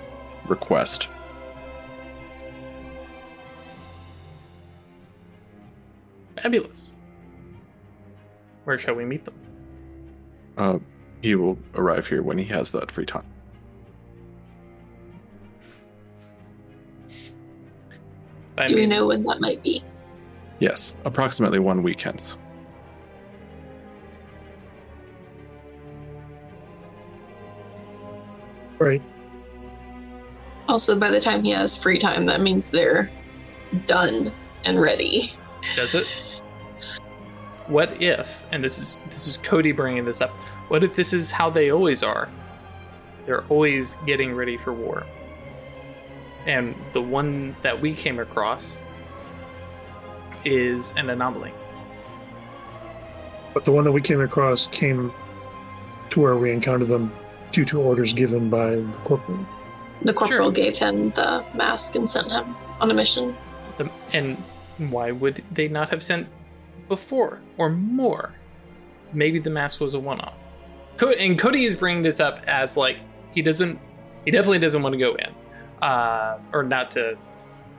[0.46, 1.08] request.
[6.42, 6.94] Fabulous.
[8.64, 9.34] Where shall we meet them?
[10.58, 10.80] Uh,
[11.22, 13.26] he will arrive here when he has that free time.
[18.58, 19.84] I Do we mean, know when that might be?
[20.60, 22.38] Yes, approximately one week hence.
[28.80, 29.02] Right.
[30.68, 33.10] Also, by the time he has free time, that means they're
[33.88, 34.32] done
[34.66, 35.24] and ready.
[35.76, 36.08] Does it?
[37.68, 40.32] What if, and this is this is Cody bringing this up.
[40.70, 42.30] What if this is how they always are?
[43.26, 45.06] They're always getting ready for war.
[46.46, 48.82] And the one that we came across
[50.46, 51.54] is an anomaly.
[53.54, 55.12] But the one that we came across came
[56.12, 57.12] to where we encountered them
[57.52, 59.46] due to orders given by the corporal.
[60.02, 60.52] The corporal Sure.
[60.52, 63.36] gave him the mask and sent him on a mission.
[63.78, 64.38] The- And
[64.78, 66.28] why would they not have sent
[66.88, 68.34] before or more?
[69.14, 70.34] Maybe the mask was a one-off.
[70.98, 72.98] Co- and Cody is bringing this up as like
[73.32, 73.80] he doesn't,
[74.26, 75.30] he definitely doesn't want to go in,
[75.82, 77.18] uh, or not to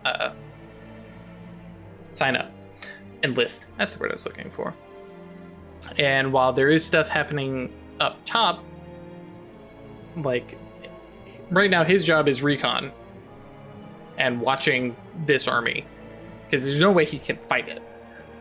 [0.04, 0.32] uh,
[2.12, 2.50] sign up,
[3.22, 3.66] enlist.
[3.78, 4.74] That's the word I was looking for.
[5.98, 8.62] And while there is stuff happening up top,
[10.16, 10.56] like
[11.50, 12.92] right now, his job is recon
[14.18, 15.84] and watching this army
[16.44, 17.82] because there's no way he can fight it.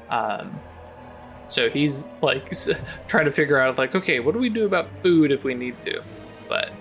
[0.10, 0.58] Um,
[1.48, 2.52] so he's like
[3.08, 5.82] trying to figure out like, okay, what do we do about food if we need
[5.84, 6.02] to?
[6.48, 6.72] But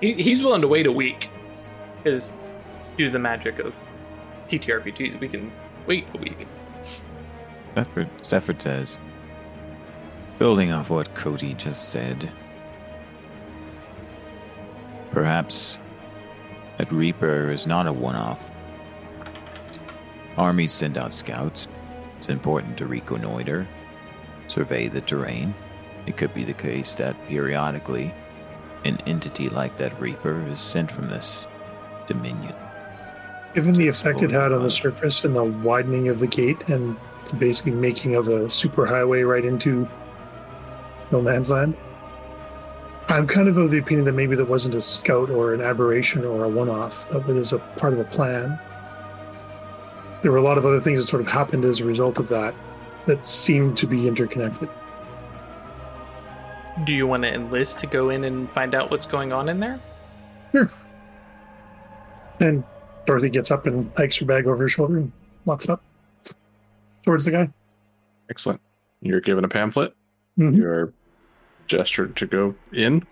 [0.00, 1.30] he, he's willing to wait a week
[1.96, 2.32] because
[2.96, 3.80] due to the magic of
[4.48, 5.52] TTRPGs, we can
[5.86, 6.46] wait a week.
[7.72, 8.98] Stafford, Stafford says,
[10.38, 12.30] building off what Cody just said,
[15.12, 15.78] perhaps
[16.78, 18.50] that Reaper is not a one off.
[20.36, 21.68] Armies send out scouts.
[22.16, 23.66] It's important to reconnoiter,
[24.48, 25.54] survey the terrain.
[26.06, 28.12] It could be the case that periodically
[28.84, 31.46] an entity like that Reaper is sent from this
[32.06, 32.54] dominion.
[33.54, 36.96] Given the effect it had on the surface and the widening of the gate and
[37.26, 39.86] the basically making of a superhighway right into
[41.10, 41.76] no man's land,
[43.08, 46.24] I'm kind of of the opinion that maybe that wasn't a scout or an aberration
[46.24, 48.58] or a one off, that it was a part of a plan.
[50.22, 52.28] There were a lot of other things that sort of happened as a result of
[52.28, 52.54] that
[53.06, 54.68] that seemed to be interconnected.
[56.84, 59.60] Do you want to enlist to go in and find out what's going on in
[59.60, 59.78] there?
[60.52, 60.70] Sure.
[62.40, 62.64] And
[63.04, 65.12] Dorothy gets up and hikes her bag over her shoulder and
[65.44, 65.82] walks up
[67.04, 67.50] towards the guy.
[68.30, 68.60] Excellent.
[69.00, 69.94] You're given a pamphlet.
[70.38, 70.56] Mhm.
[70.56, 70.92] You're
[71.66, 73.06] gestured to go in.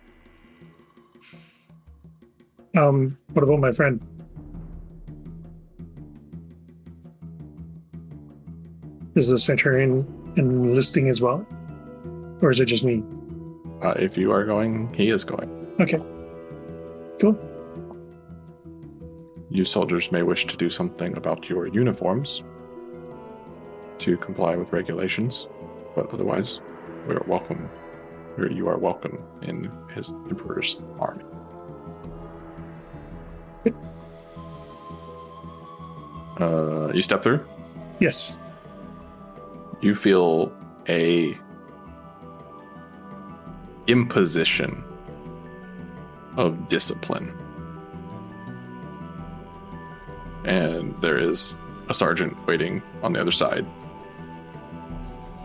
[2.77, 4.01] Um, what about my friend?
[9.15, 10.07] Is the Centurion
[10.37, 11.45] enlisting as well?
[12.43, 13.03] Or is it just me?
[13.83, 15.75] Uh, if you are going, he is going.
[15.81, 16.01] Okay.
[17.19, 17.39] Cool.
[19.51, 22.45] You soldiers may wish to do something about your uniforms
[23.99, 25.49] to comply with regulations,
[25.95, 26.61] but otherwise,
[27.09, 27.69] we are welcome.
[28.49, 31.25] You are welcome in his emperor's army.
[36.41, 37.45] Uh, you step through.
[37.99, 38.39] Yes.
[39.83, 40.53] You feel
[40.89, 41.37] a
[43.87, 44.83] imposition
[46.37, 47.37] of discipline.
[50.45, 51.55] And there is
[51.91, 53.67] a sergeant waiting on the other side.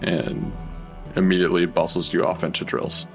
[0.01, 0.53] And
[1.15, 3.07] immediately bustles you off into drills.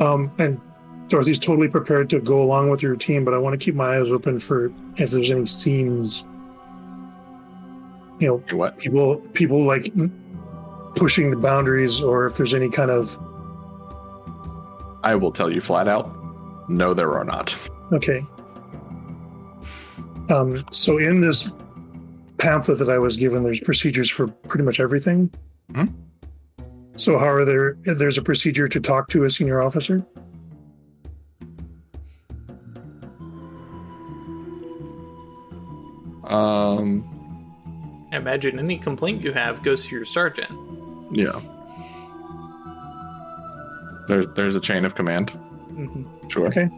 [0.00, 0.60] Um, and
[1.08, 3.98] Dorothy's totally prepared to go along with your team, but I want to keep my
[3.98, 6.24] eyes open for if there's any scenes.
[8.20, 8.78] You know, what?
[8.78, 9.92] people people like
[10.94, 13.16] pushing the boundaries, or if there's any kind of
[15.02, 16.14] I will tell you flat out.
[16.68, 17.56] No, there are not.
[17.92, 18.24] Okay.
[20.28, 21.48] Um, so in this
[22.38, 25.30] pamphlet that I was given, there's procedures for pretty much everything.
[25.72, 25.92] Mhm.
[26.96, 27.76] So how are there?
[27.84, 30.04] There's a procedure to talk to a senior officer.
[36.24, 37.04] Um,
[38.12, 40.50] I imagine any complaint you have goes to your sergeant.
[41.12, 41.40] yeah.
[44.08, 45.30] There's there's a chain of command.
[45.30, 46.46] hmm Sure.
[46.48, 46.70] Okay.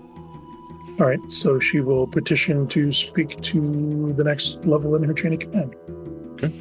[0.98, 1.20] All right.
[1.32, 5.74] So she will petition to speak to the next level in her chain of command.
[6.32, 6.52] Okay.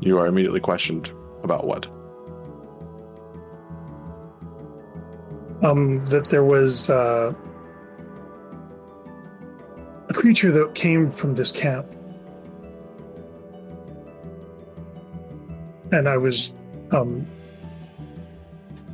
[0.00, 1.10] You are immediately questioned
[1.42, 1.86] about what?
[5.62, 7.32] um, that there was uh,
[10.08, 11.86] a creature that came from this camp.
[15.90, 16.52] And I was,
[16.92, 17.26] um,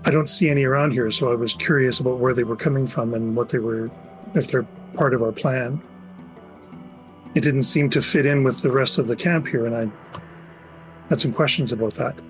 [0.07, 2.87] I don't see any around here, so I was curious about where they were coming
[2.87, 3.91] from and what they were,
[4.35, 5.81] if they're part of our plan.
[7.35, 10.21] It didn't seem to fit in with the rest of the camp here, and I
[11.09, 12.21] had some questions about that.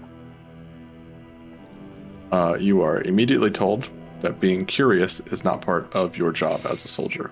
[2.30, 3.88] Uh, you are immediately told
[4.20, 7.30] that being curious is not part of your job as a soldier.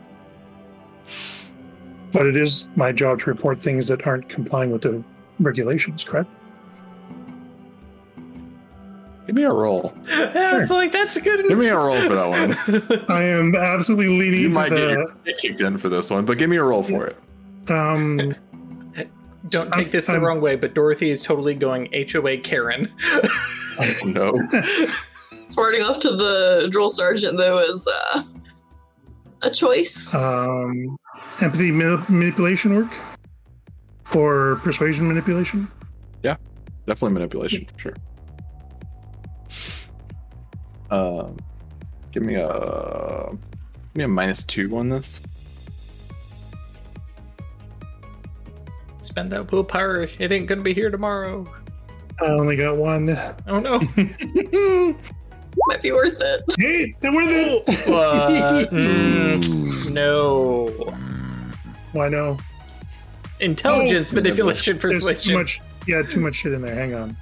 [2.12, 5.02] But it is my job to report things that aren't complying with the
[5.40, 6.28] regulations, correct?
[9.26, 9.92] Give me a roll.
[10.10, 11.46] I was like, that's a good.
[11.48, 13.04] Give me a roll for that one.
[13.08, 15.14] I am absolutely leaning You to might get the.
[15.24, 17.16] get kicked in for this one, but give me a roll for it.
[17.70, 18.34] Um,
[19.48, 22.88] don't I'm- take this the I'm- wrong way, but Dorothy is totally going HOA Karen.
[23.12, 24.32] Oh, no.
[25.48, 28.22] Smarting off to the drill sergeant though was uh,
[29.42, 30.12] a choice.
[30.14, 30.96] Um,
[31.40, 32.92] empathy manip- manipulation work,
[34.16, 35.70] or persuasion manipulation.
[36.24, 36.36] Yeah,
[36.86, 37.94] definitely manipulation for sure.
[40.92, 41.38] Um,
[42.12, 45.22] give me a give me a minus two on this.
[49.00, 50.02] Spend that willpower.
[50.18, 51.46] It ain't gonna be here tomorrow.
[52.20, 53.08] I only got one.
[53.46, 53.78] Oh no.
[55.66, 56.42] Might be worth it.
[56.58, 57.88] Hey, they're worth it.
[57.88, 60.66] Uh, mm, no.
[61.92, 62.36] Why no?
[63.40, 65.60] Intelligence, Oh, manipulation, There's too much.
[65.86, 66.74] Yeah, too much shit in there.
[66.74, 67.16] Hang on.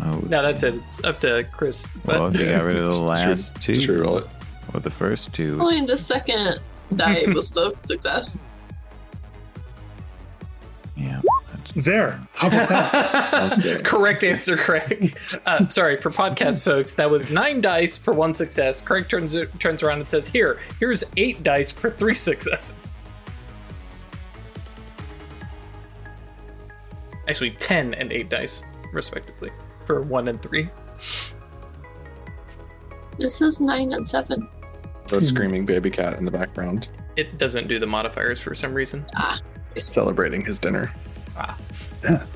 [0.00, 0.74] Oh, No, that's it.
[0.74, 1.90] It's up to Chris.
[2.04, 4.28] But well, if you got rid of the last Just two, reroll it.
[4.74, 5.58] or the first two.
[5.60, 6.60] Only the second
[6.94, 8.40] die was the success.
[10.96, 11.20] Yeah.
[11.74, 12.18] There.
[12.32, 13.80] How about that?
[13.84, 15.14] Correct answer, Craig.
[15.44, 16.94] Uh, sorry for podcast folks.
[16.94, 18.80] That was nine dice for one success.
[18.80, 23.08] Craig turns turns around and says, "Here, here's eight dice for three successes."
[27.28, 28.64] Actually, ten and eight dice,
[28.94, 29.50] respectively,
[29.86, 30.68] for one and three.
[33.18, 34.48] This is nine and seven.
[35.08, 39.06] The screaming baby cat in the background, It doesn't do the modifiers for some reason.
[39.16, 39.38] Ah,
[39.76, 40.92] celebrating his dinner.
[41.36, 41.56] Ah.
[42.02, 42.22] Yeah.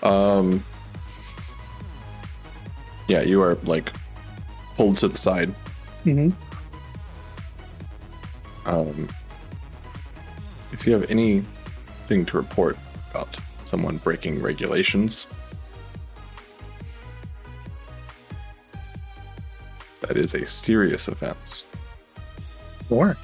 [0.00, 0.62] Um.
[3.08, 3.92] Yeah, you are like
[4.76, 5.48] pulled to the side.
[6.04, 6.28] hmm
[8.64, 9.08] Um,
[10.72, 12.78] if you have anything to report
[13.10, 15.26] about someone breaking regulations,
[20.00, 21.64] that is a serious offense.
[22.90, 23.16] More.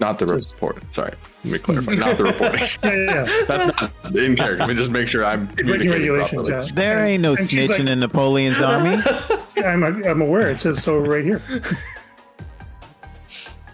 [0.00, 0.82] Not the Just- report.
[0.94, 1.12] Sorry,
[1.44, 1.94] let me clarify.
[1.94, 2.60] Not the reporting.
[2.84, 3.44] Yeah, yeah, yeah.
[3.48, 4.58] That's not in character.
[4.58, 6.48] Let me just make sure I'm Breaking communicating regulations.
[6.48, 6.66] properly.
[6.66, 6.72] Yeah.
[6.74, 8.96] There ain't no And snitching like- in Napoleon's army.
[9.64, 10.48] I'm, I'm aware.
[10.50, 11.42] It says so right here.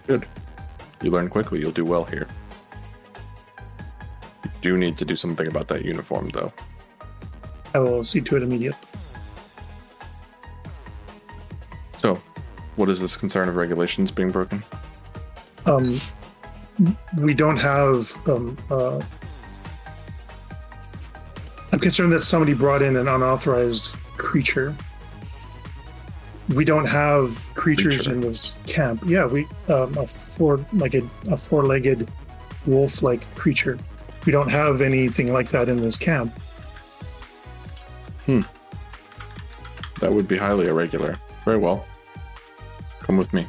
[0.07, 0.27] Good.
[1.03, 1.61] You learn quickly.
[1.61, 2.27] You'll do well here.
[4.45, 6.53] You do need to do something about that uniform, though.
[7.75, 8.79] I will see to it immediately.
[11.99, 12.19] So,
[12.77, 14.63] what is this concern of regulations being broken?
[15.67, 16.01] Um,
[17.17, 18.17] we don't have.
[18.29, 19.01] Um, uh,
[21.73, 24.75] I'm concerned that somebody brought in an unauthorized creature.
[26.55, 28.13] We don't have creatures Creature.
[28.13, 29.03] in this camp.
[29.07, 32.09] Yeah, we um, a four like a, a four-legged
[32.67, 33.79] wolf-like creature.
[34.27, 36.33] We don't have anything like that in this camp.
[38.27, 38.41] Hmm.
[40.01, 41.19] That would be highly irregular.
[41.45, 41.87] Very well.
[43.05, 43.47] Come with me.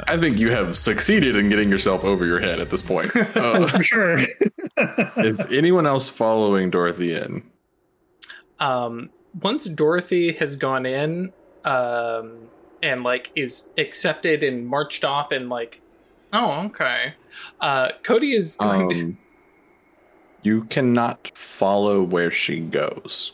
[0.08, 3.10] I think you have succeeded in getting yourself over your head at this point.
[3.36, 4.18] Uh, For sure.
[5.18, 7.42] is anyone else following Dorothy in?
[8.58, 9.10] um,
[9.42, 11.32] once Dorothy has gone in,
[11.64, 12.48] um,
[12.82, 15.80] and like is accepted and marched off, and like,
[16.32, 17.14] oh, okay.
[17.60, 19.16] Uh, Cody is going to.
[20.42, 23.32] You cannot follow where she goes.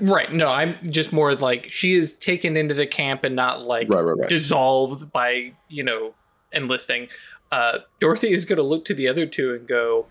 [0.00, 0.32] Right.
[0.32, 4.00] No, I'm just more like she is taken into the camp and not like Right,
[4.00, 4.28] right, right.
[4.28, 6.14] dissolved by, you know,
[6.52, 7.08] enlisting.
[7.52, 10.06] Uh, Dorothy is going to look to the other two and go,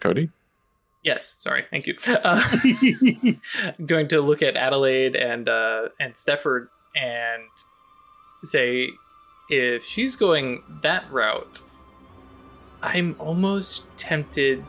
[0.00, 0.30] Cody?
[1.02, 1.96] yes, sorry, thank you.
[2.06, 2.42] Uh,
[3.86, 7.42] going to look at Adelaide and uh, and Stafford and
[8.44, 8.90] say,
[9.48, 11.62] if she's going that route,
[12.82, 14.64] I'm almost tempted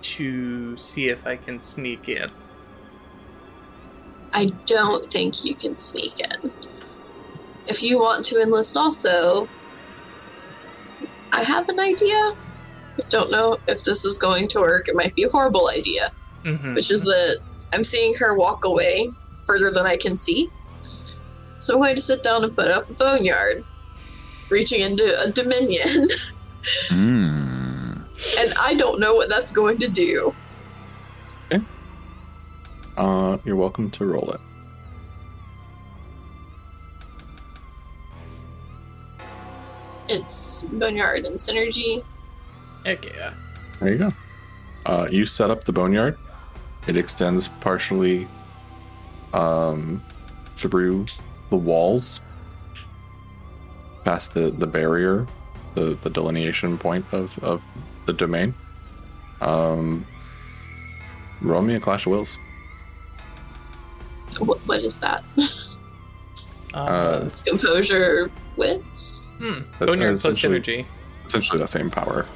[0.00, 2.28] to see if I can sneak in.
[4.32, 6.50] I don't think you can sneak in.
[7.66, 9.48] If you want to enlist also,
[11.32, 12.14] I have an idea.
[12.98, 14.88] I don't know if this is going to work.
[14.88, 16.12] It might be a horrible idea,
[16.44, 16.74] Mhm.
[16.74, 17.40] which is that
[17.72, 19.10] I'm seeing her walk away
[19.46, 20.48] further than I can see.
[21.58, 23.64] So I'm going to sit down and put up a boneyard,
[24.50, 26.08] reaching into a dominion,
[26.90, 27.55] Mm.
[28.38, 30.34] And I don't know what that's going to do.
[31.52, 31.64] Okay.
[32.96, 34.40] Uh, you're welcome to roll it.
[40.08, 42.04] It's boneyard and synergy.
[42.84, 43.34] Heck yeah.
[43.80, 44.12] There you go.
[44.86, 46.16] Uh, you set up the boneyard.
[46.86, 48.28] It extends partially
[49.32, 50.02] um,
[50.54, 51.06] through
[51.50, 52.20] the walls,
[54.04, 55.26] past the, the barrier,
[55.74, 57.62] the, the delineation point of, of
[58.06, 58.54] the domain.
[59.40, 60.06] Um,
[61.42, 62.38] roll me a Clash of Wills.
[64.38, 65.22] What, what is that?
[66.74, 69.40] Uh, it's Composure, wits.
[69.42, 70.86] hmm, but Boneyard plus essentially- synergy.
[71.26, 72.26] essentially the same power.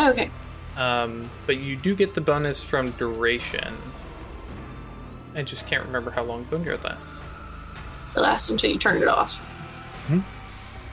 [0.00, 0.30] Okay.
[0.76, 3.74] Um, but you do get the bonus from duration.
[5.34, 7.24] I just can't remember how long Boneyard lasts.
[8.14, 9.44] It lasts until you turn it off.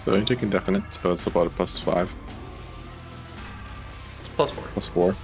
[0.06, 2.24] So you take indefinite, so it's about a plus five, It's
[4.36, 4.64] plus four.
[4.74, 5.16] plus four.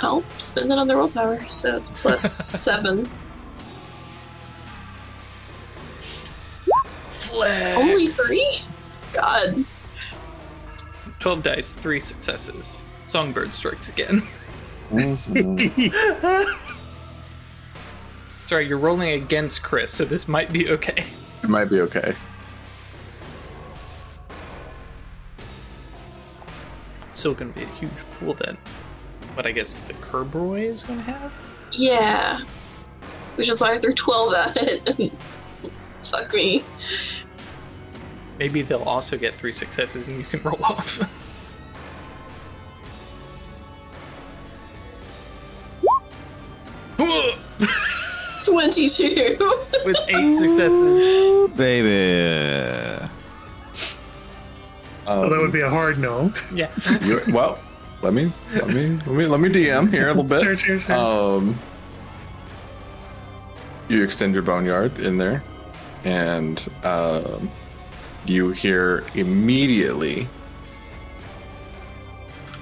[0.00, 2.22] I'll spend it on the willpower, so it's plus
[2.60, 3.08] seven.
[7.10, 7.78] Flex.
[7.78, 8.56] Only three?
[9.12, 9.64] God.
[11.20, 12.82] 12 dice, 3 successes.
[13.04, 14.22] Songbird strikes again.
[14.90, 16.46] Mhm.
[18.46, 21.06] Sorry, you're rolling against Chris, so this might be okay.
[21.42, 22.14] it might be okay.
[27.12, 28.56] Still gonna be a huge pool then.
[29.36, 31.32] But I guess the Kerberoi is gonna have?
[31.72, 32.40] Yeah.
[33.36, 35.12] Which is why I threw 12 at it.
[36.10, 36.64] Fuck me.
[38.38, 40.98] Maybe they'll also get 3 successes and you can roll off.
[48.44, 49.36] 22.
[49.84, 50.72] With 8 successes.
[50.72, 53.08] Ooh, baby.
[55.06, 56.32] Um, Well, that would be a hard no.
[56.54, 56.68] Yeah.
[57.02, 57.58] you- well,
[58.02, 60.58] let me let me let me let me DM here a little bit.
[60.58, 60.94] sure, sure.
[60.96, 61.56] Um,
[63.88, 65.42] you extend your boneyard in there,
[66.04, 67.50] and um,
[68.24, 70.28] you hear immediately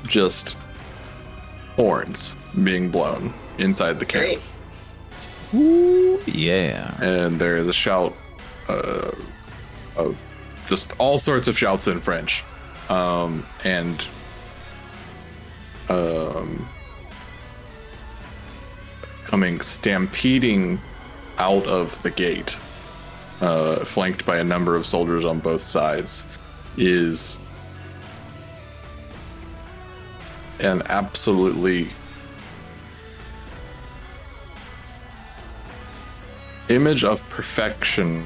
[0.07, 0.57] just
[1.77, 2.35] horns
[2.65, 4.41] being blown inside the camp.
[5.53, 6.27] Great.
[6.27, 6.95] Yeah.
[7.03, 8.15] and there is a shout
[8.69, 9.11] uh,
[9.97, 10.21] of
[10.71, 12.45] just all sorts of shouts in French,
[12.89, 14.07] um, and
[15.89, 16.65] um,
[19.25, 20.81] coming stampeding
[21.39, 22.57] out of the gate,
[23.41, 26.25] uh, flanked by a number of soldiers on both sides,
[26.77, 27.37] is
[30.61, 31.89] an absolutely
[36.69, 38.25] image of perfection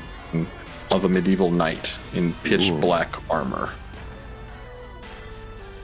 [0.91, 2.79] of a medieval knight in pitch Ooh.
[2.79, 3.71] black armor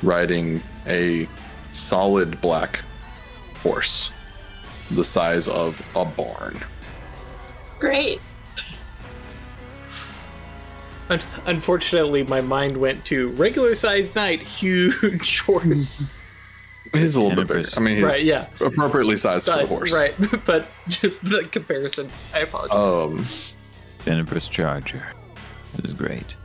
[0.03, 1.29] riding a
[1.71, 2.81] solid black
[3.63, 4.11] horse
[4.91, 6.59] the size of a barn
[7.81, 8.21] Great.
[11.09, 16.31] Un- unfortunately, my mind went to regular sized knight, huge horse.
[16.93, 18.47] he's a little bit bigger i mean he's right, yeah.
[18.61, 20.15] appropriately sized for the horse right.
[20.45, 22.09] but just the comparison.
[22.35, 22.77] I apologize.
[22.77, 23.27] um
[24.05, 25.07] Tenebrous Charger.
[25.77, 26.37] This is great.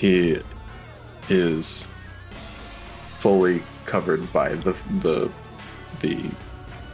[0.00, 0.40] he
[1.28, 1.86] is
[3.18, 5.30] fully covered by the the
[6.00, 6.30] the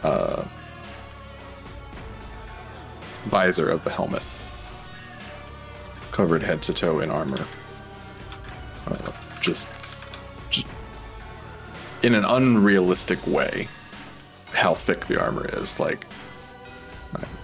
[0.03, 0.43] uh,
[3.27, 4.23] visor of the helmet,
[6.11, 7.45] covered head to toe in armor.
[8.87, 9.69] Uh, just,
[10.49, 10.67] just
[12.03, 13.69] in an unrealistic way,
[14.51, 15.79] how thick the armor is.
[15.79, 16.05] Like,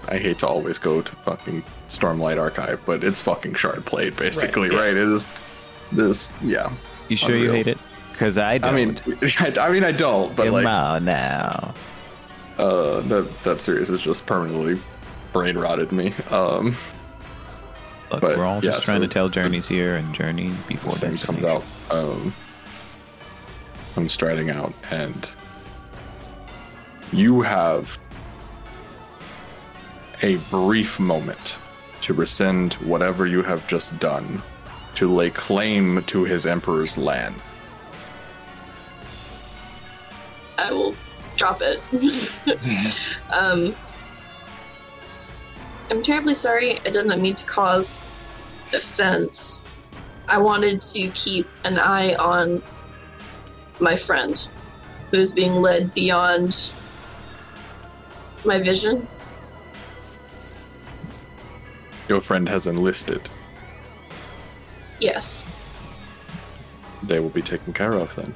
[0.08, 4.16] I, I hate to always go to fucking Stormlight Archive, but it's fucking shard plate,
[4.18, 4.80] basically, yeah.
[4.80, 4.92] right?
[4.92, 5.28] It is
[5.92, 6.72] this, yeah.
[7.10, 7.78] You sure you hate it?
[8.12, 8.74] Because I don't.
[8.74, 9.00] I mean,
[9.40, 11.74] I, I mean, I don't, but Come like, on now.
[12.58, 14.80] uh, that that series has just permanently
[15.32, 16.14] brain rotted me.
[16.30, 16.76] Um,
[18.12, 20.92] Look, but, we're all yeah, just trying so- to tell journeys here and journey before
[20.92, 21.64] thing comes destination.
[21.90, 21.96] out.
[21.96, 22.36] Um,
[23.98, 25.30] I'm striding out, and
[27.12, 27.98] you have
[30.24, 31.58] a brief moment
[32.02, 34.42] to rescind whatever you have just done,
[34.96, 37.36] to lay claim to his emperor's land.
[40.58, 40.96] I will
[41.36, 41.82] drop it.
[43.34, 43.76] um,
[45.92, 46.80] I'm terribly sorry.
[46.80, 48.08] I did not mean to cause
[48.74, 49.66] offense.
[50.30, 52.64] I wanted to keep an eye on
[53.80, 54.52] my friend
[55.12, 56.74] who is being led beyond
[58.46, 59.08] my vision.
[62.08, 63.30] Your friend has enlisted.
[65.00, 65.48] Yes.
[67.02, 68.36] They will be taken care of then.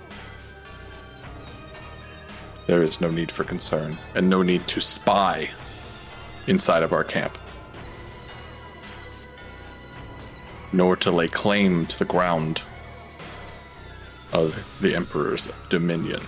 [2.68, 5.50] There is no need for concern, and no need to spy
[6.48, 7.38] inside of our camp.
[10.74, 12.62] Nor to lay claim to the ground
[14.34, 16.22] of the Emperor's dominion.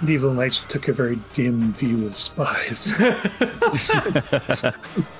[0.00, 2.94] The Evil knights took a very dim view of spies.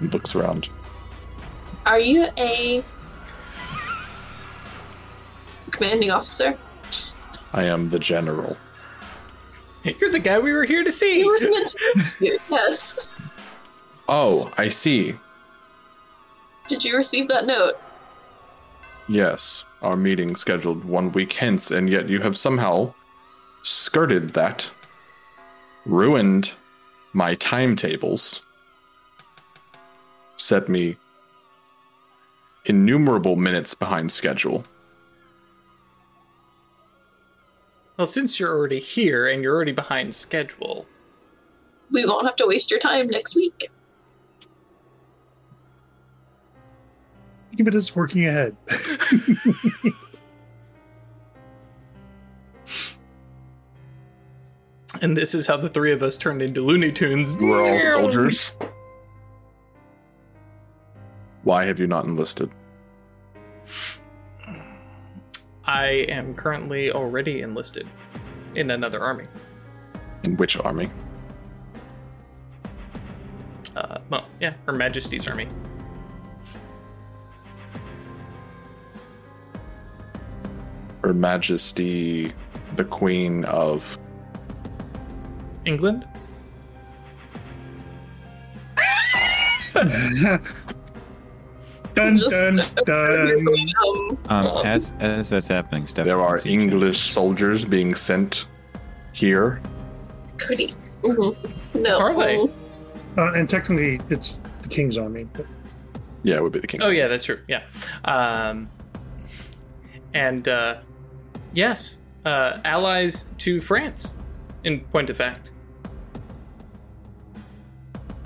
[0.00, 0.68] He looks around.
[1.86, 2.82] Are you a
[5.70, 6.58] commanding officer?
[7.52, 8.56] I am the general.
[9.82, 11.18] You're the guy we were here to see.
[11.20, 12.38] He was meant to be here.
[12.50, 13.12] Yes.
[14.08, 15.14] Oh, I see.
[16.66, 17.74] Did you receive that note?
[19.08, 22.94] Yes, our meeting scheduled one week hence, and yet you have somehow
[23.62, 24.68] skirted that,
[25.84, 26.52] ruined
[27.12, 28.42] my timetables,
[30.40, 30.96] set me
[32.64, 34.64] innumerable minutes behind schedule.
[37.96, 40.86] Well, since you're already here and you're already behind schedule,
[41.92, 43.68] We won't have to waste your time next week.
[47.48, 48.56] Think of it as working ahead.
[55.02, 57.36] and this is how the three of us turned into Looney Tunes.
[57.36, 58.52] We're all soldiers.
[61.50, 62.48] Why have you not enlisted?
[65.64, 67.88] I am currently already enlisted
[68.54, 69.24] in another army.
[70.22, 70.88] In which army?
[73.74, 75.48] Uh, well, yeah, Her Majesty's army.
[81.02, 82.30] Her Majesty,
[82.76, 83.98] the Queen of.
[85.64, 86.06] England?
[91.94, 92.56] dun Just- dun
[92.86, 93.46] dun.
[93.48, 96.04] Um, Um, um, as as that's happening, Steph.
[96.04, 98.46] There are English soldiers being sent
[99.12, 99.60] here.
[100.38, 100.72] Cody.
[101.02, 101.36] Mhm.
[101.74, 101.98] No.
[102.00, 102.46] Are they?
[103.18, 105.26] Uh, and technically, it's the king's army.
[105.32, 105.46] But
[106.22, 107.38] Yeah, it would be the King's Oh, yeah, that's true.
[107.48, 107.62] Yeah.
[108.04, 108.68] Um,
[110.14, 110.76] and uh,
[111.54, 114.16] yes, uh, allies to France,
[114.64, 115.52] in point of fact.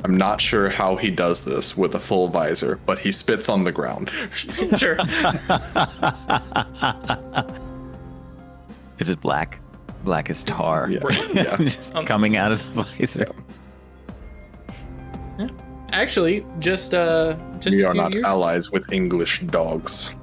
[0.05, 3.64] I'm not sure how he does this with a full visor, but he spits on
[3.64, 4.10] the ground.
[4.76, 4.98] sure.
[8.98, 9.59] Is it black?
[10.05, 10.89] Black as tar.
[10.90, 11.01] Yeah.
[11.35, 11.56] Yeah.
[11.59, 13.26] Just Um, coming out of the visor.
[15.39, 15.48] Yeah.
[15.93, 18.24] Actually, just uh, just we a are not years.
[18.26, 20.14] allies with English dogs.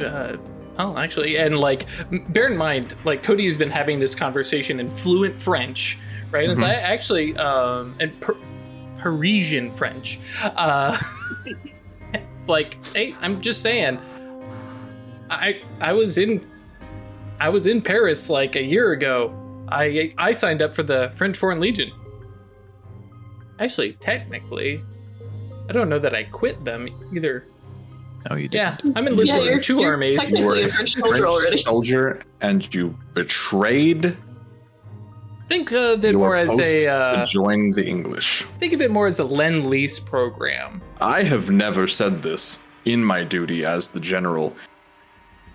[0.00, 0.36] uh,
[0.78, 1.86] oh, actually, and like,
[2.30, 5.98] bear in mind, like Cody's been having this conversation in fluent French,
[6.30, 6.48] right?
[6.48, 6.64] It's Mhm.
[6.64, 8.36] like, actually, um, and per-
[8.98, 10.18] Parisian French.
[10.42, 10.96] Uh,
[12.14, 13.98] it's like, hey, I'm just saying,
[15.30, 16.44] I I was in,
[17.40, 19.34] I was in Paris like a year ago.
[19.68, 21.90] I I signed up for the French Foreign Legion.
[23.58, 24.82] Actually, technically,
[25.68, 27.46] I don't know that I quit them either.
[28.30, 28.58] Oh, you did.
[28.58, 30.18] Yeah, I'm enlisted Yeah, in two you're armies.
[30.20, 31.58] technically- You were a French soldier already.
[31.62, 34.16] soldier, and you betrayed
[35.48, 38.42] Think of it your more as post a uh, to join the English.
[38.58, 40.82] think of it more as a lend lease program.
[41.00, 44.56] I have never said this in my duty as the general.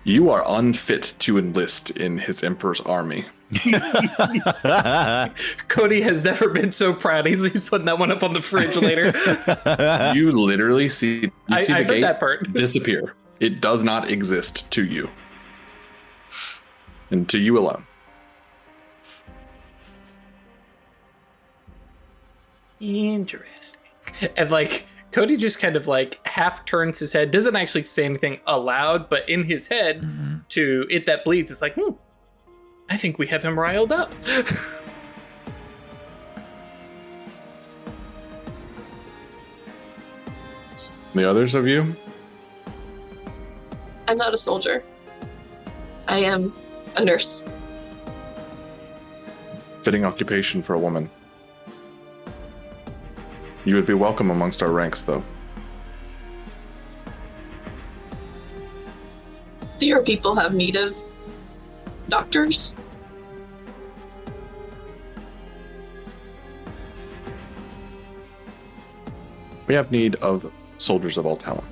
[0.04, 3.26] You are unfit to enlist in his emperor's army.
[5.68, 7.26] Cody has never been so proud.
[7.26, 9.12] He's, he's putting that one up on the fridge later.
[10.14, 12.52] you literally see you I, see I the heard gate that part.
[12.54, 13.14] disappear.
[13.40, 15.10] It does not exist to you.
[17.10, 17.86] And to you alone.
[22.82, 23.80] Interesting.
[24.36, 28.40] And like Cody just kind of like half turns his head, doesn't actually say anything
[28.46, 30.48] aloud, but in his head Mhm.
[30.48, 31.90] to it that bleeds, it's like, hmm,
[32.90, 34.12] I think we have him riled up.
[41.14, 41.94] The others of you,
[44.08, 44.82] I'm not a soldier.
[46.08, 46.52] I am
[46.96, 47.48] a nurse.
[49.82, 51.10] fitting occupation for a woman.
[53.64, 55.22] You would be welcome amongst our ranks, though.
[59.78, 60.96] Do your people have need of
[62.08, 62.74] doctors?
[69.68, 71.64] We have need of soldiers of all talent.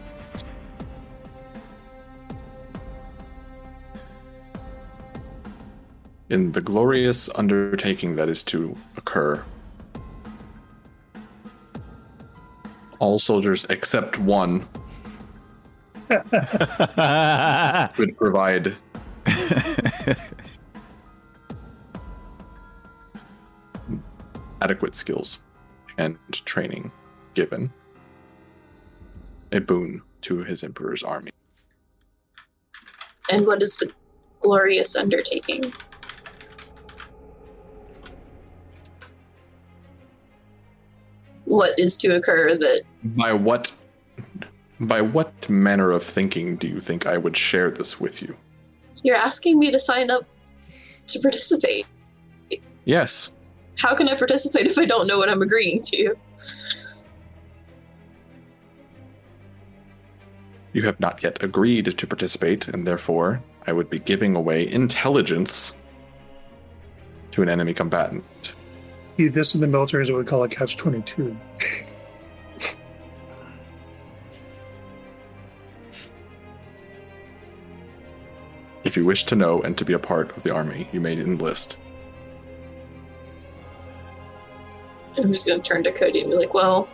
[6.28, 9.44] In the glorious undertaking that is to occur,
[13.00, 14.66] all soldiers except one
[17.98, 18.76] would provide
[24.60, 25.38] adequate skills
[25.98, 26.90] and training
[27.34, 27.72] given
[29.52, 31.30] a boon to his emperor's army.
[33.30, 33.90] And what is the
[34.40, 35.72] glorious undertaking?
[41.44, 43.72] What is to occur that By what
[44.80, 48.36] by what manner of thinking do you think I would share this with you?
[49.02, 50.24] you're asking me to sign up
[51.06, 51.86] to participate?
[52.84, 53.30] Yes.
[53.78, 56.14] How can I participate if I don't know what I'm agreeing to?
[60.72, 65.76] You have not yet agreed to participate, and therefore I would be giving away intelligence
[67.32, 68.52] to an enemy combatant.
[69.16, 71.36] See, This in the military is what we call a catch 22.
[78.90, 81.12] If you wish to know and to be a part of the army, you may
[81.12, 81.76] enlist.
[85.16, 86.88] I'm just going to turn to Cody and be like, well,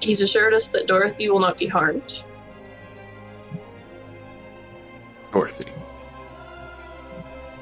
[0.00, 2.26] he's assured us that Dorothy will not be harmed.
[5.30, 5.70] Dorothy.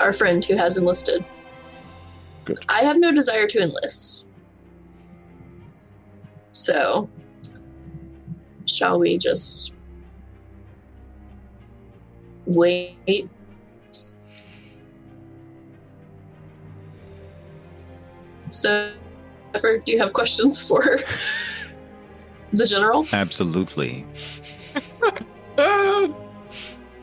[0.01, 1.23] Our friend who has enlisted.
[2.47, 2.65] Good.
[2.71, 4.27] I have no desire to enlist.
[6.53, 7.11] So,
[8.65, 9.75] shall we just
[12.51, 13.29] wait?
[18.51, 18.93] So,
[19.55, 20.83] do you have questions for
[22.53, 23.07] the general?
[23.13, 24.07] Absolutely.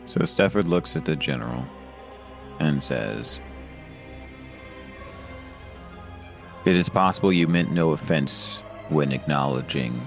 [0.08, 1.66] So Stafford looks at the general
[2.60, 3.42] and says,
[6.64, 10.00] It is possible you meant no offense when acknowledging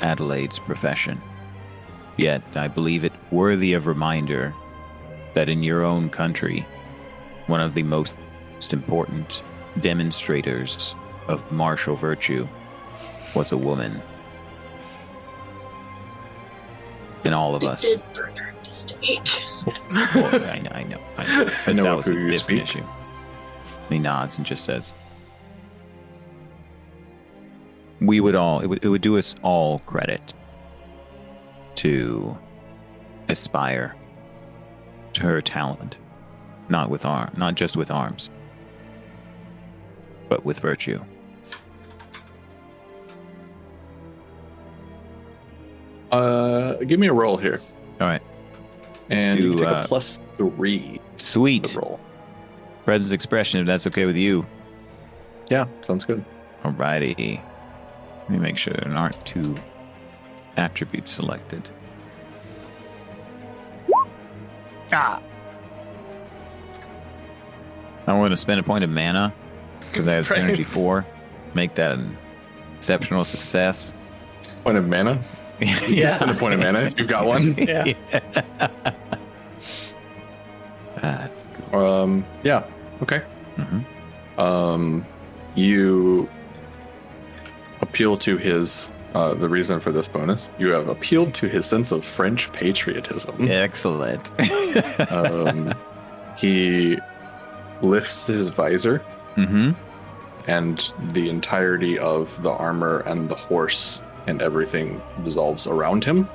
[0.00, 1.22] Adelaide's profession.
[2.22, 4.54] Yet I believe it worthy of reminder
[5.34, 6.64] that in your own country,
[7.48, 8.14] one of the most
[8.72, 9.42] important
[9.80, 10.94] demonstrators
[11.26, 12.46] of martial virtue
[13.34, 14.00] was a woman.
[17.24, 17.82] And all of It us.
[17.82, 19.28] did burn her at the stake.
[20.14, 21.00] Well, I know, I know.
[21.18, 21.50] I know.
[21.66, 22.62] I know that was a you different speak.
[22.62, 22.84] issue.
[23.88, 24.92] He nods and just says,
[28.00, 28.60] "We would all.
[28.60, 30.34] It would, it would do us all credit
[31.76, 32.36] to
[33.28, 33.94] aspire
[35.14, 35.98] to her talent,
[36.68, 38.30] not with arm, not just with arms,
[40.28, 41.00] but with virtue."
[46.10, 47.60] Uh, give me a roll here,
[48.00, 48.20] All right,
[49.08, 51.98] and you take uh, a plus three sweet roll.
[52.84, 53.60] presence expression.
[53.62, 54.44] If that's okay with you.
[55.48, 56.22] Yeah, sounds good.
[56.64, 57.40] Alrighty.
[58.22, 59.54] Let me make sure there aren't two
[60.56, 61.68] attributes selected.
[64.92, 65.20] Ah!
[68.06, 69.32] I want to spend a point of mana
[69.80, 70.40] because I have Right.
[70.40, 71.06] synergy four.
[71.54, 72.16] Make that an
[72.76, 73.94] exceptional success.
[74.64, 75.20] Point of mana.
[75.60, 76.16] Yes.
[76.16, 77.54] Spend a point of mana if you've got one.
[77.58, 77.92] Yeah.
[81.00, 81.80] That's cool.
[81.84, 82.64] Um, yeah.
[83.02, 83.22] Okay.
[83.56, 83.84] Mhm.
[84.38, 85.06] Um,
[85.54, 86.28] you
[87.80, 88.88] appeal to his.
[89.14, 93.36] Uh, the reason for this bonus, you have appealed to his sense of French patriotism.
[93.50, 94.30] Excellent.
[95.10, 95.74] Um,
[96.38, 96.98] he
[97.82, 99.02] lifts his visor,
[99.36, 99.72] mm-hmm.
[100.48, 106.28] and the entirety of the armor and the horse and everything dissolves around him.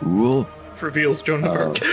[0.00, 0.46] Cool.
[0.80, 1.78] Reveals Joan of Uh, Arc.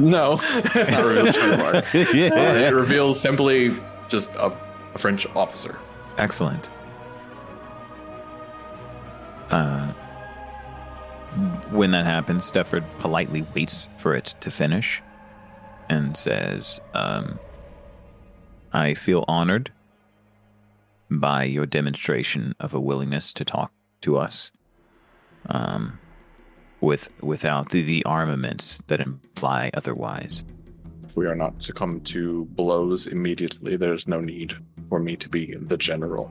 [0.00, 1.84] No, it's not revealed Joan of Arc.
[1.94, 3.74] Uh, it reveals simply
[4.06, 4.46] just a,
[4.94, 5.76] a French officer.
[6.18, 6.70] Excellent.
[9.50, 9.92] Uh,
[11.70, 15.02] when that happens, Stafford politely waits for it to finish
[15.88, 17.38] and says, um,
[18.72, 19.72] I feel honored
[21.10, 23.72] by your demonstration of a willingness to talk
[24.02, 24.50] to us
[25.46, 25.98] um,
[26.80, 30.44] with without the, the armaments that imply otherwise.
[31.04, 34.54] If we are not to come to blows immediately, there's no need
[34.90, 36.30] for me to be the general.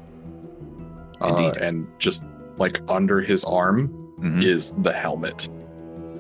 [1.20, 2.26] Uh, and just
[2.58, 3.90] like under his arm
[4.20, 4.44] Mhm.
[4.44, 5.48] is the helmet,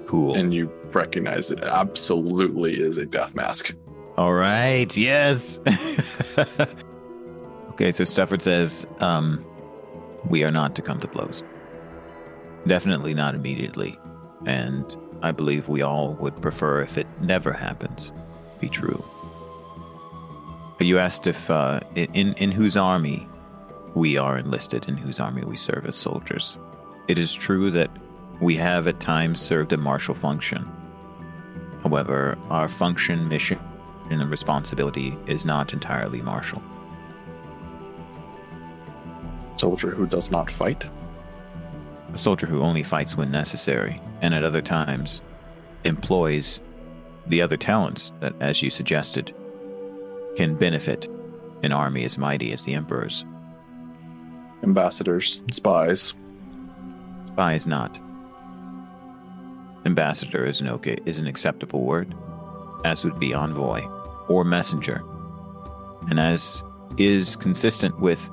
[0.06, 0.36] Cool.
[0.36, 3.76] and you recognize it absolutely is a death mask.
[4.18, 4.96] All right.
[4.98, 5.60] Yes.
[7.72, 7.92] okay.
[7.92, 9.44] So Stafford says, um,
[10.30, 11.44] "We are not to come to blows.
[12.66, 13.98] Definitely not immediately,
[14.46, 14.84] and
[15.22, 18.12] I believe we all would prefer if it never happens.
[18.60, 19.04] Be true."
[20.80, 23.28] You asked if uh, in in whose army
[23.98, 26.60] we are enlisted, in whose army we serve as soldiers.
[27.08, 27.90] It is true that
[28.40, 30.70] we have at times served a martial function.
[31.82, 33.60] However, our function, mission,
[34.12, 36.62] and responsibility is not entirely martial.
[39.56, 40.88] Soldier who does not fight.
[42.14, 45.24] A soldier who only fights when necessary, and at other times
[45.86, 46.62] employs
[47.26, 49.34] the other talents that, as you suggested,
[50.36, 51.10] can benefit
[51.64, 53.26] an army as mighty as the Emperor's.
[54.64, 56.14] Ambassadors, spies.
[57.28, 58.00] Spies not.
[59.86, 62.14] Ambassador is an okay is an acceptable word,
[62.84, 63.82] as would be envoy
[64.28, 65.04] or messenger.
[66.10, 66.64] And as
[66.98, 68.30] is consistent with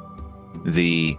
[0.64, 1.16] the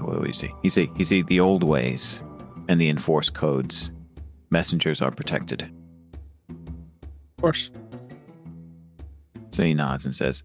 [0.00, 0.52] what do you see?
[0.62, 2.22] He say he say the old ways
[2.68, 3.90] and the enforced codes.
[4.50, 5.62] Messengers are protected.
[6.50, 7.70] Of course.
[9.50, 10.42] So he nods and says,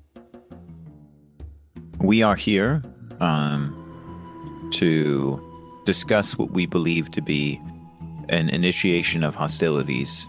[2.00, 2.82] "We are here
[3.20, 5.42] um, to
[5.86, 7.62] discuss what we believe to be
[8.30, 10.28] an initiation of hostilities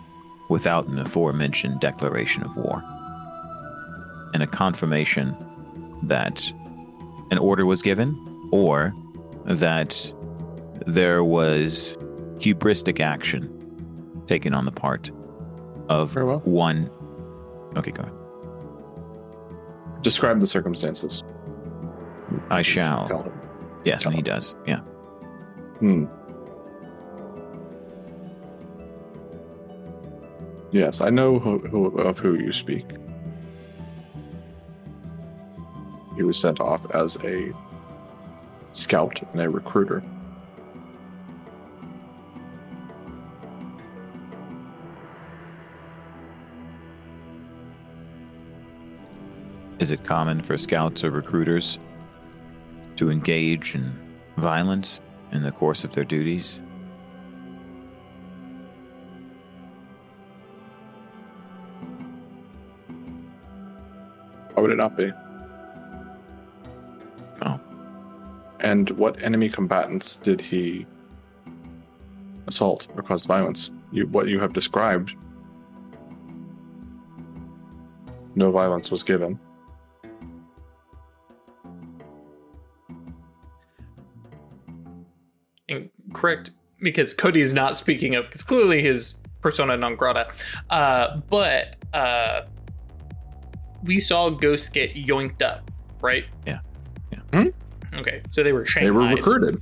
[0.49, 2.83] without an aforementioned declaration of war,
[4.33, 5.37] and a confirmation
[6.05, 6.53] that
[7.31, 8.17] an order was given
[8.53, 8.95] or
[9.45, 10.13] that
[10.87, 11.97] there was
[12.37, 13.55] hubristic action
[14.27, 15.11] taken on the part
[15.89, 16.41] of well.
[16.41, 16.91] one.
[17.77, 18.15] Okay, go ahead.
[20.03, 21.25] Describe the circumstances.
[22.51, 23.33] I shall.
[23.85, 24.55] Yes, and he does.
[24.67, 24.81] Yeah.
[25.81, 26.07] Hmm.
[30.71, 32.85] Yes, I know who, who, of who you speak.
[36.17, 37.53] He was sent off as a
[38.73, 40.03] scout and a recruiter.
[49.79, 51.79] Is it common for scouts or recruiters
[52.99, 53.97] to engage in
[54.37, 55.01] violence
[55.31, 56.61] in the course of their duties?
[64.53, 65.13] Why would it not be?
[67.43, 67.61] Oh.
[68.59, 70.85] And what enemy combatants did he
[72.49, 73.71] assault or cause violence?
[73.93, 75.15] You, what you have described,
[78.35, 79.39] no violence was given.
[85.69, 86.51] And correct
[86.81, 90.29] because Cody is not speaking up because clearly his persona non grata.
[90.71, 92.43] Uh, but uh,
[93.83, 95.71] we saw ghosts get yoinked up,
[96.01, 96.25] right?
[96.47, 96.61] Yeah.
[97.13, 97.19] Yeah.
[97.33, 97.49] Hmm?
[97.99, 99.61] Okay, so they were They were recruited.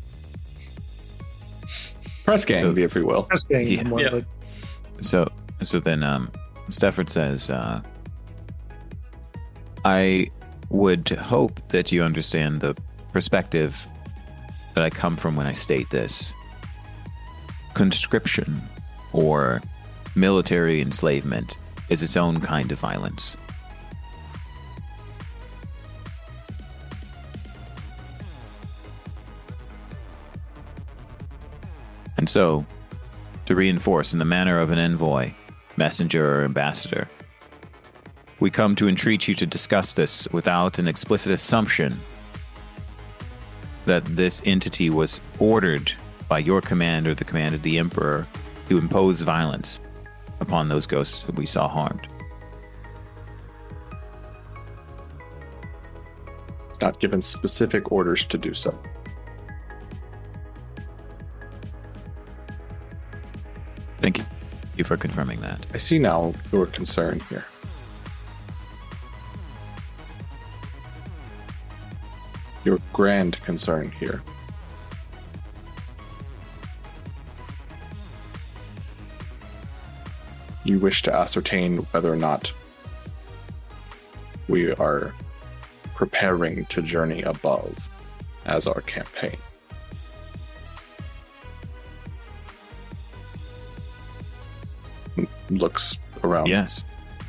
[2.25, 3.27] Press gang, So- if you will.
[3.31, 3.83] That's getting Yeah.
[3.85, 4.09] more Yeah.
[4.11, 4.25] like
[5.01, 5.31] So,
[5.63, 6.31] so then, um,
[6.71, 7.81] Stafford says, uh,
[9.85, 10.31] "I
[10.71, 12.75] would hope that you understand the
[13.13, 13.87] perspective
[14.77, 16.35] that I come from when I state this.
[17.73, 18.61] Conscription
[19.15, 19.63] or
[20.15, 21.57] military enslavement
[21.89, 23.39] is its own kind of violence."
[32.19, 32.67] And so,
[33.47, 35.33] to reinforce in the manner of an envoy,
[35.77, 37.09] messenger, or ambassador.
[38.41, 41.97] We come to entreat you to discuss this without an explicit assumption
[43.87, 45.93] that this entity was ordered
[46.29, 48.27] by your command or the command of the Emperor
[48.69, 49.81] to impose violence
[50.41, 52.07] upon those ghosts that we saw harmed.
[56.83, 58.79] Not given specific orders to do so.
[64.01, 64.21] Thank
[64.77, 65.65] you for confirming that.
[65.73, 67.47] I see now your concern here.
[72.67, 74.21] Your grand concern here.
[80.65, 82.53] You wish to ascertain whether or not
[84.49, 85.15] we are
[85.95, 87.89] preparing to journey above
[88.47, 89.37] as our campaign.
[95.51, 96.49] Looks around.
[96.49, 96.85] Yes.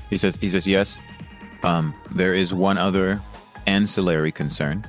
[0.10, 0.98] He says he says yes.
[1.62, 3.22] Um, there is one other
[3.68, 4.88] ancillary concern,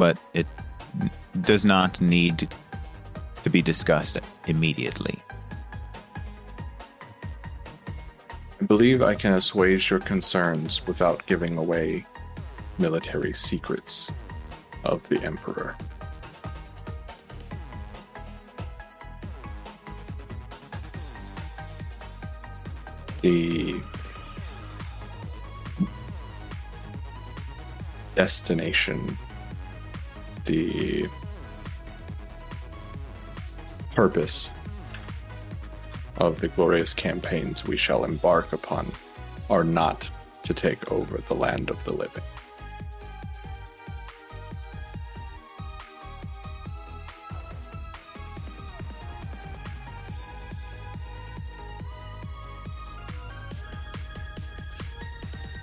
[0.00, 0.46] but it
[1.42, 2.48] does not need
[3.42, 4.16] to be discussed
[4.46, 5.18] immediately.
[8.62, 12.06] I believe I can assuage your concerns without giving away
[12.78, 14.10] military secrets
[14.84, 15.76] of the Emperor.
[23.20, 23.82] The
[28.14, 29.18] destination,
[30.44, 31.08] the
[33.94, 34.50] purpose
[36.16, 38.90] of the glorious campaigns we shall embark upon
[39.48, 40.10] are not
[40.42, 42.22] to take over the land of the living.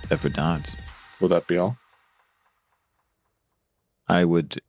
[0.02, 0.76] Except for nods.
[1.20, 1.76] Will that be all?
[4.08, 4.60] I would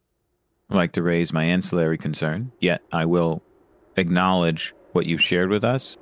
[0.69, 3.41] like to raise my ancillary concern, yet I will
[3.95, 5.97] acknowledge what you've shared with us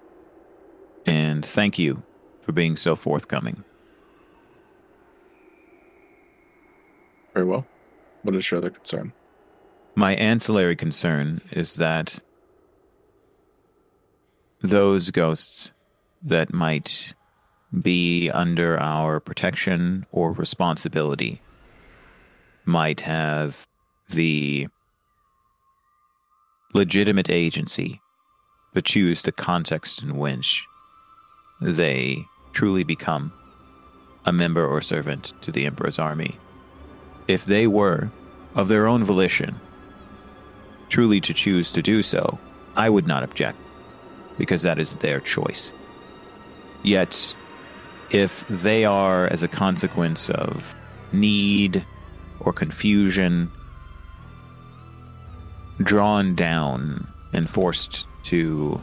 [1.08, 2.04] and thank you
[2.42, 3.64] for being so forthcoming.
[7.34, 7.66] Very well.
[8.24, 9.14] What is your other concern?
[9.96, 12.20] My ancillary concern is that
[14.62, 15.72] those ghosts
[16.22, 17.14] that might
[17.82, 21.42] be under our protection or responsibility
[22.66, 23.68] might have
[24.10, 24.68] the
[26.74, 28.02] legitimate agency
[28.76, 30.64] to choose the context in which
[31.62, 33.34] they truly become
[34.26, 36.38] a member or servant to the Emperor's army.
[37.28, 38.12] If they were,
[38.56, 39.56] of their own volition,
[40.90, 42.40] truly to choose to do so,
[42.76, 43.58] I would not object,
[44.38, 45.72] because that is their choice.
[46.84, 47.36] Yet,
[48.12, 50.76] if they are, as a consequence of
[51.12, 51.86] need
[52.40, 53.52] or confusion,
[55.82, 58.82] drawn down and forced to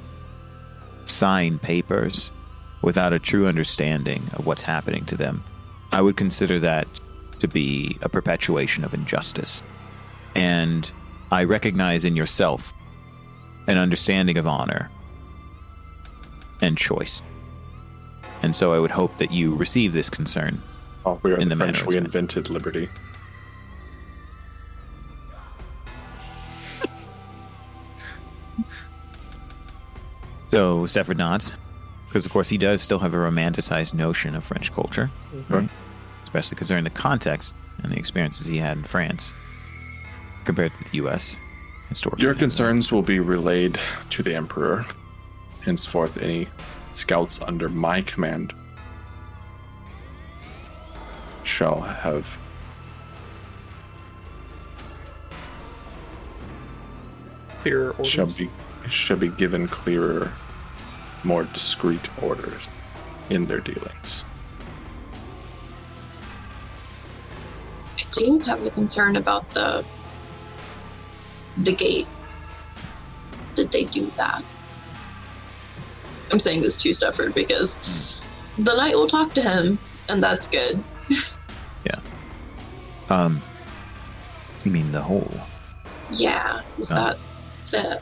[1.07, 2.31] sign papers
[2.83, 5.43] without a true understanding of what's happening to them,
[5.93, 6.87] I would consider that
[7.41, 9.63] to be a perpetuation of injustice.
[10.35, 10.91] And
[11.31, 12.73] I recognize in yourself
[13.67, 14.91] an understanding of honor
[16.61, 17.23] and choice.
[18.43, 20.61] And so I would hope that you receive this concern.
[21.07, 21.87] Oh, we are In the the French.
[21.87, 22.89] We invented liberty.
[30.55, 31.57] So Stafford nods,
[32.07, 35.53] because of course he does still have a romanticized notion of French culture, mm-hmm.
[35.53, 35.69] right?
[36.23, 39.33] Especially considering the context and the experiences he had in France
[40.45, 41.37] compared to the U.S.
[41.89, 42.23] historically.
[42.23, 44.87] Your concerns will be relayed to the Emperor.
[45.63, 46.47] Henceforth, any
[46.93, 48.53] scouts under my command
[51.43, 52.39] shall have
[57.59, 58.07] Clear orders.
[58.07, 58.49] shall be
[58.89, 60.31] shall be given clearer,
[61.25, 62.69] more discreet orders
[63.31, 64.25] in their dealings.
[67.99, 69.85] I do have a concern about the
[71.59, 72.07] the gate.
[73.55, 74.43] Did they do that?
[76.33, 78.21] I'm saying this to Stafford because
[78.59, 79.79] the knight will talk to him,
[80.09, 80.83] and that's good.
[81.87, 82.01] Yeah.
[83.11, 83.43] Um,
[84.65, 85.31] you mean the hole?
[86.11, 86.95] Yeah, was Oh.
[86.95, 87.19] that
[87.71, 88.01] the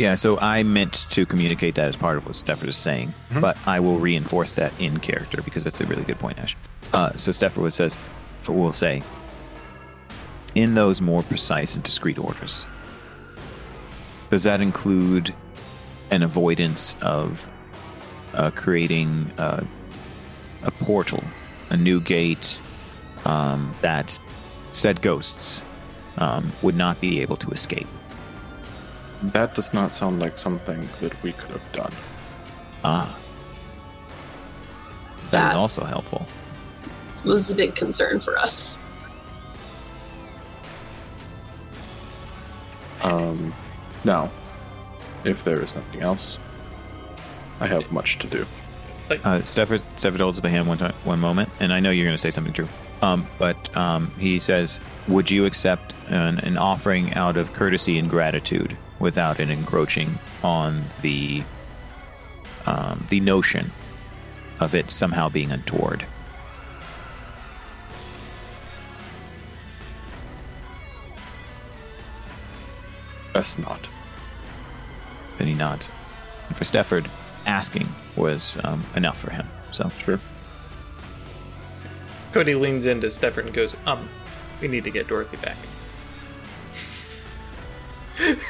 [0.00, 3.42] Yeah, so I meant to communicate that as part of what Stafford is saying, Mhm.
[3.42, 6.56] but I will reinforce that in character because that's a really good point, Ash.
[6.94, 7.98] Uh, so Stafford says,
[8.48, 9.02] or will say,
[10.54, 12.64] in those more precise and discreet orders,
[14.30, 15.34] does that include
[16.10, 17.46] an avoidance of
[18.32, 19.62] uh, creating uh,
[20.62, 21.22] a portal,
[21.68, 22.58] a new gate
[23.26, 24.18] um, that
[24.72, 25.60] said ghosts
[26.16, 27.86] um, would not be able to escape?
[29.22, 31.92] That does not sound like something that we could have done.
[32.84, 33.18] Ah.
[35.30, 36.26] That is also helpful.
[37.12, 38.82] This was a big concern for us.
[43.02, 43.52] Um,
[44.04, 44.30] now,
[45.24, 46.38] if there is nothing else,
[47.60, 48.46] I have much to do.
[49.24, 52.06] Uh, Stafford, Stafford holds up a hand one time, one moment, and I know you're
[52.06, 52.68] going to say something true.
[53.02, 54.78] Um, but um, he says,
[55.08, 60.82] "Would you accept an, an offering out of courtesy and gratitude without it encroaching on
[61.02, 61.42] the
[62.66, 63.72] um, the notion
[64.60, 66.06] of it somehow being untoward?"
[73.32, 73.88] Best not.
[75.38, 75.88] Then he nods.
[76.48, 77.08] And for Stafford,
[77.46, 79.46] asking was um, enough for him.
[79.72, 80.18] So Sure.
[82.32, 84.08] Cody leans into Stafford and goes, "Um,
[84.60, 85.56] we need to get Dorothy back.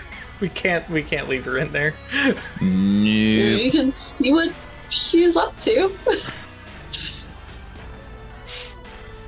[0.41, 0.89] we can't.
[0.89, 1.95] We can't leave her in there.
[2.15, 2.37] Nope.
[2.61, 4.53] You can see what
[4.89, 5.93] she's up to.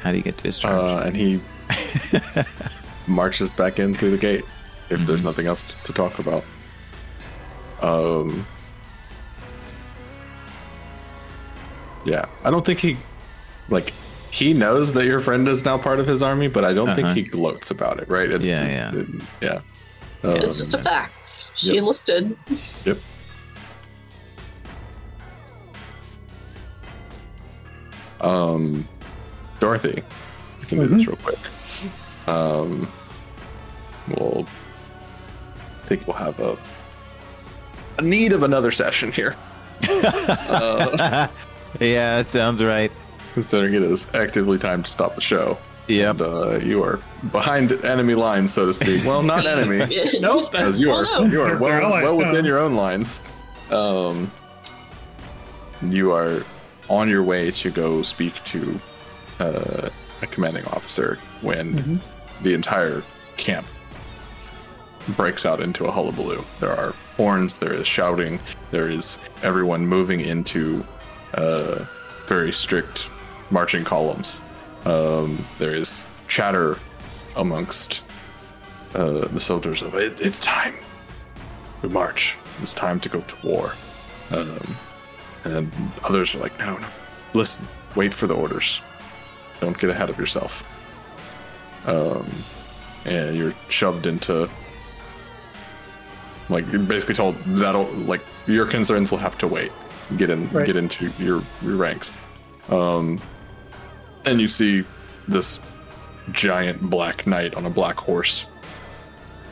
[0.00, 1.04] How do you get discharged?
[1.04, 1.40] Uh, and he
[3.06, 4.44] marches back in through the gate
[4.90, 6.44] if there's nothing else to talk about.
[7.80, 8.46] Um.
[12.04, 12.96] Yeah, I don't think he,
[13.68, 13.92] like,
[14.32, 16.96] he knows that your friend is now part of his army, but I don't Uh-huh.
[16.96, 18.28] think he gloats about it, right?
[18.28, 18.98] It's, Yeah, yeah.
[19.00, 19.08] it-
[19.40, 19.60] yeah.
[20.24, 21.50] It's just a Um, fact.
[21.54, 21.76] She Yep.
[21.78, 22.36] enlisted.
[22.84, 22.98] Yep.
[28.20, 28.86] Um,
[29.60, 30.02] Dorothy,
[30.60, 31.38] I can do this real quick.
[32.28, 32.88] Um,
[34.08, 34.46] we'll
[35.84, 36.56] I think we'll have a
[37.98, 39.34] a need of another session here.
[39.88, 41.26] uh,
[41.80, 42.92] yeah, that sounds right.
[43.34, 45.58] considering it is actively time to stop the show.
[45.88, 46.10] Yep.
[46.10, 47.00] And, uh, you are
[47.32, 49.04] behind enemy lines, so to speak.
[49.04, 49.84] Well, not enemy.
[50.20, 50.54] Nope.
[50.54, 51.30] As you are, Well, no.
[51.32, 53.20] you are They're well, well within your own lines.
[53.70, 54.30] Um,
[55.82, 56.44] you are
[56.88, 58.80] on your way to go speak to
[59.40, 59.88] uh,
[60.20, 62.42] a commanding officer when Mhm.
[62.42, 63.02] the entire
[63.36, 63.66] camp
[65.16, 66.44] breaks out into a hullabaloo.
[66.60, 68.38] There are horns, there is shouting,
[68.70, 70.84] there is everyone moving into
[71.34, 71.84] uh,
[72.26, 73.10] very strict
[73.50, 74.42] marching columns.
[74.84, 76.78] Um, there is chatter
[77.36, 78.02] amongst
[78.94, 80.74] uh, the soldiers of it, it's time
[81.80, 82.36] to march.
[82.62, 83.72] It's time to go to war.
[84.30, 84.76] Um,
[85.44, 85.72] and
[86.04, 86.86] others are like, no, no,
[87.34, 88.80] listen, wait for the orders.
[89.60, 90.62] Don't get ahead of yourself.
[91.86, 92.26] Um,
[93.04, 94.48] and you're shoved into
[96.48, 99.72] like you're basically told that'll like your concerns will have to wait.
[100.16, 100.66] Get in, Right.
[100.66, 102.10] get into your your ranks.
[102.68, 103.18] Um,
[104.24, 104.84] and you see
[105.28, 105.60] this
[106.30, 108.46] giant black knight on a black horse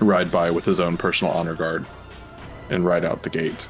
[0.00, 1.84] ride by with his own personal honor guard
[2.70, 3.66] and ride out the gate.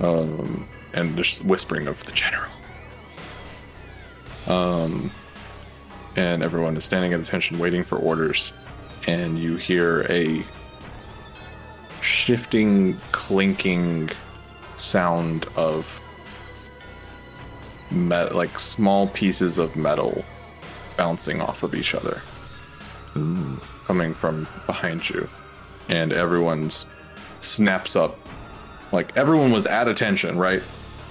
[0.00, 2.50] Um, and there's whispering of the general.
[4.46, 5.10] Um,
[6.16, 8.52] and everyone is standing at attention, waiting for orders.
[9.06, 10.44] And you hear a
[12.00, 14.10] shifting, clinking
[14.76, 16.00] sound of
[17.94, 20.24] met- like small pieces of metal
[20.96, 22.22] bouncing off of each other
[23.16, 23.60] Ooh.
[23.86, 25.28] coming from behind you,
[25.88, 26.86] and everyone's
[27.40, 28.18] snaps up.
[28.92, 30.62] Like everyone was at attention, right?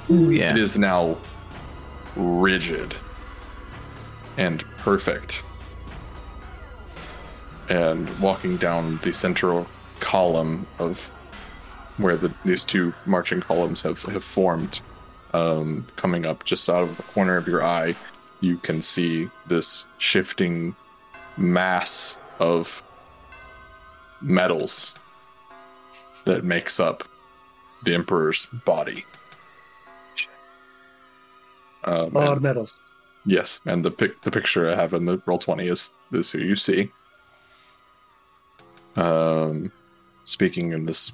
[0.10, 0.52] Ooh, yeah.
[0.52, 1.18] It is now
[2.16, 2.96] rigid
[4.38, 5.44] and perfect.
[7.70, 9.68] And walking down the central
[10.00, 11.08] column of
[11.98, 14.82] where the, these two marching columns have, have formed,
[15.34, 17.96] um, coming up just out of the corner of your eye,
[18.42, 20.76] you can see this shifting
[21.38, 22.84] mass of
[24.22, 24.94] metals
[26.26, 27.04] that makes up
[27.84, 29.06] the Emperor's body.
[31.86, 32.78] Um, A lot and- of medals.
[33.26, 36.40] Yes, and the pic the picture I have in the roll twenty is is who
[36.40, 36.92] you see.
[38.98, 39.72] Um,
[40.26, 41.14] speaking in this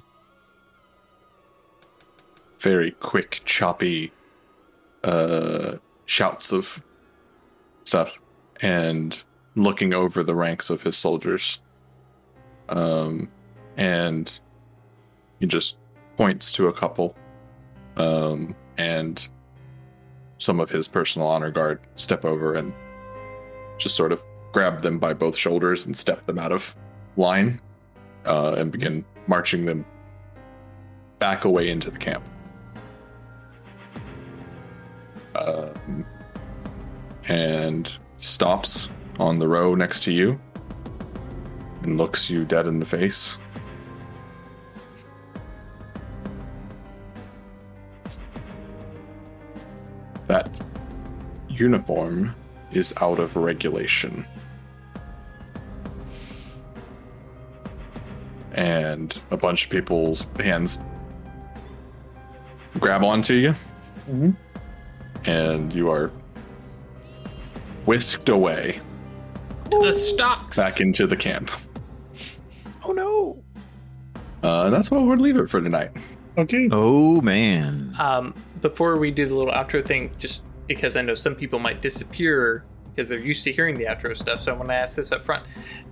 [2.60, 4.12] very quick, choppy
[5.02, 6.82] uh, shouts of
[7.84, 8.18] stuff,
[8.60, 9.22] and
[9.56, 11.60] looking over the ranks of his soldiers.
[12.68, 13.28] Um,
[13.76, 14.38] and
[15.40, 15.76] he just
[16.16, 17.16] points to a couple,
[17.96, 19.26] um, and
[20.38, 22.72] some of his personal honor guard step over and
[23.78, 24.22] just sort of
[24.52, 26.74] grab them by both shoulders and step them out of
[27.16, 27.60] line
[28.26, 29.84] uh, and begin marching them
[31.18, 32.24] back away into the camp.
[35.40, 36.04] Um,
[37.28, 38.88] and stops
[39.18, 40.38] on the row next to you
[41.82, 43.38] and looks you dead in the face.
[50.26, 50.60] That
[51.48, 52.34] uniform
[52.72, 54.24] is out of regulation.
[58.52, 60.82] And a bunch of people's hands
[62.78, 63.54] grab onto you,
[64.08, 64.34] Mhm.
[65.26, 66.10] And you are
[67.86, 68.80] whisked away
[69.70, 70.56] The stocks.
[70.56, 71.50] back into the camp.
[72.84, 73.42] oh no.
[74.42, 75.90] Uh, and that's what we'll leave it for tonight.
[76.38, 76.68] Okay.
[76.72, 77.94] Oh man.
[77.98, 81.80] Um, before we do the little outro thing, just because I know some people might
[81.82, 85.12] disappear because they're used to hearing the outro stuff, so I want to ask this
[85.12, 85.44] up front.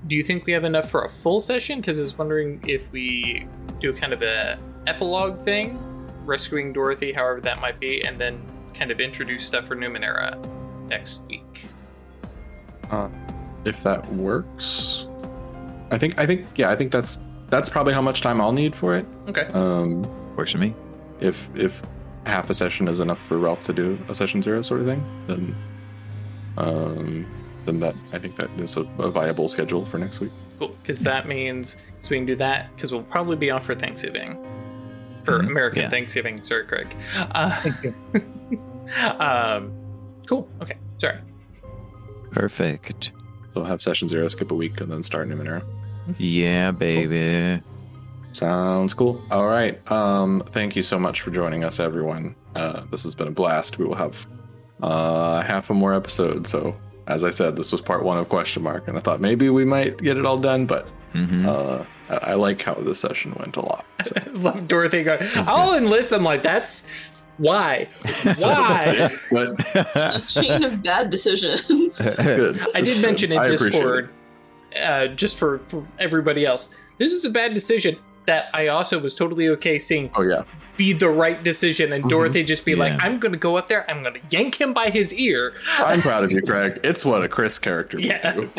[0.07, 1.81] Do you think we have enough for a full session?
[1.81, 3.47] Because I was wondering if we
[3.81, 5.79] do kind of a epilogue thing,
[6.25, 8.41] rescuing Dorothy, however that might be, and then
[8.79, 10.39] kind of introduce stuff for Numenera
[10.89, 11.67] next week.
[13.65, 15.07] If that works,
[15.91, 17.19] I think I think yeah, I think that's
[17.51, 19.05] that's probably how much time I'll need for it.
[19.29, 19.47] Okay.
[19.53, 20.03] Um,
[20.37, 20.75] Works for me.
[21.21, 21.83] if if
[22.25, 25.05] half a session is enough for Ralph to do a session zero sort of thing,
[25.27, 25.55] then
[26.57, 27.27] um,
[27.67, 30.31] then that I think that is a, a viable schedule for next week.
[30.59, 30.69] Cool.
[30.83, 34.39] Because that means so we can do that because we'll probably be off for Thanksgiving.
[35.25, 35.41] For.
[35.41, 35.91] American Yeah.
[35.91, 36.97] Thanksgiving, sorry, Craig.
[37.33, 37.85] Uh, Thank
[38.15, 38.33] you.
[39.19, 39.73] um,
[40.27, 40.48] cool.
[40.62, 40.77] Okay.
[40.98, 41.19] Sorry.
[42.32, 43.12] Perfect.
[43.55, 45.62] So we'll have session zero, skip a week, and then start new Numenera.
[46.19, 47.62] Yeah, baby.
[48.32, 49.23] Sounds cool.
[49.31, 49.81] All right.
[49.90, 52.35] Um, thank you so much for joining us, everyone.
[52.55, 53.78] Uh, this has been a blast.
[53.78, 54.27] We will have
[54.82, 56.47] uh, half a more episode.
[56.47, 59.48] So, as I said, this was part one of question mark, and I thought maybe
[59.51, 63.35] we might get it all done, but hmm uh, I, I like how this session
[63.39, 63.86] went a lot.
[64.05, 64.15] So.
[64.32, 66.12] Love Dorothy going, I'll enlist.
[66.12, 66.85] I'm like, that's
[67.39, 67.89] why.
[68.40, 69.10] Why?
[69.32, 71.62] but It's a chain of bad decisions.
[72.16, 72.60] good.
[72.74, 74.09] I did mention in I appreciate Discord,
[74.82, 77.97] uh, just for, for everybody else, this is a bad decision.
[78.27, 80.43] that I also was totally okay seeing Oh yeah,
[80.77, 82.10] be the right decision and Mhm.
[82.10, 85.15] Dorothy just be like, I'm gonna go up there, I'm gonna yank him by his
[85.15, 85.55] ear.
[85.78, 86.78] I'm proud of you, Craig.
[86.85, 88.51] It's what a Chris character would Yeah, do.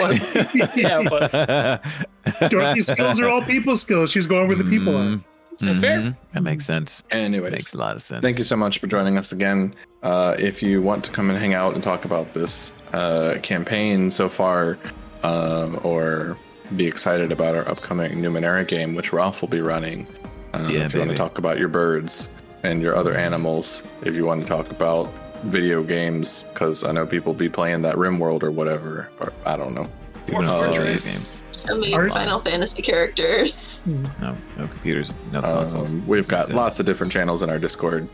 [0.75, 2.49] yeah, it was.
[2.49, 4.09] Dorothy's skills are all people skills.
[4.11, 5.19] She's going where the people are.
[5.61, 5.99] That's fair.
[5.99, 6.15] Mhm.
[6.33, 7.03] That makes sense.
[7.11, 8.21] Anyways, Makes a lot of sense.
[8.21, 9.73] Thank you so much for joining us again.
[10.03, 14.09] Uh, if you want to come and hang out and talk about this uh, campaign
[14.11, 14.77] so far,
[15.23, 16.37] um, or
[16.75, 20.07] be excited about our upcoming Numenera game, which Ralph will be running,
[20.53, 22.29] uh, Yeah, if you want to talk about your birds
[22.63, 25.11] and your other animals, if you want to talk about
[25.43, 29.73] video games, because I know people be playing that RimWorld or whatever, or I don't
[29.73, 29.87] know.
[30.27, 31.41] Even Or on video games.
[31.67, 33.87] I mean, Art- Final Fantasy characters.
[33.87, 35.91] No, no computers, no consoles.
[35.91, 38.07] Um, we've got lots of different channels in our Discord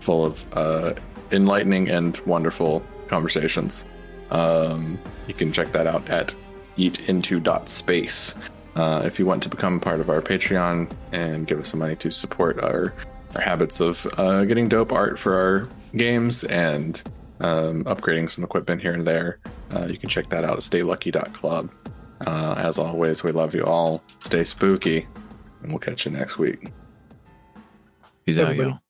[0.00, 0.94] full of uh,
[1.32, 3.84] enlightening and wonderful conversations.
[4.30, 6.34] Um, you can check that out at
[6.78, 8.34] eatinto.space.
[8.76, 11.96] Uh, if you want to become part of our Patreon and give us some money
[11.96, 12.94] to support our,
[13.34, 17.02] our habits of uh, getting dope art for our games and
[17.40, 19.38] um, upgrading some equipment here and there,
[19.74, 21.70] uh, you can check that out at staylucky.club.
[22.26, 24.02] Uh, as always, we love you all.
[24.24, 25.06] Stay spooky,
[25.62, 26.70] and we'll catch you next week.
[28.26, 28.70] Peace out, Everybody.
[28.70, 28.80] y'all.